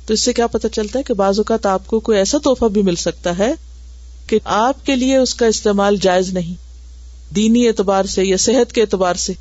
تو 0.06 0.14
اس 0.14 0.20
سے 0.26 0.34
کیا 0.34 0.48
پتا 0.58 0.70
چلتا 0.78 1.00
ہے 1.00 1.04
کہ 1.04 1.14
بعض 1.24 1.40
اوقات 1.40 1.66
آپ 1.66 1.88
کو 1.88 2.00
کوئی 2.10 2.18
ایسا 2.18 2.38
توحفہ 2.44 2.66
بھی 2.78 2.82
مل 2.92 2.96
سکتا 3.08 3.38
ہے 3.38 3.52
کہ 4.28 4.40
آپ 4.60 4.86
کے 4.86 4.96
لیے 4.96 5.18
اس 5.18 5.34
کا 5.36 5.46
استعمال 5.56 5.96
جائز 6.08 6.30
نہیں 6.34 6.56
دینی 7.36 7.68
اعتبار 7.68 8.06
سے 8.16 8.26
یا 8.26 8.38
صحت 8.48 8.74
کے 8.74 8.82
اعتبار 8.82 9.16
سے 9.26 9.34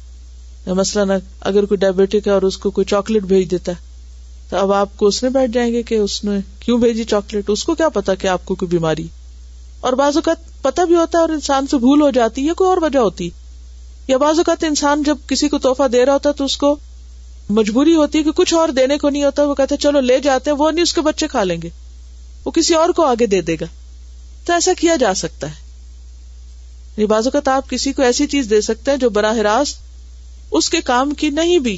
مثلاً 0.67 1.19
اگر 1.51 1.65
کوئی 1.67 1.79
ڈائبٹک 1.85 2.27
ہے 2.27 2.33
اور 2.33 2.43
اس 2.49 2.59
کو 2.65 2.71
کوئی 2.77 2.85
چاکلیٹ 2.95 3.23
بھیج 3.33 3.51
دیتا 3.51 3.73
ہے 3.73 3.91
تو 4.51 4.57
اب 4.59 4.73
آپ 4.83 4.97
کو 4.99 5.07
اس 5.07 5.23
میں 5.23 5.31
بیٹھ 5.31 5.51
جائیں 5.53 5.73
گے 5.73 5.83
کہ 5.91 5.95
اس 6.05 6.23
نے 6.25 6.39
کیوں 6.61 6.79
بھیجی 6.79 7.05
چاکلیٹ 7.15 7.51
اس 7.51 7.65
کو 7.65 7.75
کیا 7.75 7.89
پتا 8.01 8.15
کہ 8.23 8.27
آپ 8.37 8.45
کو 8.47 8.55
کوئی 8.55 8.69
بیماری 8.77 9.07
اور 9.83 9.93
بعض 10.01 10.17
اوقات 10.17 10.43
پتہ 10.63 10.83
بھی 10.89 10.95
ہوتا 10.95 11.19
ہے 11.19 11.21
اور 11.21 11.29
انسان 11.37 11.67
سے 11.71 11.77
بھول 11.85 12.03
ہو 12.03 12.09
جاتی 12.17 12.47
ہے 12.49 12.53
کوئی 12.59 12.69
اور 12.71 12.79
وجہ 12.83 12.99
ہوتی 12.99 13.29
یا 14.09 14.17
بعض 14.23 14.39
اوقات 14.39 14.65
انسان 14.65 15.03
جب 15.07 15.17
کسی 15.29 15.49
کو 15.49 15.59
توحفہ 15.65 15.87
دے 15.93 16.05
رہا 16.07 16.13
ہوتا 16.13 16.29
ہے 16.29 16.35
تو 16.39 16.45
اس 16.51 16.57
کو 16.65 16.75
مجبوری 17.59 17.95
ہوتی 17.95 18.19
ہے 18.19 18.23
کہ 18.25 18.33
کچھ 18.41 18.53
اور 18.59 18.69
دینے 18.77 18.99
کو 18.99 19.11
نہیں 19.17 19.25
ہوتا 19.25 19.45
وہ 19.49 19.55
کہتے 19.61 19.77
چلو 19.87 20.01
لے 20.11 20.19
جاتے 20.29 20.51
وہ 20.61 20.71
نہیں 20.71 20.83
اس 20.83 20.93
کے 20.95 21.01
بچے 21.09 21.29
کھا 21.35 21.43
لیں 21.45 21.57
گے 21.63 21.69
وہ 22.45 22.51
کسی 22.61 22.75
اور 22.75 22.89
کو 22.97 23.05
آگے 23.07 23.27
دے 23.35 23.41
دے 23.51 23.57
گا 23.61 23.67
تو 24.45 24.53
ایسا 24.53 24.73
کیا 24.79 24.97
جا 25.05 25.13
سکتا 25.23 25.47
ہے 25.51 25.61
یہ 25.61 27.01
یعنی 27.01 27.07
بعض 27.15 27.27
اوقات 27.27 27.49
آپ 27.57 27.71
کسی 27.71 27.93
کو 27.99 28.03
ایسی 28.03 28.27
چیز 28.37 28.51
دے 28.51 28.61
سکتے 28.71 28.91
ہیں 28.91 28.99
جو 28.99 29.11
براہ 29.19 29.37
راست 29.51 29.81
اس 30.61 30.71
کے 30.71 30.81
کام 30.93 31.11
کی 31.23 31.31
نہیں 31.43 31.59
بھی 31.69 31.77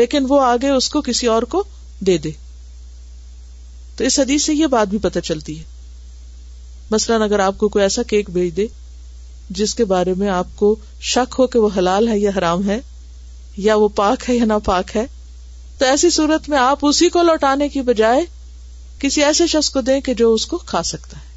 لیکن 0.00 0.26
وہ 0.28 0.40
آگے 0.52 0.70
اس 0.70 0.88
کو 0.90 1.00
کسی 1.10 1.26
اور 1.34 1.42
کو 1.56 1.62
دے 2.06 2.16
دے 2.26 2.30
تو 3.96 4.04
اس 4.04 4.18
حدیث 4.20 4.44
سے 4.44 4.54
یہ 4.54 4.66
بات 4.76 4.88
بھی 4.88 4.98
پتہ 5.08 5.18
چلتی 5.32 5.58
ہے 5.58 5.64
مثلاً 6.90 7.22
اگر 7.24 7.38
آپ 7.40 7.56
کو 7.58 7.68
کوئی 7.68 7.82
ایسا 7.82 8.02
کیک 8.08 8.30
بھیج 8.30 8.56
دے 8.56 8.66
جس 9.58 9.74
کے 9.74 9.84
بارے 9.94 10.14
میں 10.18 10.28
آپ 10.30 10.46
کو 10.56 10.74
شک 11.12 11.34
ہو 11.38 11.46
کہ 11.54 11.58
وہ 11.58 11.68
حلال 11.76 12.08
ہے 12.08 12.18
یا 12.18 12.30
حرام 12.36 12.68
ہے 12.68 12.78
یا 13.66 13.74
وہ 13.76 13.88
پاک 14.02 14.28
ہے 14.30 14.34
یا 14.36 14.44
نا 14.44 14.58
پاک 14.64 14.94
ہے 14.96 15.04
تو 15.78 15.84
ایسی 15.86 16.10
صورت 16.16 16.48
میں 16.48 16.58
آپ 16.58 16.78
اسی 16.86 17.08
کو 17.18 17.22
لوٹانے 17.22 17.68
کی 17.68 17.82
بجائے 17.82 18.20
کسی 19.00 19.24
ایسے 19.24 19.46
شخص 19.52 19.70
کو 19.70 19.80
دیں 19.80 20.00
کہ 20.08 20.14
جو 20.14 20.32
اس 20.34 20.46
کو 20.46 20.56
کھا 20.72 20.82
سکتا 20.92 21.16
ہے 21.20 21.28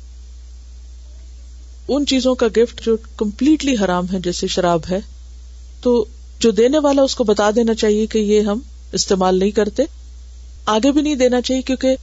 ان 1.95 2.05
چیزوں 2.05 2.33
کا 2.41 2.47
گفٹ 2.57 2.81
جو 2.85 2.95
کمپلیٹلی 3.17 3.75
حرام 3.83 4.05
ہے 4.13 4.19
جیسے 4.23 4.47
شراب 4.55 4.81
ہے 4.89 4.99
تو 5.81 5.93
جو 6.39 6.51
دینے 6.59 6.79
والا 6.83 7.01
اس 7.07 7.15
کو 7.15 7.23
بتا 7.23 7.49
دینا 7.55 7.73
چاہیے 7.81 8.05
کہ 8.13 8.17
یہ 8.19 8.41
ہم 8.47 8.59
استعمال 8.99 9.39
نہیں 9.39 9.51
کرتے 9.61 9.83
آگے 10.77 10.91
بھی 10.91 11.01
نہیں 11.01 11.15
دینا 11.25 11.41
چاہیے 11.41 11.61
کیونکہ 11.69 11.95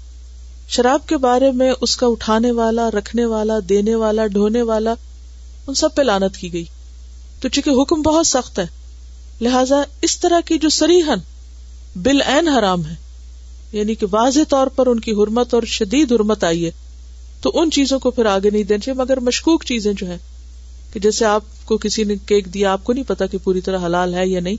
شراب 0.75 1.07
کے 1.09 1.17
بارے 1.23 1.51
میں 1.61 1.71
اس 1.85 1.97
کا 2.01 2.07
اٹھانے 2.07 2.51
والا 2.57 2.89
رکھنے 2.91 3.25
والا 3.31 3.55
دینے 3.69 3.95
والا 4.03 4.27
ڈھونے 4.37 4.61
والا 4.69 4.93
ان 5.69 5.75
سب 5.81 5.95
پہ 5.95 6.03
لانت 6.03 6.37
کی 6.41 6.53
گئی 6.53 6.65
تو 7.41 7.49
چونکہ 7.49 7.81
حکم 7.81 8.03
بہت 8.03 8.27
سخت 8.27 8.59
ہے 8.59 8.65
لہذا 9.41 9.81
اس 10.09 10.19
طرح 10.21 10.41
کی 10.49 10.59
جو 10.65 10.69
سریحن 10.79 11.25
بل 12.05 12.23
این 12.35 12.49
حرام 12.59 12.85
ہے 12.87 12.95
یعنی 13.73 13.95
کہ 14.03 14.07
واضح 14.11 14.49
طور 14.55 14.67
پر 14.77 14.87
ان 14.95 15.01
کی 15.07 15.13
حرمت 15.23 15.55
اور 15.55 15.63
شدید 15.75 16.13
حرمت 16.13 16.45
آئی 16.45 16.65
ہے 16.65 16.71
تو 17.43 17.51
ان 17.61 17.71
چیزوں 17.81 17.99
کو 18.07 18.11
پھر 18.11 18.27
آگے 18.37 18.51
نہیں 18.51 18.65
دینا 18.73 18.85
چاہیے 18.85 18.99
مگر 19.03 19.21
مشکوک 19.31 19.65
چیزیں 19.75 19.93
جو 19.99 20.07
ہیں 20.07 20.19
کہ 20.93 21.01
جیسے 21.01 21.25
آپ 21.37 21.45
کو 21.65 21.77
کسی 21.85 22.05
نے 22.05 22.15
کیک 22.29 22.53
دیا 22.55 22.73
آپ 22.73 22.85
کو 22.85 22.93
نہیں 22.93 23.05
پتا 23.09 23.27
کہ 23.33 23.39
پوری 23.45 23.61
طرح 23.71 23.87
حلال 23.87 24.15
ہے 24.15 24.27
یا 24.27 24.41
نہیں 24.41 24.57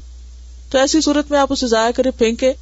تو 0.72 0.78
ایسی 0.78 1.01
صورت 1.07 1.32
میں 1.32 1.39
آپ 1.39 1.53
اسے 1.53 1.68
ضائع 1.68 1.91
کرے 1.95 2.12
پھینکے 2.18 2.53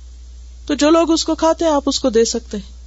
تو 0.68 0.74
جو 0.84 0.90
لوگ 0.92 1.12
اس 1.12 1.26
کو 1.26 1.36
کھاتے 1.46 1.66
ہیں 1.66 1.72
آپ 1.72 1.90
اس 1.90 2.00
کو 2.00 2.10
دے 2.20 2.26
سکتے 2.38 2.58
ہیں 2.58 2.78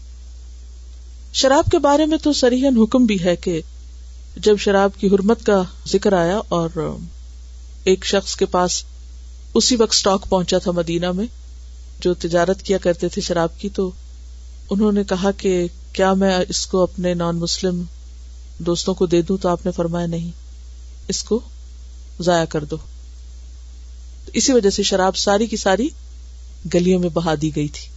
شراب 1.40 1.70
کے 1.72 1.78
بارے 1.84 2.06
میں 2.06 2.16
تو 2.22 2.32
سریحن 2.38 2.76
حکم 2.76 3.04
بھی 3.06 3.16
ہے 3.24 3.34
کہ 3.44 3.60
جب 4.46 4.56
شراب 4.60 4.96
کی 5.00 5.06
حرمت 5.14 5.44
کا 5.46 5.62
ذکر 5.92 6.12
آیا 6.18 6.38
اور 6.56 6.78
ایک 7.90 8.04
شخص 8.06 8.34
کے 8.36 8.46
پاس 8.56 8.82
اسی 9.60 9.76
وقت 9.80 9.94
اسٹاک 9.94 10.26
پہنچا 10.28 10.58
تھا 10.64 10.70
مدینہ 10.76 11.10
میں 11.16 11.26
جو 12.04 12.12
تجارت 12.26 12.62
کیا 12.62 12.78
کرتے 12.82 13.08
تھے 13.14 13.22
شراب 13.22 13.58
کی 13.60 13.68
تو 13.78 13.90
انہوں 14.70 14.92
نے 14.92 15.04
کہا 15.08 15.30
کہ 15.38 15.56
کیا 15.92 16.12
میں 16.22 16.36
اس 16.48 16.66
کو 16.66 16.82
اپنے 16.82 17.14
نان 17.22 17.38
مسلم 17.38 17.82
دوستوں 18.66 18.94
کو 18.94 19.06
دے 19.14 19.20
دوں 19.28 19.36
تو 19.42 19.48
آپ 19.48 19.64
نے 19.66 19.72
فرمایا 19.76 20.06
نہیں 20.06 20.30
اس 21.12 21.22
کو 21.30 21.40
ضائع 22.24 22.44
کر 22.50 22.64
دو 22.70 22.76
اسی 24.40 24.52
وجہ 24.52 24.70
سے 24.70 24.82
شراب 24.90 25.16
ساری 25.16 25.46
کی 25.46 25.56
ساری 25.64 25.88
گلیوں 26.74 27.00
میں 27.00 27.08
بہا 27.14 27.34
دی 27.42 27.54
گئی 27.56 27.68
تھی 27.72 27.90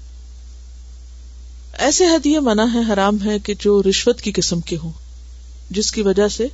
ایسے 1.84 2.06
حد 2.08 2.26
یہ 2.26 2.40
منع 2.44 2.64
ہے 2.74 2.80
حرام 2.92 3.18
ہے 3.24 3.38
کہ 3.46 3.54
جو 3.60 3.82
رشوت 3.90 4.22
کی 4.22 4.32
قسم 4.36 4.60
کے 4.70 4.76
ہوں 4.84 4.92
جس 5.78 5.92
کی 5.92 6.02
وجہ 6.08 6.28
سے 6.36 6.48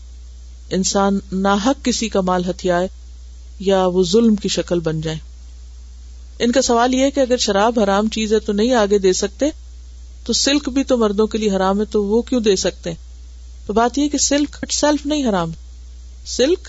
انسان 0.78 1.20
ناحق 1.42 1.84
کسی 1.86 2.10
کا 2.10 2.22
مال 2.30 2.46
ہتھیائے 2.50 2.88
یا 3.68 3.86
وہ 3.94 4.04
ظلم 4.12 4.36
کی 4.46 4.50
شکل 4.56 4.80
بن 4.86 5.02
جائے 5.02 5.18
ان 6.44 6.52
کا 6.52 6.62
سوال 6.62 6.94
یہ 6.94 7.10
کہ 7.16 7.20
اگر 7.20 7.38
شراب 7.46 7.80
حرام 7.80 8.08
چیز 8.16 8.34
ہے 8.34 8.40
تو 8.48 8.54
نہیں 8.54 8.74
آگے 8.76 8.98
دے 9.00 9.12
سکتے 9.14 9.46
تو 10.26 10.34
سلک 10.42 10.70
بھی 10.74 10.84
تو 10.94 10.98
مردوں 10.98 11.28
کے 11.28 11.38
لیے 11.38 11.56
حرام 11.56 11.80
ہے 11.80 11.86
تو 11.96 12.04
وہ 12.06 12.22
کیوں 12.30 12.40
دے 12.48 12.56
سکتے 12.66 12.92
تو 13.66 13.74
بات 13.74 13.98
یہ 13.98 14.08
کہ 14.10 14.18
سلک 14.28 14.56
اٹ 14.62 14.72
سیلف 14.74 15.06
نہیں 15.06 15.30
حرام 15.30 15.52
سلک 16.38 16.68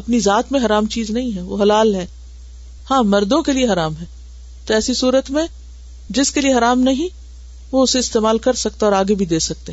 اپنی 0.00 0.20
ذات 0.20 0.52
میں 0.52 0.60
حرام 0.66 0.86
چیز 0.96 1.10
نہیں 1.10 1.36
ہے 1.36 1.40
وہ 1.42 1.62
حلال 1.62 1.94
ہے 1.94 2.06
ہاں 2.90 3.02
مردوں 3.14 3.42
کے 3.42 3.52
لیے 3.52 3.68
حرام 3.72 3.96
ہے 4.00 4.04
تو 4.66 4.74
ایسی 4.74 4.94
صورت 4.94 5.30
میں 5.30 5.46
جس 6.18 6.30
کے 6.32 6.40
لیے 6.40 6.52
حرام 6.58 6.80
نہیں 6.82 7.18
وہ 7.72 7.82
اسے 7.82 7.98
استعمال 7.98 8.38
کر 8.46 8.52
سکتا 8.64 8.86
اور 8.86 8.92
آگے 8.92 9.14
بھی 9.14 9.24
دے 9.32 9.38
سکتے 9.48 9.72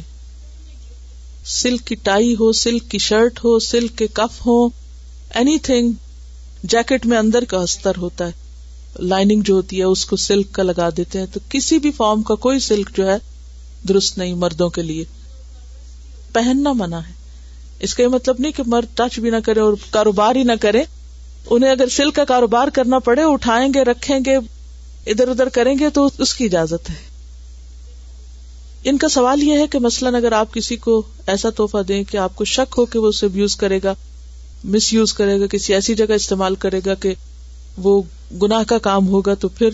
سلک 1.59 1.83
کی 1.87 1.95
ٹائی 2.03 2.33
ہو 2.39 2.51
سلک 2.63 2.89
کی 2.91 2.97
شرٹ 3.07 3.43
ہو 3.43 3.57
سلک 3.67 3.97
کے 3.97 4.07
کف 4.13 4.45
ہو 4.45 4.65
اینی 5.39 5.57
تھنگ 5.67 5.91
جیکٹ 6.73 7.05
میں 7.05 7.17
اندر 7.17 7.43
کا 7.49 7.57
استر 7.61 7.97
ہوتا 8.01 8.27
ہے 8.27 9.01
لائننگ 9.09 9.41
جو 9.45 9.53
ہوتی 9.55 9.79
ہے 9.79 9.83
اس 9.83 10.05
کو 10.05 10.15
سلک 10.25 10.51
کا 10.53 10.63
لگا 10.63 10.89
دیتے 10.97 11.19
ہیں 11.19 11.25
تو 11.33 11.39
کسی 11.49 11.79
بھی 11.79 11.91
فارم 11.97 12.21
کا 12.31 12.35
کوئی 12.45 12.59
سلک 12.67 12.95
جو 12.97 13.07
ہے 13.11 13.17
درست 13.89 14.17
نہیں 14.17 14.33
مردوں 14.43 14.69
کے 14.77 14.81
لیے 14.81 15.03
پہننا 16.33 16.73
منع 16.77 16.99
ہے 17.07 17.13
اس 17.85 17.93
کا 17.95 18.03
یہ 18.03 18.07
مطلب 18.13 18.35
نہیں 18.39 18.51
کہ 18.57 18.63
مرد 18.67 18.95
ٹچ 18.97 19.19
بھی 19.19 19.29
نہ 19.31 19.35
کرے 19.45 19.59
اور 19.59 19.73
کاروبار 19.91 20.35
ہی 20.35 20.43
نہ 20.43 20.51
کرے 20.61 20.83
انہیں 21.49 21.71
اگر 21.71 21.87
سلک 21.97 22.15
کا 22.15 22.23
کاروبار 22.33 22.67
کرنا 22.73 22.99
پڑے 23.09 23.21
اٹھائیں 23.33 23.67
گے 23.73 23.83
رکھیں 23.91 24.17
گے 24.25 24.35
ادھر 25.11 25.27
ادھر 25.29 25.49
کریں 25.59 25.73
گے 25.79 25.89
تو 25.99 26.07
اس 26.25 26.33
کی 26.35 26.45
اجازت 26.45 26.89
ہے 26.89 26.95
ان 28.89 28.97
کا 28.97 29.07
سوال 29.11 29.41
یہ 29.43 29.57
ہے 29.59 29.65
کہ 29.71 29.79
مثلاً 29.83 30.15
اگر 30.15 30.31
آپ 30.31 30.53
کسی 30.53 30.75
کو 30.83 31.01
ایسا 31.31 31.49
توحفہ 31.55 31.81
دیں 31.87 32.03
کہ 32.11 32.17
آپ 32.25 32.35
کو 32.35 32.45
شک 32.51 32.75
ہو 32.77 32.85
کہ 32.91 32.99
وہ 32.99 33.07
اسے 33.07 33.25
ابیوز 33.25 33.55
کرے 33.63 33.79
گا 33.83 33.93
مس 34.75 34.91
یوز 34.93 35.13
کرے 35.13 35.39
گا 35.39 35.47
کسی 35.51 35.73
ایسی 35.73 35.95
جگہ 36.01 36.13
استعمال 36.21 36.55
کرے 36.65 36.79
گا 36.85 36.93
کہ 37.05 37.13
وہ 37.87 38.01
گناہ 38.41 38.63
کا 38.67 38.77
کام 38.87 39.07
ہوگا 39.15 39.33
تو 39.41 39.47
پھر 39.57 39.69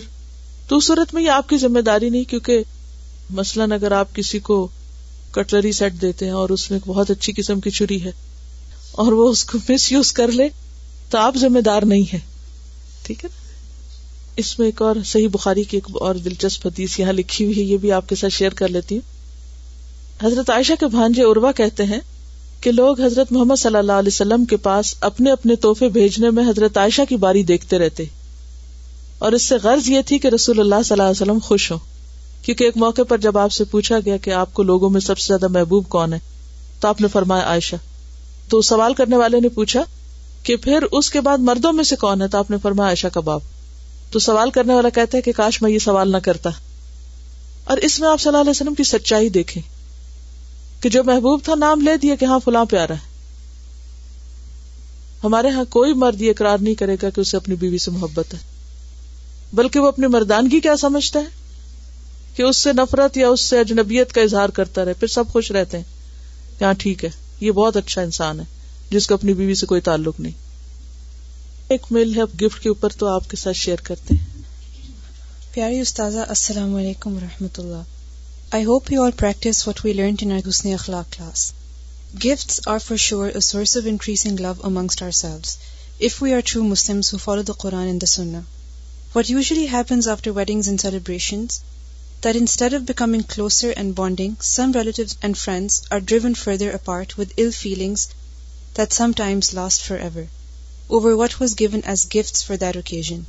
تو 0.68 0.80
صورت 0.88 1.14
میں 1.14 1.22
یہ 1.22 1.30
آپ 1.36 1.48
کی 1.48 1.58
ذمہ 1.66 1.80
داری 1.90 2.08
نہیں 2.10 2.28
کیونکہ 2.30 2.62
مثلاً 3.40 3.72
اگر 3.78 3.92
آپ 4.00 4.14
کسی 4.14 4.38
کو 4.50 4.56
کٹلری 5.34 5.72
سیٹ 5.82 6.00
دیتے 6.02 6.24
ہیں 6.24 6.32
اور 6.40 6.50
اس 6.56 6.70
میں 6.70 6.78
بہت 6.86 7.10
اچھی 7.10 7.32
قسم 7.36 7.60
کی 7.60 7.70
چھری 7.78 8.02
ہے 8.04 8.10
اور 9.04 9.12
وہ 9.20 9.28
اس 9.30 9.44
کو 9.52 9.58
مس 9.68 9.90
یوز 9.92 10.12
کر 10.20 10.32
لے 10.40 10.48
تو 11.10 11.18
آپ 11.18 11.36
ذمہ 11.46 11.60
دار 11.70 11.82
نہیں 11.94 12.12
ہے 12.12 12.18
ٹھیک 13.06 13.24
ہے 13.24 13.28
نا 13.32 13.42
اس 14.42 14.58
میں 14.58 14.66
ایک 14.66 14.80
اور 14.82 14.96
صحیح 15.06 15.28
بخاری 15.32 15.62
کی 15.72 15.76
ایک 15.76 15.88
اور 16.00 16.14
دلچسپ 16.24 16.66
حدیث 16.66 16.98
یہاں 16.98 17.12
لکھی 17.12 17.44
ہوئی 17.44 17.70
یہ 17.70 17.76
بھی 17.82 17.92
آپ 17.92 18.08
کے 18.08 18.14
ساتھ 18.20 18.32
شیئر 18.32 18.52
کر 18.60 18.68
لیتی 18.68 18.94
ہوں 18.96 19.12
حضرت 20.26 20.50
عائشہ 20.50 20.72
کے 20.80 20.86
بھانجے 20.94 21.22
عروا 21.30 21.52
کہتے 21.56 21.84
ہیں 21.84 21.98
کہ 22.62 22.72
لوگ 22.72 23.00
حضرت 23.00 23.32
محمد 23.32 23.58
صلی 23.60 23.76
اللہ 23.78 23.98
علیہ 24.02 24.12
وسلم 24.14 24.44
کے 24.50 24.56
پاس 24.66 24.94
اپنے 25.10 25.30
اپنے 25.32 25.56
توحفے 25.64 25.88
بھیجنے 25.98 26.30
میں 26.38 26.48
حضرت 26.48 26.78
عائشہ 26.78 27.02
کی 27.08 27.16
باری 27.24 27.42
دیکھتے 27.52 27.78
رہتے 27.78 28.04
اور 29.24 29.32
اس 29.32 29.42
سے 29.48 29.56
غرض 29.62 29.88
یہ 29.90 30.02
تھی 30.06 30.18
کہ 30.18 30.28
رسول 30.34 30.60
اللہ 30.60 30.82
صلی 30.84 30.94
اللہ 30.94 31.10
علیہ 31.10 31.22
وسلم 31.22 31.38
خوش 31.48 31.70
ہوں 31.72 31.78
کیونکہ 32.44 32.64
ایک 32.64 32.76
موقع 32.76 33.02
پر 33.08 33.18
جب 33.26 33.38
آپ 33.38 33.52
سے 33.52 33.64
پوچھا 33.70 33.98
گیا 34.04 34.16
کہ 34.22 34.30
آپ 34.44 34.52
کو 34.54 34.62
لوگوں 34.62 34.90
میں 34.90 35.00
سب 35.00 35.18
سے 35.18 35.26
زیادہ 35.32 35.52
محبوب 35.52 35.88
کون 35.88 36.12
ہے 36.12 36.18
تو 36.80 36.88
آپ 36.88 37.00
نے 37.00 37.08
فرمایا 37.12 37.44
عائشہ 37.48 37.76
تو 38.48 38.60
سوال 38.72 38.94
کرنے 38.94 39.16
والے 39.16 39.40
نے 39.40 39.48
پوچھا 39.48 39.82
کہ 40.46 40.56
پھر 40.64 40.84
اس 40.92 41.10
کے 41.10 41.20
بعد 41.26 41.38
مردوں 41.50 41.72
میں 41.72 41.84
سے 41.84 41.96
کون 41.96 42.22
ہے 42.22 42.28
تو 42.28 42.38
آپ 42.38 42.50
نے 42.50 42.56
فرمایا 42.62 42.88
عائشہ 42.88 43.08
کا 43.12 43.20
باپ 43.28 43.42
تو 44.14 44.18
سوال 44.24 44.50
کرنے 44.54 44.74
والا 44.74 44.88
کہتا 44.94 45.16
ہے 45.18 45.22
کہ 45.22 45.32
کاش 45.36 45.60
میں 45.62 45.70
یہ 45.70 45.78
سوال 45.84 46.10
نہ 46.12 46.16
کرتا 46.24 46.50
اور 47.72 47.76
اس 47.86 47.98
میں 48.00 48.08
آپ 48.08 48.20
صلی 48.20 48.28
اللہ 48.28 48.40
علیہ 48.40 48.50
وسلم 48.50 48.74
کی 48.74 48.82
سچائی 48.90 49.28
دیکھیں 49.36 49.62
کہ 50.82 50.88
جو 50.96 51.02
محبوب 51.04 51.40
تھا 51.44 51.54
نام 51.58 51.80
لے 51.84 51.96
دیا 52.02 52.14
کہ 52.20 52.24
ہاں 52.32 52.38
فلاں 52.44 52.64
پیارا 52.70 52.94
ہے 52.94 53.12
ہمارے 55.24 55.48
ہاں 55.54 55.64
کوئی 55.76 55.94
مرد 56.02 56.22
یہ 56.22 56.30
اقرار 56.30 56.58
نہیں 56.60 56.74
کرے 56.84 56.96
گا 57.02 57.10
کہ 57.16 57.20
اسے 57.20 57.36
اپنی 57.36 57.54
بیوی 57.64 57.78
سے 57.86 57.90
محبت 57.90 58.34
ہے 58.34 58.38
بلکہ 59.62 59.80
وہ 59.80 59.88
اپنی 59.88 60.06
مردانگی 60.16 60.60
کیا 60.68 60.76
سمجھتا 60.86 61.20
ہے 61.24 62.36
کہ 62.36 62.42
اس 62.42 62.62
سے 62.62 62.72
نفرت 62.82 63.16
یا 63.16 63.28
اس 63.28 63.40
سے 63.48 63.60
اجنبیت 63.60 64.12
کا 64.12 64.20
اظہار 64.28 64.48
کرتا 64.60 64.84
رہے 64.84 64.92
پھر 65.00 65.06
سب 65.16 65.28
خوش 65.32 65.50
رہتے 65.58 65.78
ہیں 65.78 66.58
کہ 66.58 66.64
ہاں 66.64 66.72
ٹھیک 66.84 67.04
ہے 67.04 67.10
یہ 67.40 67.52
بہت 67.60 67.76
اچھا 67.76 68.02
انسان 68.02 68.40
ہے 68.40 68.44
جس 68.90 69.06
کو 69.08 69.14
اپنی 69.14 69.34
بیوی 69.42 69.54
سے 69.54 69.66
کوئی 69.66 69.80
تعلق 69.90 70.20
نہیں 70.20 70.42
ایک 71.72 71.82
میل 71.90 72.12
ہے 72.16 72.22
گفٹ 72.40 72.56
کے 72.56 72.62
کے 72.62 72.68
اوپر 72.68 72.92
تو 72.98 73.06
آپ 73.08 73.32
ساتھ 73.38 73.56
شیئر 73.56 73.80
کرتے 73.82 74.14
ہیں 74.14 74.42
پیاری 75.52 75.78
استاذہ 75.80 76.24
السلام 76.34 76.74
علیکم 76.76 77.16
اللہ 77.58 77.82
I 78.56 78.64
hope 78.64 78.90
you 78.92 79.02
are 79.02 79.06
are 79.06 79.12
are 79.12 79.18
practice 79.20 79.66
we 79.68 79.72
we 79.84 79.92
learn 79.92 80.14
in 80.22 80.32
حسن 80.48 80.72
اخلاق 80.72 81.12
class 81.12 81.50
gifts 82.24 82.60
for 82.64 82.96
sure 83.06 83.28
a 83.28 83.40
source 83.46 83.76
of 83.76 83.86
increasing 83.90 84.40
love 84.46 84.52
amongst 84.70 85.02
selves 85.18 85.56
if 86.08 86.22
true 86.52 86.62
who 87.12 87.16
follow 87.24 87.42
the 87.42 87.52
Quran 87.62 88.00
the 88.02 88.06
سننا 88.16 88.40
what 89.14 89.30
usually 89.30 89.66
happens 89.72 90.08
after 90.16 90.30
weddings 90.40 90.68
and 90.68 90.80
celebrations 90.80 91.60
that 92.24 92.36
instead 92.40 92.74
of 92.74 92.80
becoming 92.88 93.22
closer 93.34 93.72
and 93.76 93.94
bonding 94.02 94.34
some 94.52 94.72
relatives 94.74 95.16
and 95.22 95.36
friends 98.86 99.54
lost 99.54 99.86
for 99.88 100.06
over 100.88 101.16
what 101.16 101.40
was 101.40 101.54
given 101.54 101.82
as 101.84 102.04
gifts 102.04 102.42
for 102.42 102.56
that 102.58 102.76
occasion. 102.76 103.24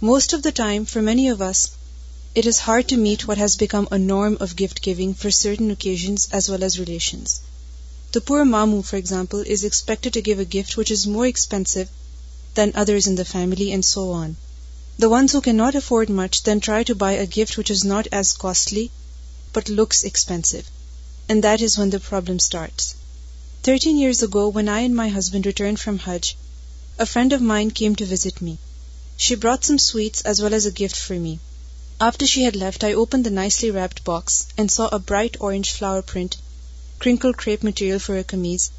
Most 0.00 0.32
of 0.32 0.42
the 0.42 0.52
time, 0.52 0.84
for 0.84 1.02
many 1.02 1.28
of 1.28 1.42
us, 1.42 1.70
it 2.34 2.46
is 2.46 2.58
hard 2.58 2.88
to 2.88 2.96
meet 2.96 3.26
what 3.26 3.38
has 3.38 3.56
become 3.56 3.88
a 3.90 3.98
norm 3.98 4.36
of 4.40 4.56
gift-giving 4.56 5.14
for 5.14 5.30
certain 5.30 5.70
occasions 5.70 6.28
as 6.32 6.48
well 6.48 6.62
as 6.62 6.78
relations. 6.78 7.40
The 8.12 8.20
poor 8.20 8.44
Mamu, 8.44 8.84
for 8.84 8.96
example, 8.96 9.40
is 9.40 9.64
expected 9.64 10.12
to 10.14 10.22
give 10.22 10.38
a 10.38 10.52
gift 10.56 10.76
which 10.76 10.90
is 10.90 11.06
more 11.06 11.26
expensive 11.26 11.88
than 12.54 12.72
others 12.74 13.06
in 13.06 13.16
the 13.16 13.24
family, 13.24 13.72
and 13.72 13.84
so 13.84 14.12
on. 14.12 14.36
The 14.98 15.10
ones 15.10 15.32
who 15.32 15.40
cannot 15.40 15.74
afford 15.74 16.08
much 16.08 16.42
then 16.42 16.60
try 16.60 16.82
to 16.84 16.94
buy 16.94 17.12
a 17.12 17.26
gift 17.26 17.56
which 17.56 17.70
is 17.70 17.84
not 17.84 18.08
as 18.10 18.32
costly 18.32 18.90
but 19.52 19.68
looks 19.68 20.02
expensive. 20.02 20.68
And 21.28 21.44
that 21.44 21.60
is 21.60 21.78
when 21.78 21.90
the 21.90 22.00
problem 22.00 22.38
starts. 22.38 22.94
13 23.62 23.98
years 23.98 24.22
ago, 24.22 24.48
when 24.48 24.68
I 24.68 24.80
and 24.80 24.96
my 24.96 25.08
husband 25.08 25.46
returned 25.46 25.80
from 25.80 25.98
Hajj, 25.98 26.36
a 27.00 27.06
friend 27.06 27.32
of 27.32 27.40
mine 27.40 27.70
came 27.70 27.94
to 27.94 28.12
visit 28.12 28.40
me. 28.42 28.58
She 29.16 29.42
brought 29.42 29.64
some 29.64 29.78
sweets 29.78 30.22
as 30.22 30.40
well 30.42 30.52
as 30.52 30.66
a 30.66 30.78
gift 30.78 30.96
for 30.96 31.14
me. 31.14 31.38
After 32.00 32.26
she 32.26 32.42
had 32.42 32.56
left, 32.56 32.82
I 32.82 32.94
opened 32.94 33.22
the 33.24 33.36
nicely 33.38 33.70
wrapped 33.70 34.02
box 34.02 34.46
and 34.58 34.70
saw 34.70 34.88
a 34.88 34.98
bright 34.98 35.36
orange 35.38 35.70
flower 35.72 36.02
print, 36.02 36.36
crinkled 36.98 37.36
crepe 37.36 37.62
material 37.62 38.00
for 38.00 38.18
a 38.18 38.24
chemise, 38.24 38.70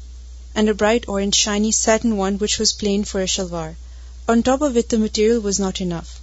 and 0.54 0.68
a 0.68 0.80
bright 0.82 1.08
orange 1.08 1.34
shiny 1.34 1.72
satin 1.72 2.14
one 2.18 2.36
which 2.36 2.58
was 2.58 2.78
plain 2.84 3.04
for 3.04 3.22
a 3.22 3.26
shalwar. 3.26 3.76
On 4.28 4.42
top 4.42 4.60
of 4.60 4.76
it 4.76 4.90
the 4.90 5.04
material 5.06 5.40
was 5.40 5.58
not 5.58 5.80
enough. 5.80 6.20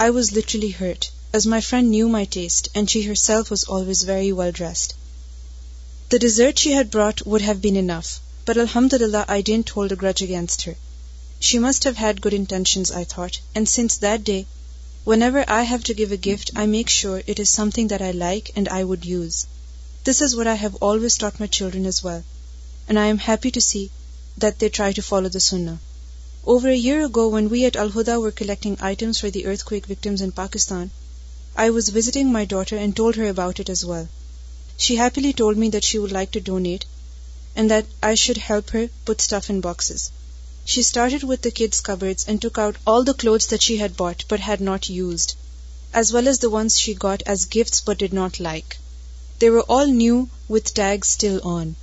I 0.00 0.10
was 0.10 0.32
literally 0.32 0.70
hurt, 0.70 1.12
as 1.32 1.52
my 1.54 1.60
friend 1.60 1.90
knew 1.90 2.08
my 2.08 2.24
taste, 2.24 2.70
and 2.74 2.90
she 2.90 3.02
herself 3.02 3.50
was 3.50 3.64
always 3.64 4.02
very 4.02 4.32
well 4.32 4.50
dressed. 4.50 4.94
The 6.08 6.18
dessert 6.18 6.58
she 6.58 6.72
had 6.72 6.90
brought 6.90 7.24
would 7.24 7.42
have 7.42 7.62
been 7.62 7.82
enough, 7.86 8.18
but 8.44 8.56
alhamdulillah 8.56 9.26
I 9.28 9.42
didn't 9.42 9.70
hold 9.70 9.92
a 9.92 10.00
grudge 10.04 10.22
against 10.22 10.62
her. 10.62 10.76
She 11.42 11.58
must 11.58 11.84
have 11.84 11.96
had 11.96 12.20
good 12.20 12.34
intentions, 12.34 12.90
I 12.90 13.04
thought, 13.04 13.40
and 13.54 13.66
since 13.66 13.96
that 13.96 14.24
day, 14.24 14.46
whenever 15.04 15.42
I 15.48 15.62
have 15.62 15.84
to 15.84 15.94
give 15.94 16.12
a 16.12 16.26
gift, 16.28 16.50
I 16.54 16.66
make 16.66 16.90
sure 16.90 17.22
it 17.26 17.40
is 17.40 17.48
something 17.48 17.88
that 17.88 18.02
I 18.02 18.10
like 18.10 18.50
and 18.54 18.68
I 18.68 18.84
would 18.84 19.06
use. 19.06 19.46
This 20.04 20.20
is 20.20 20.36
what 20.36 20.46
I 20.46 20.56
have 20.56 20.74
always 20.82 21.16
taught 21.16 21.40
my 21.40 21.46
children 21.46 21.86
as 21.86 22.02
well, 22.02 22.22
and 22.86 22.98
I 22.98 23.06
am 23.06 23.16
happy 23.16 23.50
to 23.52 23.66
see 23.70 23.90
that 24.36 24.58
they 24.58 24.68
try 24.68 24.92
to 24.92 25.08
follow 25.10 25.30
the 25.30 25.40
Sunnah. 25.40 25.80
Over 26.44 26.68
a 26.68 26.84
year 26.88 27.02
ago, 27.06 27.28
when 27.28 27.48
we 27.48 27.64
at 27.64 27.76
Al-Huda 27.76 28.20
were 28.20 28.38
collecting 28.42 28.76
items 28.80 29.18
for 29.18 29.30
the 29.30 29.46
earthquake 29.46 29.86
victims 29.86 30.20
in 30.20 30.32
Pakistan, 30.32 30.90
I 31.56 31.70
was 31.70 31.96
visiting 32.00 32.30
my 32.30 32.44
daughter 32.44 32.76
and 32.76 32.94
told 32.94 33.16
her 33.16 33.28
about 33.28 33.60
it 33.60 33.70
as 33.70 33.82
well. 33.84 34.08
She 34.76 34.96
happily 34.96 35.32
told 35.32 35.56
me 35.56 35.70
that 35.70 35.84
she 35.84 35.98
would 35.98 36.12
like 36.12 36.32
to 36.32 36.48
donate 36.48 36.86
and 37.56 37.70
that 37.70 37.86
I 38.02 38.14
should 38.14 38.48
help 38.52 38.70
her 38.70 38.90
put 39.06 39.26
stuff 39.26 39.48
in 39.48 39.62
boxes. 39.62 40.08
She 40.62 40.82
started 40.82 41.22
with 41.22 41.40
the 41.40 41.50
kids' 41.50 41.80
cupboards 41.80 42.26
and 42.28 42.40
took 42.40 42.58
out 42.58 42.76
all 42.86 43.02
the 43.02 43.14
clothes 43.14 43.46
that 43.46 43.62
she 43.62 43.78
had 43.78 43.96
bought 43.96 44.24
but 44.28 44.40
had 44.40 44.60
not 44.60 44.90
used, 44.90 45.34
as 45.94 46.12
well 46.12 46.28
as 46.28 46.38
the 46.38 46.50
ones 46.50 46.78
she 46.78 46.92
got 46.92 47.22
as 47.24 47.46
gifts 47.46 47.80
but 47.80 47.96
did 47.96 48.12
not 48.12 48.38
like. 48.38 48.76
They 49.38 49.48
were 49.48 49.62
all 49.62 49.86
new 49.86 50.28
with 50.48 50.74
tags 50.74 51.08
still 51.08 51.40
on. 51.42 51.76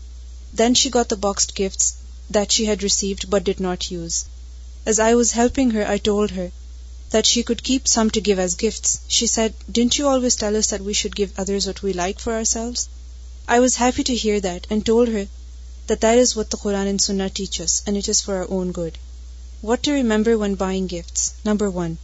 Then 0.54 0.76
she 0.76 0.92
got 0.92 1.10
the 1.10 1.18
boxed 1.18 1.56
gifts 1.56 1.94
that 2.30 2.52
she 2.52 2.66
had 2.66 2.84
received 2.84 3.30
but 3.32 3.44
did 3.44 3.60
not 3.60 3.90
use. 3.90 4.26
As 4.86 5.00
I 5.00 5.16
was 5.16 5.32
helping 5.32 5.72
her, 5.72 5.86
I 5.86 5.98
told 5.98 6.32
her 6.32 6.52
that 7.10 7.26
she 7.26 7.42
could 7.42 7.64
keep 7.64 7.88
some 7.88 8.12
to 8.12 8.22
give 8.22 8.38
as 8.38 8.54
gifts. 8.54 9.00
She 9.08 9.26
said, 9.26 9.56
"Didn't 9.72 9.98
you 9.98 10.08
always 10.08 10.36
tell 10.36 10.56
us 10.56 10.68
that 10.68 10.86
we 10.86 10.94
should 10.94 11.16
give 11.16 11.32
others 11.36 11.66
what 11.66 11.82
we 11.82 11.94
like 11.94 12.20
for 12.20 12.34
ourselves?" 12.34 12.90
I 13.48 13.60
was 13.60 13.76
happy 13.76 14.04
to 14.04 14.16
hear 14.16 14.40
that, 14.40 14.68
and 14.70 14.86
told 14.86 15.08
her 15.08 15.28
that 15.90 16.06
that 16.08 16.22
is 16.24 16.36
what 16.38 16.50
the 16.52 16.62
Quran 16.64 16.90
and 16.92 17.02
Sunnah 17.02 17.30
teach 17.40 17.60
us, 17.66 17.76
and 17.86 17.98
it 17.98 18.10
is 18.14 18.22
for 18.22 18.36
our 18.36 18.50
own 18.58 18.72
good. 18.80 18.98
What 19.68 19.84
to 19.84 19.98
remember 19.98 20.38
when 20.38 20.60
buying 20.64 20.88
gifts. 20.94 21.28
Number 21.50 21.70
1, 21.86 21.98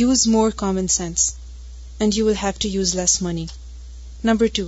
use 0.00 0.26
more 0.36 0.50
common 0.64 0.88
sense, 0.98 1.26
and 2.00 2.16
you 2.16 2.24
will 2.28 2.40
have 2.44 2.58
to 2.64 2.72
use 2.74 2.96
less 3.00 3.14
money. 3.28 3.48
Number 4.30 4.48
2, 4.60 4.66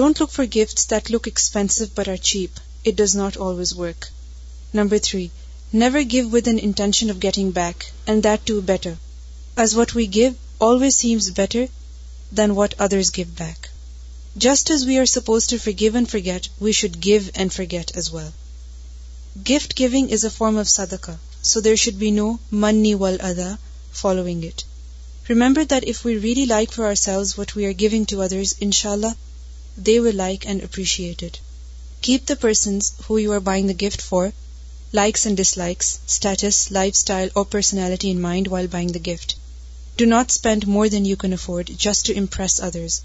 don't 0.00 0.20
look 0.20 0.34
for 0.38 0.46
gifts 0.58 0.86
that 0.94 1.14
look 1.14 1.30
expensive 1.30 1.94
but 2.00 2.12
are 2.14 2.28
cheap. 2.32 2.60
It 2.84 3.00
does 3.02 3.16
not 3.22 3.40
always 3.46 3.74
work. 3.84 4.10
Number 4.80 5.00
3, 5.10 5.30
never 5.72 6.04
give 6.14 6.32
with 6.32 6.54
an 6.54 6.62
intention 6.70 7.10
of 7.10 7.26
getting 7.26 7.50
back, 7.62 7.90
and 8.06 8.22
that 8.22 8.46
too 8.46 8.60
better, 8.72 8.96
as 9.56 9.76
what 9.76 9.94
we 9.94 10.06
give 10.20 10.38
always 10.60 11.02
seems 11.02 11.36
better 11.42 11.66
than 12.40 12.60
what 12.60 12.80
others 12.86 13.18
give 13.20 13.36
back. 13.44 13.50
Just 14.38 14.70
as 14.70 14.86
we 14.86 14.96
are 14.96 15.10
supposed 15.14 15.50
to 15.50 15.58
forgive 15.58 15.94
and 15.94 16.08
forget, 16.08 16.48
we 16.58 16.72
should 16.72 17.00
give 17.00 17.30
and 17.34 17.52
forget 17.52 17.92
as 17.94 18.10
well. 18.10 18.32
Gift 19.44 19.74
giving 19.74 20.08
is 20.08 20.24
a 20.24 20.30
form 20.30 20.56
of 20.56 20.68
sadaqah, 20.68 21.18
so 21.42 21.60
there 21.60 21.76
should 21.76 21.98
be 21.98 22.10
no 22.10 22.28
manni 22.50 22.94
wal 22.96 23.18
adha 23.18 23.58
following 23.92 24.42
it. 24.42 24.64
Remember 25.28 25.64
that 25.66 25.86
if 25.92 26.04
we 26.04 26.16
really 26.16 26.46
like 26.46 26.72
for 26.72 26.86
ourselves 26.86 27.36
what 27.36 27.54
we 27.54 27.66
are 27.66 27.82
giving 27.84 28.06
to 28.06 28.22
others, 28.22 28.54
inshallah, 28.60 29.16
they 29.76 30.00
will 30.00 30.14
like 30.14 30.46
and 30.46 30.62
appreciate 30.62 31.22
it. 31.22 31.38
Keep 32.00 32.24
the 32.26 32.42
persons 32.48 32.92
who 33.04 33.18
you 33.18 33.32
are 33.32 33.46
buying 33.48 33.66
the 33.66 33.82
gift 33.84 34.00
for, 34.00 34.32
likes 34.92 35.26
and 35.26 35.36
dislikes, 35.36 35.98
status, 36.06 36.70
lifestyle 36.70 37.28
or 37.34 37.44
personality 37.44 38.10
in 38.10 38.20
mind 38.20 38.48
while 38.48 38.66
buying 38.66 38.92
the 38.92 39.06
gift. 39.12 39.36
Do 39.96 40.06
not 40.06 40.32
spend 40.32 40.66
more 40.66 40.88
than 40.88 41.04
you 41.04 41.16
can 41.16 41.34
afford 41.34 41.78
just 41.88 42.06
to 42.06 42.20
impress 42.24 42.60
others. 42.60 43.00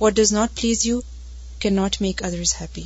What 0.00 0.14
does 0.16 0.32
not 0.32 0.54
please 0.60 0.86
you 0.86 1.00
can 1.60 1.74
not 1.74 1.96
make 2.02 2.22
others 2.24 2.54
happy 2.60 2.82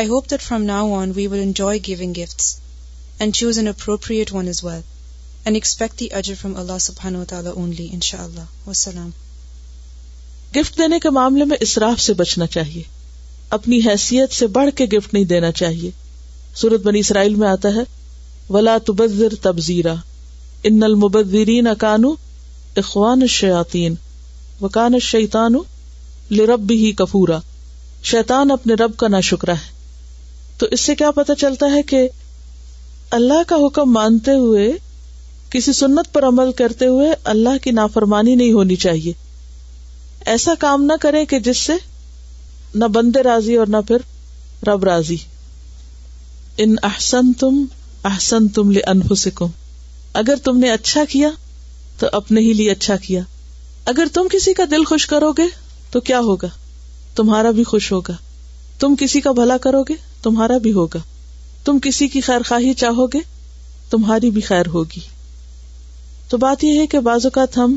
I 0.00 0.08
hope 0.08 0.30
that 0.30 0.42
from 0.42 0.64
from 0.64 0.64
now 0.72 0.92
on 0.94 1.12
we 1.16 1.26
will 1.34 1.40
enjoy 1.42 1.78
giving 1.86 2.12
gifts 2.22 2.48
and 2.56 3.22
and 3.22 3.34
choose 3.34 3.58
an 3.58 3.68
appropriate 3.68 4.32
one 4.34 4.48
as 4.48 4.62
well 4.64 5.54
expect 5.54 5.98
the 6.00 6.06
اجر 6.18 6.44
اللہ 6.64 6.90
و 7.18 7.24
تعالیٰ 7.28 7.52
only 7.56 7.88
in 7.92 8.00
شاء 8.10 8.22
اللہ 8.24 8.68
وسلام 8.68 9.10
gift 10.56 10.78
دینے 10.78 10.98
کے 11.02 11.10
معاملے 11.18 11.44
میں 11.52 11.56
اسراف 11.66 12.00
سے 12.00 12.12
بچنا 12.20 12.46
چاہیے 12.56 12.82
اپنی 13.58 13.78
حیثیت 13.86 14.32
سے 14.32 14.46
بڑھ 14.58 14.70
کے 14.76 14.84
گفٹ 14.96 15.14
نہیں 15.14 15.24
دینا 15.32 15.50
چاہیے 15.62 15.90
سورت 16.62 16.82
بنی 16.86 16.98
اسرائیل 17.04 17.34
میں 17.42 17.48
آتا 17.48 17.74
ہے 17.74 17.82
ولا 18.54 18.76
تبذر 18.86 19.34
تبزیرا 19.42 19.94
ان 20.70 20.82
المبذرین 20.82 21.66
اکانو 21.66 22.10
اخوان 22.84 23.22
الشیاطین 23.22 23.94
وکان 24.62 24.98
شیطانو 25.12 25.62
لرب 26.30 26.60
بھی 26.66 26.74
ہی 26.84 26.92
کفورا 26.98 27.38
شیتان 28.10 28.50
اپنے 28.50 28.74
رب 28.82 28.96
کا 28.98 29.08
نہ 29.08 29.20
شکرا 29.24 29.52
ہے 29.60 29.72
تو 30.58 30.66
اس 30.70 30.80
سے 30.86 30.94
کیا 30.96 31.10
پتا 31.16 31.34
چلتا 31.38 31.66
ہے 31.72 31.82
کہ 31.90 32.06
اللہ 33.18 33.42
کا 33.46 33.56
حکم 33.66 33.92
مانتے 33.92 34.32
ہوئے 34.44 34.70
کسی 35.50 35.72
سنت 35.72 36.12
پر 36.12 36.24
عمل 36.28 36.52
کرتے 36.58 36.86
ہوئے 36.86 37.10
اللہ 37.32 37.58
کی 37.62 37.70
نافرمانی 37.80 38.34
نہیں 38.34 38.52
ہونی 38.52 38.76
چاہیے 38.84 39.12
ایسا 40.32 40.54
کام 40.58 40.82
نہ 40.84 40.92
کرے 41.00 41.24
کہ 41.30 41.38
جس 41.48 41.58
سے 41.66 41.72
نہ 42.74 42.84
بندے 42.94 43.22
راضی 43.22 43.54
اور 43.56 43.66
نہ 43.70 43.76
پھر 43.88 44.04
رب 44.68 44.84
راضی 44.84 45.16
ان 46.64 46.74
احسن 46.88 47.32
تم 47.40 47.64
احسن 48.12 48.48
تم 48.54 48.70
لے 48.70 48.80
ان 48.86 49.02
سکو 49.16 49.46
اگر 50.22 50.34
تم 50.44 50.58
نے 50.58 50.70
اچھا 50.70 51.04
کیا 51.10 51.30
تو 51.98 52.06
اپنے 52.20 52.40
ہی 52.40 52.52
لیے 52.52 52.70
اچھا 52.70 52.96
کیا 53.06 53.20
اگر 53.92 54.06
تم 54.12 54.26
کسی 54.32 54.52
کا 54.54 54.64
دل 54.70 54.84
خوش 54.88 55.06
کرو 55.06 55.30
گے 55.38 55.46
تو 55.94 56.00
کیا 56.06 56.18
ہوگا 56.26 56.48
تمہارا 57.16 57.50
بھی 57.56 57.64
خوش 57.64 57.90
ہوگا 57.92 58.12
تم 58.80 58.94
کسی 59.00 59.20
کا 59.26 59.32
بھلا 59.32 59.56
کرو 59.62 59.82
گے 59.88 59.94
تمہارا 60.22 60.56
بھی 60.62 60.72
ہوگا 60.72 60.98
تم 61.64 61.78
کسی 61.82 62.08
کی 62.14 62.20
خیر 62.28 62.42
خواہی 62.48 62.72
چاہو 62.80 63.06
گے 63.12 63.18
تمہاری 63.90 64.30
بھی 64.30 64.40
خیر 64.48 64.66
ہوگی 64.72 65.00
تو 66.30 66.38
بات 66.44 66.64
یہ 66.64 66.80
ہے 66.80 66.86
کہ 66.94 67.00
بعض 67.08 67.26
اوقات 67.26 67.56
ہم 67.58 67.76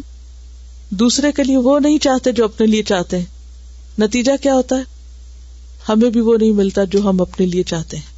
دوسرے 1.01 1.31
کے 1.35 1.43
لیے 1.43 1.57
وہ 1.67 1.79
نہیں 1.83 1.97
چاہتے 2.07 2.31
جو 2.39 2.45
اپنے 2.45 2.67
لیے 2.67 2.83
چاہتے 2.91 3.17
ہیں 3.19 4.01
نتیجہ 4.01 4.31
کیا 4.43 4.53
ہوتا 4.55 4.77
ہے 4.77 4.83
ہمیں 5.89 6.09
بھی 6.17 6.21
وہ 6.21 6.35
نہیں 6.39 6.51
ملتا 6.61 6.83
جو 6.95 7.01
ہم 7.09 7.21
اپنے 7.27 7.45
لیے 7.53 7.63
چاہتے 7.73 7.97
ہیں 7.97 8.15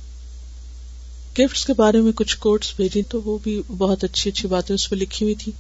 گفٹس 1.40 1.66
کے 1.66 1.74
بارے 1.82 2.02
میں 2.08 2.12
کچھ 2.22 2.38
کوٹس 2.48 2.74
بھیجیں 2.78 3.02
تو 3.10 3.22
وہ 3.26 3.38
بھی 3.44 3.62
بہت 3.84 4.04
اچھی 4.04 4.32
اچھی 4.32 4.50
باتیں 4.56 4.74
اس 4.76 4.90
پہ 4.90 4.96
لکھی 5.04 5.26
ہوئی 5.26 5.36
تھی 5.44 5.52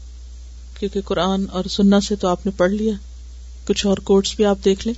کیونکہ 0.80 1.02
قرآن 1.12 1.46
اور 1.58 1.66
سننا 1.78 2.00
سے 2.10 2.16
تو 2.24 2.28
آپ 2.28 2.46
نے 2.46 2.52
پڑھ 2.58 2.72
لیا 2.72 2.94
کچھ 3.70 3.86
اور 3.86 3.98
کوٹس 4.10 4.34
بھی 4.36 4.46
آپ 4.50 4.64
دیکھ 4.66 4.86
لیں 4.88 4.94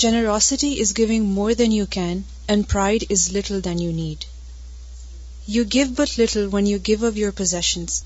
generosity 0.00 0.68
is 0.80 0.92
giving 0.96 1.24
more 1.38 1.50
than 1.58 1.72
you 1.72 1.84
can 1.90 2.20
and 2.54 2.68
pride 2.70 3.04
is 3.12 3.28
little 3.36 3.62
than 3.64 3.80
you 3.80 3.90
need 3.92 4.24
you 5.54 5.64
give 5.74 5.86
but 5.98 6.18
little 6.20 6.46
when 6.52 6.66
you 6.66 6.78
give 6.86 7.06
up 7.06 7.16
your 7.18 7.30
positions 7.38 8.00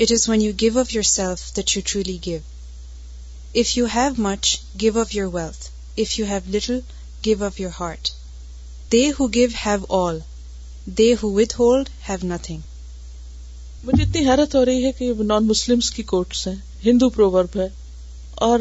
it 0.00 0.12
is 0.12 0.28
when 0.28 0.42
you 0.42 0.52
give 0.60 0.78
up 0.80 0.94
yourself 1.12 1.56
that 1.56 1.76
you 1.76 1.82
truly 1.92 2.16
give 2.26 2.38
if 3.60 3.76
you 3.78 3.86
have 3.94 4.08
much 4.28 4.56
give 4.80 5.00
up 5.00 5.14
your 5.16 5.34
wealth 5.40 5.68
if 6.00 6.18
you 6.18 6.26
have 6.30 6.40
little 6.56 6.78
give 7.26 7.44
up 7.44 7.60
your 7.60 7.70
heart 7.80 8.10
they 8.92 9.06
who 9.20 9.32
give 9.34 9.48
have 9.64 9.92
all 10.02 10.18
they 10.98 11.12
who 11.22 11.30
withhold 11.60 11.88
have 12.08 12.26
nothing 12.34 12.60
مجھے 13.84 14.02
اتنی 14.02 14.28
حیرت 14.28 14.54
ہو 14.54 14.64
رہی 14.64 14.84
ہے 14.84 14.92
کہ 14.98 15.12
نان 15.32 15.46
مسلم 15.46 15.80
کی 15.94 16.02
quotes 16.14 16.46
ہیں 16.46 16.54
ہندو 16.84 17.08
proverb 17.16 17.58
ہے 17.60 17.68
اور 18.44 18.60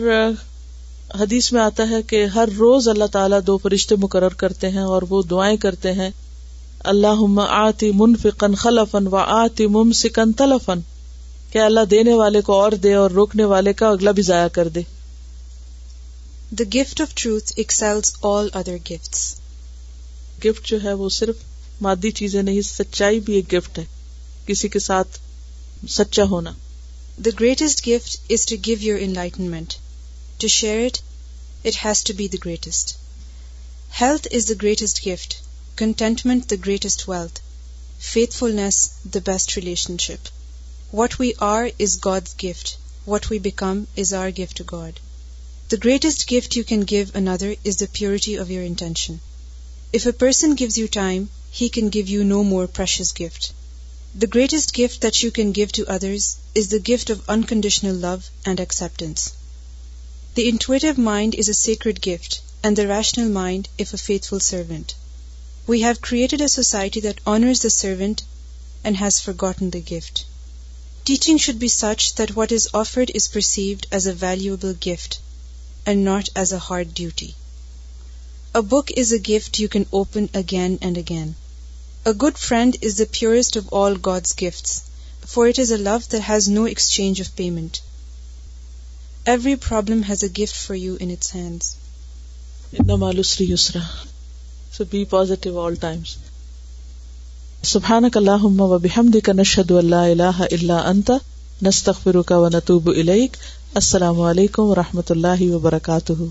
حدیث 1.19 1.51
میں 1.53 1.61
آتا 1.61 1.87
ہے 1.89 2.01
کہ 2.09 2.17
ہر 2.33 2.49
روز 2.57 2.87
اللہ 2.89 3.05
تعالیٰ 3.15 3.39
دو 3.47 3.57
فرشتے 3.63 3.95
مقرر 4.03 4.33
کرتے 4.43 4.69
ہیں 4.75 4.83
اور 4.97 5.01
وہ 5.13 5.21
دعائیں 5.31 5.55
کرتے 5.63 5.91
ہیں 5.99 6.09
اللہ 6.93 7.23
آتی 7.47 7.89
منف 8.03 8.25
خلفن 8.65 9.07
و 9.11 9.15
آتی 9.23 9.67
مم 9.77 9.91
سکن 10.01 10.31
تلفن 10.41 10.79
کیا 11.51 11.65
اللہ 11.71 11.85
دینے 11.95 12.13
والے 12.21 12.41
کو 12.49 12.59
اور 12.61 12.71
دے 12.85 12.93
اور 13.01 13.11
روکنے 13.21 13.43
والے 13.55 13.73
کا 13.81 13.89
اگلا 13.97 14.11
بھی 14.19 14.23
ضائع 14.31 14.47
کر 14.59 14.67
دے 14.77 14.81
the 16.59 16.63
gift 16.79 17.01
of 17.01 17.15
truth 17.23 17.53
excels 17.65 18.13
all 18.33 18.47
other 18.63 18.75
gift 18.91 19.21
gift 20.45 20.67
جو 20.73 20.81
ہے 20.83 20.93
وہ 21.03 21.09
صرف 21.21 21.43
مادی 21.87 22.11
چیزیں 22.21 22.41
نہیں 22.43 22.61
سچائی 22.73 23.19
بھی 23.29 23.33
ایک 23.35 23.53
گفٹ 23.53 23.77
ہے 23.79 23.85
کسی 24.45 24.67
کے 24.75 24.79
ساتھ 24.89 25.17
سچا 25.99 26.23
ہونا 26.35 26.51
The 27.17 27.33
greatest 27.33 27.83
gift 27.83 28.19
is 28.29 28.45
to 28.45 28.57
give 28.57 28.81
your 28.81 28.97
enlightenment. 28.97 29.77
To 30.39 30.47
share 30.47 30.85
it, 30.85 31.01
it 31.61 31.75
has 31.75 32.03
to 32.03 32.13
be 32.13 32.29
the 32.29 32.37
greatest. 32.37 32.95
Health 33.89 34.27
is 34.31 34.45
the 34.45 34.55
greatest 34.55 35.01
gift, 35.01 35.39
contentment 35.75 36.47
the 36.47 36.55
greatest 36.55 37.07
wealth, 37.07 37.41
faithfulness 37.99 38.91
the 39.03 39.19
best 39.19 39.57
relationship. 39.57 40.29
What 40.91 41.19
we 41.19 41.35
are 41.35 41.69
is 41.77 41.97
God's 41.97 42.33
gift. 42.33 42.77
What 43.03 43.29
we 43.29 43.39
become 43.39 43.87
is 43.95 44.13
our 44.13 44.31
gift 44.31 44.57
to 44.57 44.63
God. 44.63 45.01
The 45.67 45.77
greatest 45.77 46.27
gift 46.27 46.55
you 46.55 46.63
can 46.63 46.81
give 46.81 47.13
another 47.13 47.55
is 47.65 47.77
the 47.77 47.87
purity 47.87 48.35
of 48.35 48.49
your 48.49 48.63
intention. 48.63 49.19
If 49.91 50.05
a 50.05 50.13
person 50.13 50.55
gives 50.55 50.77
you 50.77 50.87
time, 50.87 51.29
he 51.51 51.67
can 51.67 51.89
give 51.89 52.07
you 52.07 52.23
no 52.23 52.43
more 52.45 52.67
precious 52.67 53.11
gift. 53.11 53.49
The 54.13 54.27
greatest 54.27 54.73
gift 54.73 55.01
that 55.01 55.23
you 55.23 55.31
can 55.31 55.53
give 55.53 55.71
to 55.73 55.87
others 55.87 56.35
is 56.53 56.67
the 56.67 56.85
gift 56.91 57.09
of 57.09 57.29
unconditional 57.29 57.95
love 57.95 58.29
and 58.45 58.59
acceptance. 58.59 59.31
The 60.35 60.49
intuitive 60.49 60.97
mind 60.97 61.33
is 61.33 61.47
a 61.47 61.61
sacred 61.69 62.01
gift, 62.01 62.41
and 62.61 62.75
the 62.75 62.87
rational 62.87 63.29
mind, 63.29 63.69
if 63.77 63.93
a 63.93 64.05
faithful 64.09 64.41
servant. 64.41 64.95
We 65.65 65.81
have 65.81 66.01
created 66.01 66.41
a 66.41 66.49
society 66.49 66.99
that 66.99 67.21
honors 67.25 67.61
the 67.61 67.69
servant 67.69 68.23
and 68.83 68.97
has 68.97 69.21
forgotten 69.21 69.69
the 69.69 69.79
gift. 69.79 70.25
Teaching 71.05 71.37
should 71.37 71.59
be 71.59 71.69
such 71.69 72.15
that 72.15 72.35
what 72.35 72.51
is 72.51 72.69
offered 72.73 73.11
is 73.11 73.29
perceived 73.29 73.87
as 73.91 74.07
a 74.07 74.19
valuable 74.27 74.73
gift 74.73 75.21
and 75.85 76.03
not 76.03 76.27
as 76.35 76.51
a 76.51 76.65
hard 76.67 76.93
duty. 76.93 77.35
A 78.53 78.61
book 78.61 78.91
is 78.91 79.13
a 79.13 79.19
gift 79.19 79.59
you 79.59 79.69
can 79.69 79.85
open 79.93 80.27
again 80.33 80.77
and 80.81 80.97
again. 80.97 81.29
A 82.09 82.11
good 82.21 82.37
friend 82.41 82.75
is 82.85 82.97
dust 84.05 84.67
for 85.33 85.47
it 85.47 85.59
is 85.59 85.71
a 85.71 85.77
نتوب 102.51 102.89
السلام 103.73 104.21
علیکم 104.21 104.61
و 104.63 104.75
رحمۃ 104.75 105.11
اللہ 105.15 105.41
وبرکاتہ 105.53 106.23